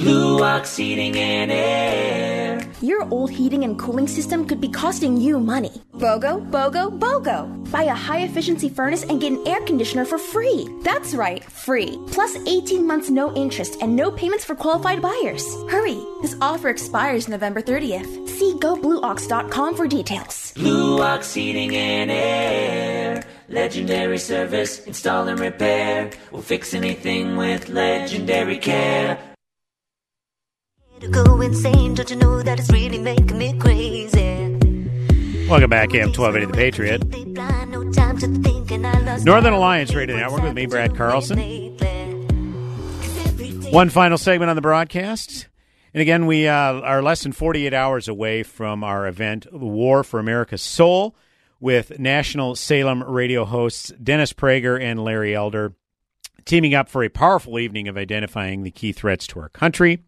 Blue 0.00 0.42
Ox 0.42 0.78
Heating 0.78 1.14
and 1.16 1.52
Air. 1.52 2.66
Your 2.80 3.06
old 3.10 3.30
heating 3.30 3.64
and 3.64 3.78
cooling 3.78 4.08
system 4.08 4.46
could 4.46 4.58
be 4.58 4.70
costing 4.70 5.18
you 5.18 5.38
money. 5.38 5.82
BOGO, 5.98 6.50
BOGO, 6.50 6.98
BOGO. 6.98 7.70
Buy 7.70 7.82
a 7.82 7.94
high 7.94 8.20
efficiency 8.20 8.70
furnace 8.70 9.04
and 9.04 9.20
get 9.20 9.32
an 9.32 9.46
air 9.46 9.60
conditioner 9.60 10.06
for 10.06 10.16
free. 10.16 10.66
That's 10.82 11.14
right, 11.14 11.44
free. 11.44 12.00
Plus 12.06 12.34
18 12.46 12.86
months 12.86 13.10
no 13.10 13.30
interest 13.34 13.76
and 13.82 13.94
no 13.94 14.10
payments 14.10 14.46
for 14.46 14.54
qualified 14.54 15.02
buyers. 15.02 15.44
Hurry, 15.68 16.02
this 16.22 16.34
offer 16.40 16.70
expires 16.70 17.28
November 17.28 17.60
30th. 17.60 18.26
See 18.26 18.54
goblueox.com 18.54 19.76
for 19.76 19.86
details. 19.86 20.54
Blue 20.56 21.02
Ox 21.02 21.34
Heating 21.34 21.76
and 21.76 22.10
Air. 22.10 23.22
Legendary 23.50 24.16
service, 24.16 24.86
install 24.86 25.28
and 25.28 25.38
repair. 25.38 26.10
We'll 26.32 26.40
fix 26.40 26.72
anything 26.72 27.36
with 27.36 27.68
legendary 27.68 28.56
care. 28.56 29.29
To 31.00 31.08
go 31.08 31.40
insane. 31.40 31.94
Don't 31.94 32.10
you 32.10 32.16
know 32.16 32.42
that 32.42 32.60
it's 32.60 32.70
really 32.70 32.98
making 32.98 33.38
me 33.38 33.58
crazy? 33.58 34.58
Welcome 35.48 35.70
back, 35.70 35.94
AM 35.94 36.12
1280 36.12 36.46
The 36.46 36.52
Patriot. 36.52 37.04
No 37.68 37.90
time 37.92 38.18
to 38.18 38.28
think, 38.42 38.70
and 38.70 38.86
I 38.86 39.00
lost 39.00 39.24
Northern 39.24 39.54
Alliance 39.54 39.94
Radio 39.94 40.16
Network 40.16 40.42
with 40.42 40.54
me, 40.54 40.66
Brad 40.66 40.94
Carlson. 40.94 41.38
One 43.70 43.88
final 43.88 44.18
segment 44.18 44.50
on 44.50 44.56
the 44.56 44.62
broadcast. 44.62 45.48
And 45.94 46.02
again, 46.02 46.26
we 46.26 46.46
uh, 46.46 46.54
are 46.54 47.02
less 47.02 47.22
than 47.22 47.32
48 47.32 47.72
hours 47.72 48.06
away 48.06 48.42
from 48.42 48.84
our 48.84 49.08
event, 49.08 49.46
The 49.50 49.58
War 49.58 50.04
for 50.04 50.20
America's 50.20 50.62
Soul, 50.62 51.16
with 51.58 51.98
National 51.98 52.54
Salem 52.54 53.02
radio 53.02 53.44
hosts 53.44 53.92
Dennis 54.02 54.32
Prager 54.32 54.80
and 54.80 55.02
Larry 55.02 55.34
Elder 55.34 55.74
teaming 56.44 56.74
up 56.74 56.88
for 56.88 57.02
a 57.02 57.08
powerful 57.08 57.58
evening 57.58 57.88
of 57.88 57.96
identifying 57.96 58.62
the 58.62 58.70
key 58.70 58.92
threats 58.92 59.26
to 59.28 59.40
our 59.40 59.48
country. 59.48 60.02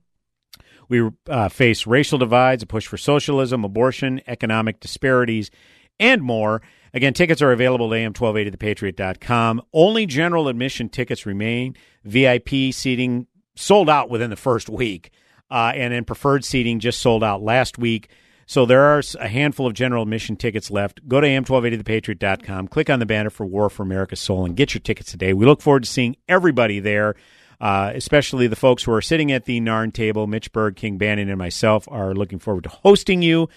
We 0.92 1.08
uh, 1.26 1.48
face 1.48 1.86
racial 1.86 2.18
divides, 2.18 2.62
a 2.62 2.66
push 2.66 2.86
for 2.86 2.98
socialism, 2.98 3.64
abortion, 3.64 4.20
economic 4.26 4.78
disparities, 4.78 5.50
and 5.98 6.20
more. 6.20 6.60
Again, 6.92 7.14
tickets 7.14 7.40
are 7.40 7.50
available 7.50 7.94
at 7.94 8.12
am1280thepatriot.com. 8.12 9.62
Only 9.72 10.04
general 10.04 10.48
admission 10.48 10.90
tickets 10.90 11.24
remain. 11.24 11.76
VIP 12.04 12.74
seating 12.74 13.26
sold 13.56 13.88
out 13.88 14.10
within 14.10 14.28
the 14.28 14.36
first 14.36 14.68
week, 14.68 15.12
uh, 15.50 15.72
and 15.74 15.94
then 15.94 16.04
preferred 16.04 16.44
seating 16.44 16.78
just 16.78 17.00
sold 17.00 17.24
out 17.24 17.40
last 17.40 17.78
week. 17.78 18.10
So 18.44 18.66
there 18.66 18.82
are 18.82 19.02
a 19.18 19.28
handful 19.28 19.66
of 19.66 19.72
general 19.72 20.02
admission 20.02 20.36
tickets 20.36 20.70
left. 20.70 21.08
Go 21.08 21.22
to 21.22 21.26
am1280thepatriot.com, 21.26 22.68
click 22.68 22.90
on 22.90 22.98
the 22.98 23.06
banner 23.06 23.30
for 23.30 23.46
War 23.46 23.70
for 23.70 23.82
America's 23.82 24.20
Soul, 24.20 24.44
and 24.44 24.54
get 24.54 24.74
your 24.74 24.82
tickets 24.82 25.10
today. 25.10 25.32
We 25.32 25.46
look 25.46 25.62
forward 25.62 25.84
to 25.84 25.88
seeing 25.88 26.16
everybody 26.28 26.80
there 26.80 27.14
uh, 27.62 27.92
especially 27.94 28.48
the 28.48 28.56
folks 28.56 28.82
who 28.82 28.92
are 28.92 29.00
sitting 29.00 29.30
at 29.30 29.44
the 29.44 29.60
Narn 29.60 29.92
table. 29.92 30.26
Mitch 30.26 30.52
Berg, 30.52 30.74
King 30.74 30.98
Banaian, 30.98 31.28
and 31.28 31.38
myself 31.38 31.86
are 31.88 32.12
looking 32.12 32.40
forward 32.40 32.64
to 32.64 32.70
hosting 32.70 33.22
you. 33.22 33.48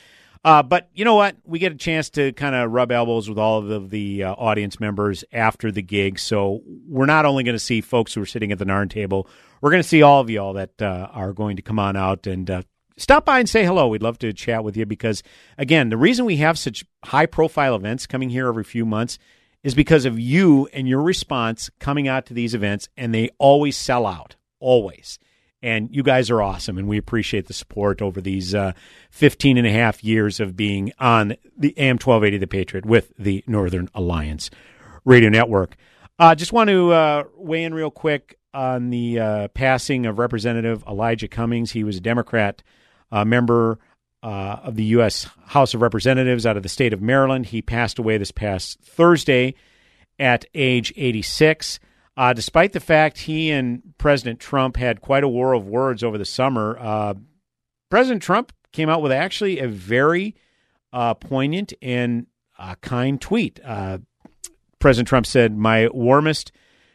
Uh, 0.45 0.61
but 0.61 0.89
you 0.93 1.03
know 1.03 1.15
what? 1.15 1.35
We 1.43 1.57
get 1.57 1.71
a 1.71 1.75
chance 1.75 2.11
to 2.11 2.31
kind 2.33 2.53
of 2.53 2.71
rub 2.71 2.91
elbows 2.91 3.27
with 3.27 3.39
all 3.39 3.57
of 3.57 3.67
the, 3.67 3.79
the 3.79 4.23
uh, 4.25 4.33
audience 4.33 4.79
members 4.79 5.23
after 5.33 5.71
the 5.71 5.81
gig. 5.81 6.19
So 6.19 6.61
we're 6.87 7.07
not 7.07 7.25
only 7.25 7.43
going 7.43 7.55
to 7.55 7.59
see 7.59 7.81
folks 7.81 8.13
who 8.13 8.21
are 8.21 8.27
sitting 8.27 8.51
at 8.51 8.59
the 8.59 8.65
Narn 8.65 8.91
table, 8.91 9.27
we're 9.59 9.71
going 9.71 9.81
to 9.81 9.89
see 9.89 10.03
all 10.03 10.21
of 10.21 10.29
y'all 10.29 10.53
that 10.53 10.79
uh, 10.79 11.09
are 11.11 11.33
going 11.33 11.55
to 11.55 11.63
come 11.63 11.79
on 11.79 11.95
out 11.95 12.27
and 12.27 12.47
uh, 12.51 12.61
stop 12.97 13.25
by 13.25 13.39
and 13.39 13.49
say 13.49 13.65
hello. 13.65 13.87
We'd 13.87 14.03
love 14.03 14.19
to 14.19 14.31
chat 14.33 14.63
with 14.63 14.77
you 14.77 14.85
because, 14.85 15.23
again, 15.57 15.89
the 15.89 15.97
reason 15.97 16.25
we 16.25 16.37
have 16.37 16.59
such 16.59 16.85
high 17.03 17.25
profile 17.25 17.75
events 17.75 18.05
coming 18.05 18.29
here 18.29 18.47
every 18.47 18.63
few 18.63 18.85
months 18.85 19.17
is 19.65 19.73
because 19.73 20.05
of 20.05 20.19
you 20.19 20.69
and 20.73 20.87
your 20.87 21.01
response 21.01 21.71
coming 21.79 22.07
out 22.07 22.27
to 22.27 22.35
these 22.35 22.53
events, 22.53 22.87
and 22.95 23.11
they 23.11 23.31
always 23.39 23.75
sell 23.75 24.05
out, 24.05 24.35
always. 24.59 25.17
And 25.63 25.89
you 25.91 26.03
guys 26.03 26.29
are 26.29 26.39
awesome, 26.39 26.77
and 26.77 26.87
we 26.87 26.99
appreciate 26.99 27.47
the 27.47 27.53
support 27.53 27.99
over 27.99 28.21
these 28.21 28.53
uh, 28.53 28.73
15 29.09 29.57
and 29.57 29.65
a 29.65 29.71
half 29.71 30.03
years 30.03 30.39
of 30.39 30.55
being 30.55 30.93
on 30.99 31.29
the 31.57 31.73
AM 31.79 31.95
1280 31.95 32.37
The 32.37 32.45
Patriot 32.45 32.85
with 32.85 33.11
the 33.17 33.43
Northern 33.47 33.89
Alliance 33.95 34.51
Radio 35.03 35.29
Network. 35.29 35.77
Uh, 36.19 36.35
just 36.35 36.53
want 36.53 36.69
to 36.69 36.91
uh, 36.91 37.23
weigh 37.35 37.63
in 37.63 37.73
real 37.73 37.89
quick 37.89 38.37
on 38.53 38.91
the 38.91 39.19
uh, 39.19 39.47
passing 39.49 40.05
of 40.05 40.19
Representative 40.19 40.83
Elijah 40.87 41.27
Cummings. 41.27 41.71
He 41.71 41.83
was 41.83 41.97
a 41.97 42.01
Democrat 42.01 42.61
uh, 43.11 43.25
member 43.25 43.79
uh, 44.25 44.59
of 44.63 44.75
the 44.75 44.83
U.S. 44.85 45.29
House 45.45 45.75
of 45.75 45.83
Representatives 45.83 46.47
out 46.47 46.57
of 46.57 46.63
the 46.63 46.69
state 46.69 46.93
of 46.93 47.01
Maryland. 47.01 47.45
He 47.45 47.61
passed 47.61 47.99
away 47.99 48.17
this 48.17 48.31
past 48.31 48.79
Thursday 48.81 49.53
at 50.17 50.45
age 50.55 50.91
86. 50.95 51.79
Uh, 52.17 52.33
despite 52.33 52.73
the 52.73 52.79
fact 52.79 53.19
he 53.19 53.51
and 53.51 53.93
President 53.99 54.39
Trump 54.39 54.77
had 54.77 54.99
quite 54.99 55.23
a 55.23 55.27
war 55.27 55.53
of 55.53 55.67
words 55.67 56.03
over 56.03 56.17
the 56.17 56.25
summer, 56.25 56.75
uh, 56.79 57.13
President 57.91 58.23
Trump 58.23 58.51
came 58.71 58.89
out 58.89 59.03
with 59.03 59.11
actually 59.11 59.59
a 59.59 59.67
very 59.67 60.33
uh, 60.91 61.13
poignant 61.13 61.73
and 61.83 62.25
uh, 62.57 62.73
kind 62.81 63.21
tweet. 63.21 63.59
Uh, 63.63 63.99
President 64.79 65.07
Trump 65.07 65.27
said, 65.27 65.55
My 65.55 65.87
warmest 65.89 66.51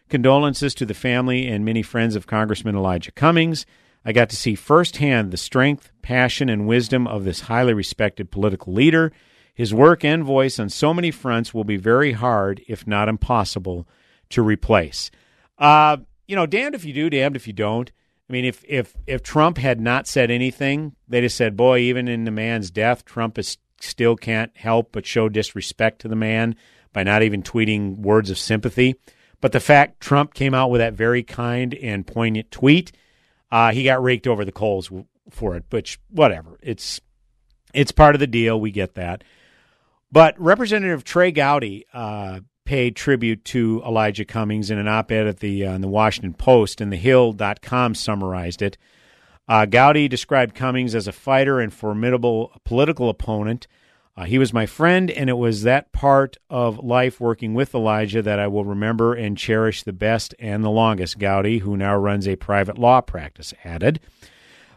condolences 0.08 0.74
to 0.74 0.84
the 0.84 0.94
family 0.94 1.46
and 1.46 1.64
many 1.64 1.82
friends 1.82 2.16
of 2.16 2.26
Congressman 2.26 2.74
Elijah 2.74 3.12
Cummings. 3.12 3.66
I 4.04 4.12
got 4.12 4.30
to 4.30 4.36
see 4.36 4.54
firsthand 4.54 5.30
the 5.30 5.36
strength, 5.36 5.92
passion, 6.02 6.48
and 6.48 6.66
wisdom 6.66 7.06
of 7.06 7.24
this 7.24 7.42
highly 7.42 7.74
respected 7.74 8.30
political 8.30 8.72
leader. 8.72 9.12
His 9.54 9.74
work 9.74 10.04
and 10.04 10.24
voice 10.24 10.58
on 10.58 10.70
so 10.70 10.94
many 10.94 11.10
fronts 11.10 11.52
will 11.52 11.64
be 11.64 11.76
very 11.76 12.12
hard, 12.12 12.62
if 12.66 12.86
not 12.86 13.08
impossible, 13.08 13.86
to 14.30 14.42
replace. 14.42 15.10
Uh, 15.58 15.98
you 16.26 16.34
know, 16.34 16.46
damned 16.46 16.74
if 16.74 16.84
you 16.84 16.94
do, 16.94 17.10
damned 17.10 17.36
if 17.36 17.46
you 17.46 17.52
don't. 17.52 17.92
I 18.28 18.32
mean, 18.32 18.44
if 18.44 18.64
if 18.66 18.94
if 19.06 19.22
Trump 19.22 19.58
had 19.58 19.80
not 19.80 20.06
said 20.06 20.30
anything, 20.30 20.94
they 21.08 21.20
just 21.20 21.36
said, 21.36 21.56
"Boy, 21.56 21.80
even 21.80 22.06
in 22.06 22.24
the 22.24 22.30
man's 22.30 22.70
death, 22.70 23.04
Trump 23.04 23.38
is 23.38 23.58
still 23.80 24.14
can't 24.14 24.56
help 24.56 24.92
but 24.92 25.04
show 25.04 25.28
disrespect 25.28 26.00
to 26.02 26.08
the 26.08 26.16
man 26.16 26.54
by 26.92 27.02
not 27.02 27.22
even 27.22 27.42
tweeting 27.42 27.98
words 27.98 28.30
of 28.30 28.38
sympathy." 28.38 28.94
But 29.40 29.52
the 29.52 29.60
fact 29.60 30.00
Trump 30.00 30.32
came 30.32 30.54
out 30.54 30.70
with 30.70 30.80
that 30.80 30.94
very 30.94 31.22
kind 31.22 31.74
and 31.74 32.06
poignant 32.06 32.50
tweet, 32.50 32.92
uh, 33.50 33.72
he 33.72 33.84
got 33.84 34.02
raked 34.02 34.26
over 34.26 34.44
the 34.44 34.52
coals 34.52 34.90
for 35.30 35.56
it. 35.56 35.64
Which, 35.70 35.98
whatever, 36.08 36.58
it's 36.62 37.00
it's 37.74 37.92
part 37.92 38.14
of 38.14 38.20
the 38.20 38.26
deal. 38.26 38.60
We 38.60 38.70
get 38.70 38.94
that. 38.94 39.24
But 40.12 40.40
Representative 40.40 41.04
Trey 41.04 41.30
Gowdy 41.30 41.86
uh, 41.92 42.40
paid 42.64 42.96
tribute 42.96 43.44
to 43.46 43.82
Elijah 43.86 44.24
Cummings 44.24 44.70
in 44.70 44.78
an 44.78 44.88
op-ed 44.88 45.26
at 45.26 45.40
the 45.40 45.66
uh, 45.66 45.74
in 45.74 45.80
the 45.80 45.88
Washington 45.88 46.34
Post, 46.34 46.80
and 46.80 46.92
the 46.92 46.96
TheHill.com 46.96 47.94
summarized 47.94 48.62
it. 48.62 48.76
Uh, 49.48 49.66
Gowdy 49.66 50.06
described 50.08 50.54
Cummings 50.54 50.94
as 50.94 51.08
a 51.08 51.12
fighter 51.12 51.58
and 51.60 51.72
formidable 51.72 52.52
political 52.64 53.08
opponent. 53.08 53.66
Uh, 54.16 54.24
he 54.24 54.38
was 54.38 54.52
my 54.52 54.66
friend, 54.66 55.10
and 55.10 55.30
it 55.30 55.38
was 55.38 55.62
that 55.62 55.92
part 55.92 56.36
of 56.50 56.78
life 56.84 57.20
working 57.20 57.54
with 57.54 57.74
Elijah 57.74 58.20
that 58.22 58.38
I 58.38 58.48
will 58.48 58.64
remember 58.64 59.14
and 59.14 59.38
cherish 59.38 59.82
the 59.82 59.92
best 59.92 60.34
and 60.38 60.62
the 60.62 60.70
longest. 60.70 61.18
Gowdy, 61.18 61.58
who 61.58 61.76
now 61.76 61.96
runs 61.96 62.26
a 62.26 62.36
private 62.36 62.76
law 62.76 63.00
practice, 63.00 63.54
added. 63.64 64.00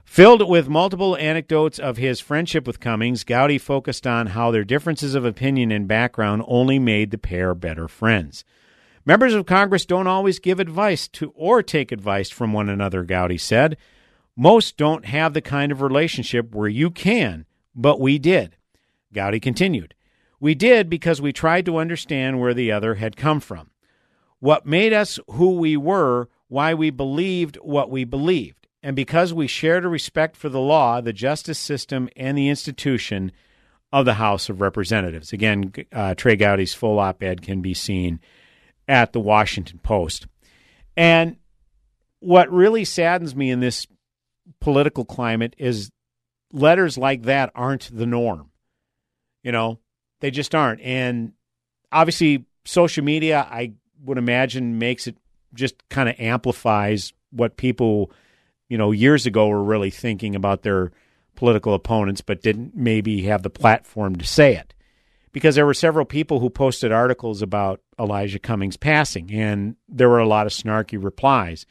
Filled 0.06 0.48
with 0.48 0.70
multiple 0.70 1.18
anecdotes 1.18 1.80
of 1.80 1.98
his 1.98 2.20
friendship 2.20 2.68
with 2.68 2.80
Cummings, 2.80 3.24
Gowdy 3.24 3.58
focused 3.58 4.06
on 4.06 4.28
how 4.28 4.52
their 4.52 4.64
differences 4.64 5.16
of 5.16 5.26
opinion 5.26 5.72
and 5.72 5.88
background 5.88 6.44
only 6.48 6.78
made 6.78 7.10
the 7.12 7.18
pair 7.18 7.56
better 7.56 7.88
friends. 7.88 8.46
Members 9.06 9.34
of 9.34 9.46
Congress 9.46 9.86
don't 9.86 10.08
always 10.08 10.40
give 10.40 10.60
advice 10.60 11.08
to 11.10 11.34
or 11.36 11.64
take 11.64 11.92
advice 11.92 12.30
from 12.30 12.54
one 12.54 12.70
another, 12.70 13.04
Gowdy 13.04 13.38
said. 13.38 13.76
Most 14.36 14.78
don't 14.78 15.06
have 15.06 15.34
the 15.34 15.42
kind 15.42 15.72
of 15.72 15.82
relationship 15.82 16.54
where 16.54 16.70
you 16.70 16.90
can, 16.90 17.46
but 17.76 18.00
we 18.00 18.20
did. 18.20 18.56
Gowdy 19.14 19.40
continued. 19.40 19.96
We 20.40 20.56
did 20.56 20.90
because 20.90 21.22
we 21.22 21.32
tried 21.32 21.66
to 21.68 21.78
understand 21.78 22.40
where 22.40 22.54
the 22.54 22.72
other 22.72 22.96
had 22.96 23.16
come 23.16 23.40
from. 23.40 23.70
What 24.40 24.66
made 24.66 24.92
us 24.92 25.20
who 25.32 25.52
we 25.52 25.78
were, 25.78 26.28
why 26.50 26.74
we 26.74 26.90
believed 26.90 27.56
what 27.58 27.90
we 27.90 28.04
believed. 28.04 28.68
And 28.82 28.96
because 28.96 29.34
we 29.34 29.48
shared 29.48 29.86
a 29.86 29.88
respect 29.88 30.36
for 30.36 30.50
the 30.50 30.60
law, 30.60 31.00
the 31.00 31.14
justice 31.14 31.60
system, 31.60 32.10
and 32.18 32.38
the 32.38 32.50
institution 32.50 33.32
of 33.94 34.04
the 34.06 34.16
House 34.16 34.50
of 34.50 34.60
Representatives. 34.60 35.32
Again, 35.32 35.72
uh, 35.94 36.16
Trey 36.16 36.36
Gowdy's 36.36 36.74
full 36.74 37.00
op 37.00 37.24
ed 37.24 37.42
can 37.42 37.62
be 37.62 37.74
seen 37.74 38.20
at 38.88 39.14
the 39.14 39.20
Washington 39.22 39.80
Post. 39.82 40.28
And 40.98 41.38
what 42.20 42.52
really 42.52 42.84
saddens 42.84 43.36
me 43.36 43.50
in 43.52 43.60
this 43.60 43.88
political 44.60 45.06
climate 45.06 45.56
is 45.58 45.92
letters 46.52 46.98
like 46.98 47.24
that 47.24 47.52
aren't 47.56 47.96
the 47.96 48.06
norm. 48.06 48.50
You 49.44 49.52
know, 49.52 49.80
they 50.20 50.32
just 50.32 50.56
aren't. 50.56 50.82
And 50.82 51.34
obviously, 51.92 52.46
social 52.66 53.04
media, 53.04 53.48
I 53.50 53.74
would 54.04 54.18
imagine, 54.18 54.80
makes 54.80 55.08
it 55.08 55.18
just 55.54 55.88
kind 55.90 56.10
of 56.10 56.16
amplifies 56.20 57.14
what 57.32 57.58
people, 57.58 58.12
you 58.70 58.78
know, 58.78 58.92
years 58.92 59.26
ago 59.26 59.48
were 59.48 59.64
really 59.64 59.92
thinking 59.92 60.36
about 60.36 60.64
their 60.64 60.92
political 61.36 61.74
opponents, 61.74 62.22
but 62.22 62.42
didn't 62.42 62.76
maybe 62.76 63.24
have 63.24 63.44
the 63.44 63.50
platform 63.50 64.16
to 64.16 64.26
say 64.26 64.56
it. 64.56 64.74
Because 65.32 65.56
there 65.56 65.66
were 65.66 65.74
several 65.74 66.06
people 66.06 66.40
who 66.40 66.50
posted 66.50 66.92
articles 66.92 67.42
about 67.42 67.82
Elijah 68.00 68.40
Cummings 68.40 68.78
passing, 68.78 69.34
and 69.34 69.76
there 69.90 70.10
were 70.10 70.20
a 70.20 70.28
lot 70.28 70.46
of 70.46 70.54
snarky 70.54 71.04
replies 71.04 71.66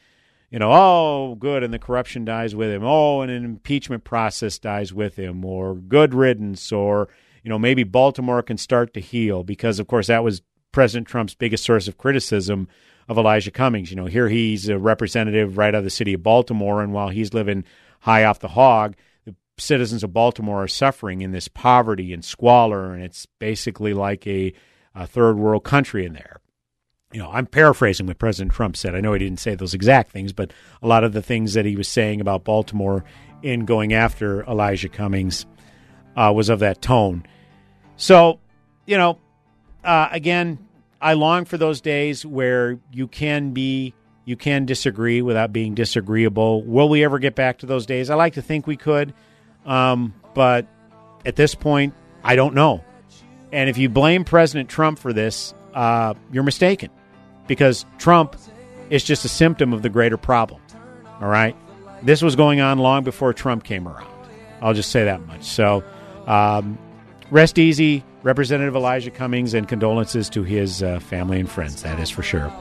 you 0.53 0.59
know, 0.59 0.71
oh, 0.71 1.35
good, 1.37 1.63
and 1.63 1.73
the 1.73 1.79
corruption 1.79 2.27
dies 2.27 2.55
with 2.55 2.71
him. 2.71 2.85
Oh, 2.85 3.23
and 3.23 3.31
an 3.31 3.43
impeachment 3.43 4.05
process 4.05 4.59
dies 4.59 4.93
with 4.93 5.17
him, 5.17 5.47
or 5.47 5.75
good 5.75 6.13
riddance, 6.13 6.71
or, 6.71 7.09
you 7.43 7.49
know, 7.49 7.59
maybe 7.59 7.85
Baltimore 7.85 8.43
can 8.43 8.57
start 8.57 8.95
to 8.95 9.01
heal 9.01 9.43
because, 9.45 9.79
of 9.79 9.87
course, 9.87 10.07
that 10.07 10.25
was 10.25 10.43
President 10.71 11.07
Trump's 11.07 11.35
biggest 11.35 11.65
source 11.65 11.89
of 11.89 11.99
criticism 11.99 12.69
of 13.09 13.19
Elijah 13.19 13.51
Cummings. 13.51 13.91
You 13.91 13.97
know, 13.97 14.07
here 14.07 14.29
he's 14.29 14.69
a 14.69 14.79
representative 14.79 15.59
right 15.59 15.75
out 15.75 15.79
of 15.79 15.85
the 15.85 15.91
city 15.91 16.15
of 16.15 16.23
Baltimore, 16.23 16.83
and 16.83 16.93
while 16.93 17.09
he's 17.09 17.35
living 17.35 17.65
high 18.01 18.25
off 18.25 18.39
the 18.39 18.49
hog, 18.49 18.97
the 19.25 19.35
citizens 19.59 20.03
of 20.03 20.13
Baltimore 20.13 20.63
are 20.63 20.69
suffering 20.69 21.21
in 21.21 21.33
this 21.33 21.49
poverty 21.49 22.13
and 22.13 22.25
squalor, 22.25 22.95
and 22.95 23.03
it's 23.03 23.27
basically 23.39 23.93
like 23.93 24.27
a, 24.27 24.53
a 24.95 25.07
third 25.07 25.37
world 25.37 25.65
country 25.65 26.07
in 26.07 26.13
there 26.15 26.41
you 27.13 27.21
know, 27.21 27.31
I'm 27.31 27.47
paraphrasing 27.47 28.07
what 28.07 28.19
President 28.19 28.53
Trump 28.53 28.77
said. 28.77 28.95
I 28.95 29.01
know 29.01 29.13
he 29.13 29.19
didn't 29.19 29.41
say 29.41 29.55
those 29.55 29.75
exact 29.75 30.11
things, 30.11 30.33
but 30.33 30.53
a 30.83 30.89
lot 30.89 31.05
of 31.05 31.13
the 31.13 31.23
things 31.23 31.55
that 31.55 31.65
he 31.65 31.77
was 31.77 31.89
saying 31.89 32.21
about 32.21 32.45
Baltimore 32.45 33.05
in 33.43 33.65
going 33.65 33.93
after 33.93 34.43
Elijah 34.45 34.89
Cummings 34.89 35.47
uh, 36.17 36.33
was 36.35 36.49
of 36.49 36.61
that 36.61 36.83
tone. 36.83 37.25
So, 37.97 38.41
you 38.87 38.97
know, 38.97 39.19
uh, 39.85 40.09
again, 40.11 40.59
I 41.01 41.15
long 41.15 41.45
for 41.45 41.57
those 41.57 41.81
days 41.81 42.25
where 42.25 42.79
you 42.93 43.09
can 43.09 43.53
be, 43.53 43.95
you 44.25 44.37
can 44.37 44.67
disagree 44.67 45.23
without 45.23 45.53
being 45.53 45.75
disagreeable. 45.75 46.63
Will 46.63 46.89
we 46.89 47.05
ever 47.05 47.19
get 47.19 47.35
back 47.35 47.59
to 47.59 47.67
those 47.67 47.87
days? 47.87 48.11
I 48.11 48.15
like 48.15 48.35
to 48.35 48.43
think 48.43 48.67
we 48.67 48.77
could, 48.77 49.13
um, 49.67 50.15
but 50.35 50.67
at 51.27 51.37
this 51.37 51.55
point, 51.55 51.95
I 52.23 52.37
don't 52.37 52.55
know. 52.55 52.85
And 53.53 53.69
if 53.69 53.79
you 53.79 53.89
blame 53.89 54.25
President 54.25 54.69
Trump 54.69 54.99
for 54.99 55.13
this, 55.13 55.55
uh, 55.75 56.15
you're 56.31 56.43
mistaken 56.43 56.91
because 57.47 57.85
Trump 57.99 58.37
is 58.91 59.05
just 59.05 59.25
a 59.25 59.29
symptom 59.29 59.73
of 59.73 59.83
the 59.83 59.89
greater 59.89 60.17
problem. 60.17 60.61
All 61.21 61.29
right? 61.29 61.57
This 62.03 62.23
was 62.23 62.37
going 62.37 62.61
on 62.61 62.79
long 62.79 63.05
before 63.05 63.33
Trump 63.33 63.65
came 63.65 63.87
around. 63.87 64.09
I'll 64.61 64.75
just 64.75 64.91
say 64.91 65.05
that 65.05 65.27
much. 65.27 65.45
So, 65.45 65.83
um, 66.27 66.79
rest 67.31 67.59
easy, 67.59 68.05
Representative 68.23 68.77
Elijah 68.77 69.11
Cummings, 69.11 69.55
and 69.55 69.69
condolences 69.69 70.29
to 70.31 70.43
his 70.43 70.83
uh, 70.83 71.01
family 71.01 71.41
and 71.41 71.51
friends. 71.51 71.83
That 71.83 71.99
is 71.99 72.11
for 72.11 72.23
sure. 72.23 72.53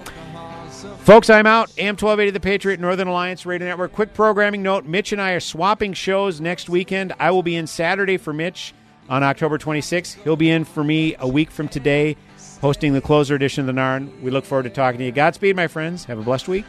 Folks, 1.00 1.30
I'm 1.30 1.48
out. 1.48 1.72
AM 1.78 1.94
1280 1.94 2.32
The 2.32 2.40
Patriot, 2.40 2.80
Northern 2.80 3.08
Alliance 3.08 3.46
Radio 3.46 3.68
Network. 3.68 3.92
Quick 3.92 4.14
programming 4.14 4.62
note 4.62 4.86
Mitch 4.86 5.12
and 5.12 5.22
I 5.22 5.32
are 5.32 5.40
swapping 5.40 5.94
shows 5.94 6.40
next 6.40 6.70
weekend. 6.70 7.14
I 7.20 7.32
will 7.32 7.44
be 7.44 7.56
in 7.56 7.68
Saturday 7.68 8.18
for 8.18 8.34
Mitch 8.34 8.74
on 9.10 9.24
October 9.24 9.58
26th. 9.58 10.22
He'll 10.24 10.36
be 10.36 10.50
in 10.50 10.64
for 10.64 10.84
me 10.84 11.16
a 11.20 11.28
week 11.28 11.52
from 11.52 11.68
today 11.68 12.18
hosting 12.62 12.94
the 12.94 13.02
closer 13.02 13.36
edition 13.36 13.68
of 13.68 13.76
the 13.76 13.80
Narn. 13.82 14.22
We 14.22 14.32
look 14.32 14.46
forward 14.46 14.64
to 14.64 14.70
talking 14.70 15.00
to 15.00 15.06
you. 15.06 15.12
Godspeed, 15.12 15.56
my 15.56 15.68
friends. 15.68 16.06
Have 16.06 16.20
a 16.20 16.24
blessed 16.24 16.48
week. 16.48 16.66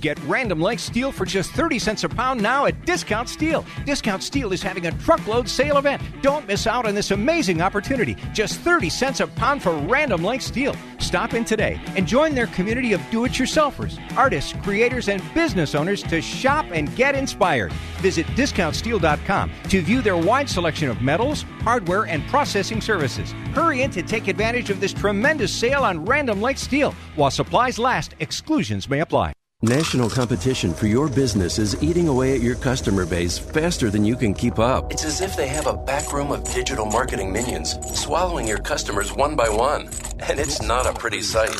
Get 0.00 0.18
Random 0.24 0.60
Length 0.60 0.82
steel 0.82 1.10
for 1.10 1.24
just 1.24 1.50
30 1.52 1.78
cents 1.78 2.04
a 2.04 2.08
pound 2.08 2.42
now 2.42 2.66
at 2.66 2.84
Discount 2.84 3.28
Steel. 3.28 3.64
Discount 3.84 4.22
Steel 4.22 4.52
is 4.52 4.62
having 4.62 4.86
a 4.86 4.92
truckload 4.92 5.48
sale 5.48 5.78
event. 5.78 6.02
Don't 6.22 6.46
miss 6.46 6.66
out 6.66 6.86
on 6.86 6.94
this 6.94 7.10
amazing 7.10 7.62
opportunity. 7.62 8.16
Just 8.32 8.60
30 8.60 8.90
cents 8.90 9.20
a 9.20 9.26
pound 9.26 9.62
for 9.62 9.72
Random 9.72 10.22
Length 10.22 10.44
steel. 10.44 10.74
Stop 10.98 11.34
in 11.34 11.44
today 11.44 11.80
and 11.96 12.06
join 12.06 12.34
their 12.34 12.46
community 12.48 12.92
of 12.92 13.00
do 13.10 13.24
it 13.24 13.32
yourselfers, 13.32 13.98
artists, 14.16 14.54
creators, 14.62 15.08
and 15.08 15.22
business 15.34 15.74
owners 15.74 16.02
to 16.04 16.20
shop 16.20 16.66
and 16.72 16.94
get 16.96 17.14
inspired. 17.14 17.72
Visit 18.00 18.26
discountsteel.com 18.28 19.50
to 19.70 19.82
view 19.82 20.02
their 20.02 20.16
wide 20.16 20.48
selection 20.48 20.88
of 20.88 21.00
metals, 21.00 21.42
hardware, 21.62 22.06
and 22.06 22.26
processing 22.28 22.80
services. 22.80 23.32
Hurry 23.54 23.82
in 23.82 23.90
to 23.92 24.02
take 24.02 24.28
advantage 24.28 24.70
of 24.70 24.80
this 24.80 24.92
tremendous 24.92 25.54
sale 25.54 25.84
on 25.84 26.04
Random 26.04 26.40
Length 26.40 26.60
steel. 26.60 26.92
While 27.14 27.30
supplies 27.30 27.78
last, 27.78 28.14
exclusions 28.20 28.88
may 28.88 29.00
apply. 29.00 29.32
National 29.62 30.10
competition 30.10 30.74
for 30.74 30.86
your 30.86 31.08
business 31.08 31.58
is 31.58 31.82
eating 31.82 32.08
away 32.08 32.34
at 32.34 32.42
your 32.42 32.56
customer 32.56 33.06
base 33.06 33.38
faster 33.38 33.88
than 33.88 34.04
you 34.04 34.14
can 34.14 34.34
keep 34.34 34.58
up. 34.58 34.92
It's 34.92 35.02
as 35.02 35.22
if 35.22 35.34
they 35.34 35.48
have 35.48 35.66
a 35.66 35.72
back 35.72 36.12
room 36.12 36.30
of 36.30 36.44
digital 36.44 36.84
marketing 36.84 37.32
minions, 37.32 37.74
swallowing 37.98 38.46
your 38.46 38.58
customers 38.58 39.14
one 39.14 39.34
by 39.34 39.48
one. 39.48 39.88
And 40.28 40.38
it's 40.38 40.60
not 40.60 40.84
a 40.84 40.92
pretty 40.92 41.22
sight. 41.22 41.56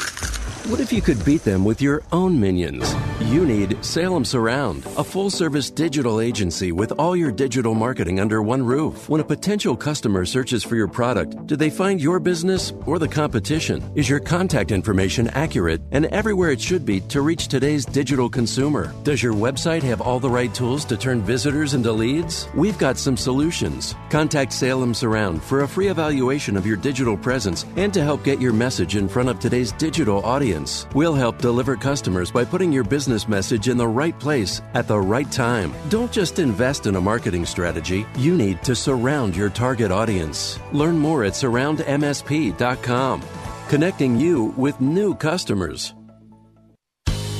What 0.68 0.80
if 0.80 0.92
you 0.92 1.00
could 1.00 1.24
beat 1.24 1.44
them 1.44 1.64
with 1.64 1.80
your 1.80 2.02
own 2.10 2.40
minions? 2.40 2.92
You 3.20 3.46
need 3.46 3.84
Salem 3.84 4.24
Surround, 4.24 4.84
a 4.96 5.04
full 5.04 5.30
service 5.30 5.70
digital 5.70 6.20
agency 6.20 6.72
with 6.72 6.90
all 6.98 7.14
your 7.14 7.30
digital 7.30 7.72
marketing 7.72 8.18
under 8.18 8.42
one 8.42 8.64
roof. 8.64 9.08
When 9.08 9.20
a 9.20 9.24
potential 9.24 9.76
customer 9.76 10.24
searches 10.24 10.64
for 10.64 10.74
your 10.74 10.88
product, 10.88 11.46
do 11.46 11.54
they 11.54 11.70
find 11.70 12.00
your 12.00 12.18
business 12.18 12.72
or 12.84 12.98
the 12.98 13.06
competition? 13.06 13.80
Is 13.94 14.08
your 14.08 14.18
contact 14.18 14.72
information 14.72 15.28
accurate 15.28 15.82
and 15.92 16.06
everywhere 16.06 16.50
it 16.50 16.60
should 16.60 16.84
be 16.84 17.00
to 17.12 17.20
reach 17.20 17.46
today's 17.46 17.86
digital 17.86 18.28
consumer? 18.28 18.92
Does 19.04 19.22
your 19.22 19.34
website 19.34 19.84
have 19.84 20.00
all 20.00 20.18
the 20.18 20.30
right 20.30 20.52
tools 20.52 20.84
to 20.86 20.96
turn 20.96 21.22
visitors 21.22 21.74
into 21.74 21.92
leads? 21.92 22.48
We've 22.56 22.78
got 22.78 22.98
some 22.98 23.16
solutions. 23.16 23.94
Contact 24.10 24.52
Salem 24.52 24.94
Surround 24.94 25.44
for 25.44 25.60
a 25.60 25.68
free 25.68 25.88
evaluation 25.88 26.56
of 26.56 26.66
your 26.66 26.76
digital 26.76 27.16
presence 27.16 27.64
and 27.76 27.94
to 27.94 28.02
help 28.02 28.24
get 28.24 28.40
your 28.40 28.52
message 28.52 28.96
in 28.96 29.08
front 29.08 29.28
of 29.28 29.38
today's 29.38 29.70
digital 29.70 30.24
audience. 30.56 30.86
We'll 30.94 31.14
help 31.14 31.38
deliver 31.38 31.76
customers 31.76 32.30
by 32.30 32.44
putting 32.44 32.72
your 32.72 32.84
business 32.84 33.28
message 33.28 33.68
in 33.68 33.76
the 33.76 33.88
right 33.88 34.18
place 34.18 34.62
at 34.74 34.88
the 34.88 34.98
right 34.98 35.30
time. 35.30 35.72
Don't 35.88 36.12
just 36.12 36.38
invest 36.38 36.86
in 36.86 36.96
a 36.96 37.00
marketing 37.00 37.46
strategy, 37.46 38.06
you 38.16 38.36
need 38.36 38.62
to 38.62 38.74
surround 38.74 39.36
your 39.36 39.50
target 39.50 39.90
audience. 39.90 40.58
Learn 40.72 40.98
more 40.98 41.24
at 41.24 41.34
surroundmsp.com, 41.34 43.22
connecting 43.68 44.20
you 44.20 44.54
with 44.56 44.80
new 44.80 45.14
customers. 45.14 45.94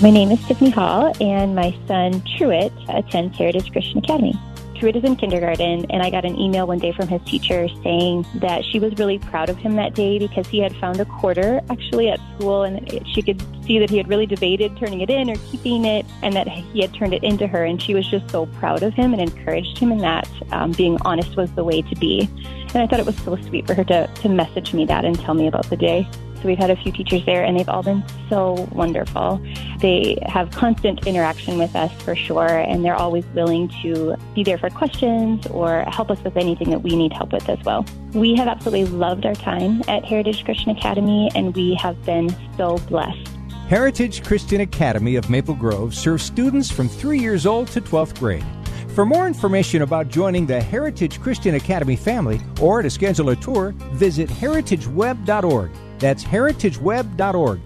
My 0.03 0.11
name 0.11 0.31
is 0.31 0.45
Tiffany 0.47 0.69
Hall, 0.69 1.11
and 1.23 1.55
my 1.55 1.75
son 1.89 2.23
Truett 2.37 2.71
attends 2.91 3.39
Heritage 3.39 3.73
Christian 3.73 3.99
Academy. 3.99 4.35
Truett 4.79 4.97
is 4.97 5.05
in 5.05 5.17
kindergarten, 5.17 5.91
and 5.91 6.03
I 6.03 6.11
got 6.11 6.25
an 6.25 6.39
email 6.39 6.67
one 6.67 6.79
day 6.79 6.93
from 6.93 7.09
his 7.09 7.23
teacher 7.23 7.69
saying 7.83 8.27
that 8.37 8.65
she 8.65 8.79
was 8.79 8.93
really 8.99 9.19
proud 9.19 9.49
of 9.49 9.57
him 9.57 9.77
that 9.77 9.95
day 9.95 10.19
because 10.19 10.47
he 10.47 10.59
had 10.59 10.77
found 10.77 11.01
a 11.01 11.05
quarter 11.05 11.61
actually 11.71 12.11
at 12.11 12.21
school, 12.35 12.65
and 12.65 12.87
it, 12.93 13.07
she 13.09 13.23
could 13.23 13.41
see 13.65 13.79
that 13.79 13.91
he 13.91 13.97
had 13.97 14.09
really 14.09 14.27
debated 14.27 14.77
turning 14.77 15.01
it 15.01 15.11
in 15.11 15.31
or 15.31 15.37
keeping 15.51 15.85
it, 15.85 16.05
and 16.23 16.35
that 16.35 16.49
he 16.49 16.81
had 16.81 16.93
turned 16.95 17.15
it 17.15 17.25
into 17.25 17.47
her. 17.47 17.65
And 17.65 17.81
she 17.81 17.95
was 17.95 18.07
just 18.07 18.31
so 18.31 18.47
proud 18.47 18.83
of 18.83 18.95
him 18.95 19.13
and 19.13 19.23
encouraged 19.23 19.79
him 19.79 19.93
in 19.93 19.99
that 19.99 20.29
um, 20.53 20.73
being 20.73 20.99
honest 21.03 21.37
was 21.37 21.51
the 21.53 21.65
way 21.65 21.83
to 21.83 21.95
be. 21.97 22.29
And 22.75 22.83
I 22.83 22.87
thought 22.87 23.01
it 23.01 23.07
was 23.07 23.17
so 23.19 23.37
sweet 23.37 23.67
for 23.67 23.75
her 23.75 23.85
to, 23.85 24.07
to 24.07 24.29
message 24.29 24.75
me 24.75 24.85
that 24.87 25.05
and 25.05 25.19
tell 25.19 25.35
me 25.35 25.47
about 25.47 25.69
the 25.71 25.77
day. 25.77 26.09
We've 26.47 26.57
had 26.57 26.71
a 26.71 26.77
few 26.77 26.93
teachers 26.93 27.27
there, 27.27 27.43
and 27.45 27.59
they've 27.59 27.69
all 27.69 27.83
been 27.83 28.05
so 28.31 28.69
wonderful. 28.73 29.41
They 29.81 30.17
have 30.27 30.53
constant 30.53 31.07
interaction 31.07 31.59
with 31.59 31.75
us 31.75 31.93
for 32.03 32.15
sure, 32.15 32.47
and 32.47 32.85
they're 32.85 32.95
always 32.95 33.27
willing 33.35 33.69
to 33.83 34.17
be 34.35 34.45
there 34.45 34.57
for 34.57 34.71
questions 34.71 35.47
or 35.49 35.83
help 35.89 36.11
us 36.11 36.23
with 36.23 36.37
anything 36.37 36.71
that 36.71 36.83
we 36.83 36.95
need 36.97 37.13
help 37.13 37.33
with 37.33 37.49
as 37.49 37.63
well. 37.65 37.85
We 38.15 38.35
have 38.37 38.47
absolutely 38.49 38.87
loved 38.87 39.27
our 39.27 39.35
time 39.35 39.83
at 39.89 40.05
Heritage 40.05 40.45
Christian 40.45 40.71
Academy, 40.71 41.31
and 41.35 41.55
we 41.55 41.75
have 41.75 42.03
been 42.07 42.35
so 42.57 42.79
blessed. 42.89 43.29
Heritage 43.69 44.23
Christian 44.23 44.61
Academy 44.61 45.17
of 45.17 45.29
Maple 45.29 45.55
Grove 45.55 45.93
serves 45.95 46.23
students 46.23 46.71
from 46.71 46.89
3 46.89 47.19
years 47.19 47.45
old 47.45 47.67
to 47.69 47.81
12th 47.81 48.19
grade. 48.19 48.45
For 48.95 49.05
more 49.05 49.27
information 49.27 49.83
about 49.83 50.09
joining 50.09 50.47
the 50.47 50.63
Heritage 50.63 51.21
Christian 51.21 51.57
Academy 51.57 51.97
family 51.97 52.41
or 52.63 52.81
to 52.81 52.89
schedule 52.89 53.29
a 53.31 53.37
tour, 53.37 53.75
visit 53.93 54.31
heritageweb.org. 54.31 55.71
That's 55.99 56.25
heritageweb.org. 56.25 57.61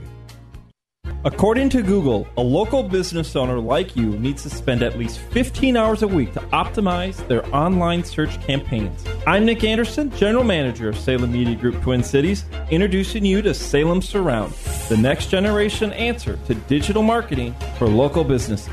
According 1.22 1.68
to 1.70 1.82
Google, 1.82 2.26
a 2.38 2.40
local 2.40 2.82
business 2.82 3.36
owner 3.36 3.60
like 3.60 3.94
you 3.94 4.18
needs 4.18 4.42
to 4.44 4.48
spend 4.48 4.82
at 4.82 4.96
least 4.98 5.18
15 5.18 5.76
hours 5.76 6.02
a 6.02 6.08
week 6.08 6.32
to 6.32 6.40
optimize 6.40 7.26
their 7.28 7.44
online 7.54 8.04
search 8.04 8.40
campaigns. 8.40 9.04
I'm 9.26 9.44
Nick 9.44 9.62
Anderson, 9.62 10.10
General 10.12 10.44
Manager 10.44 10.88
of 10.88 10.98
Salem 10.98 11.32
Media 11.32 11.56
Group 11.56 11.82
Twin 11.82 12.02
Cities, 12.02 12.46
introducing 12.70 13.22
you 13.22 13.42
to 13.42 13.52
Salem 13.52 14.00
Surround, 14.00 14.54
the 14.88 14.96
next 14.96 15.26
generation 15.26 15.92
answer 15.92 16.38
to 16.46 16.54
digital 16.54 17.02
marketing 17.02 17.54
for 17.76 17.86
local 17.86 18.24
businesses. 18.24 18.72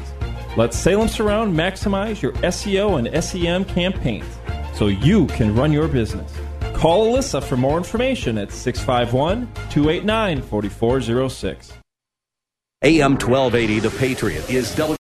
Let 0.55 0.73
Salem 0.73 1.09
Surround 1.09 1.53
maximize 1.53 2.21
your 2.21 2.31
SEO 2.31 2.97
and 2.97 3.23
SEM 3.23 3.65
campaigns 3.65 4.25
so 4.73 4.87
you 4.87 5.27
can 5.27 5.53
run 5.53 5.73
your 5.73 5.89
business. 5.89 6.33
Call 6.77 7.11
Alyssa 7.11 7.43
for 7.43 7.57
more 7.57 7.75
information 7.75 8.37
at 8.37 8.51
651 8.51 9.47
289 9.71 10.43
4406. 10.43 11.73
AM 12.83 13.13
1280, 13.13 13.79
The 13.79 13.89
Patriot, 13.97 14.47
is 14.47 14.75
W. 14.75 14.95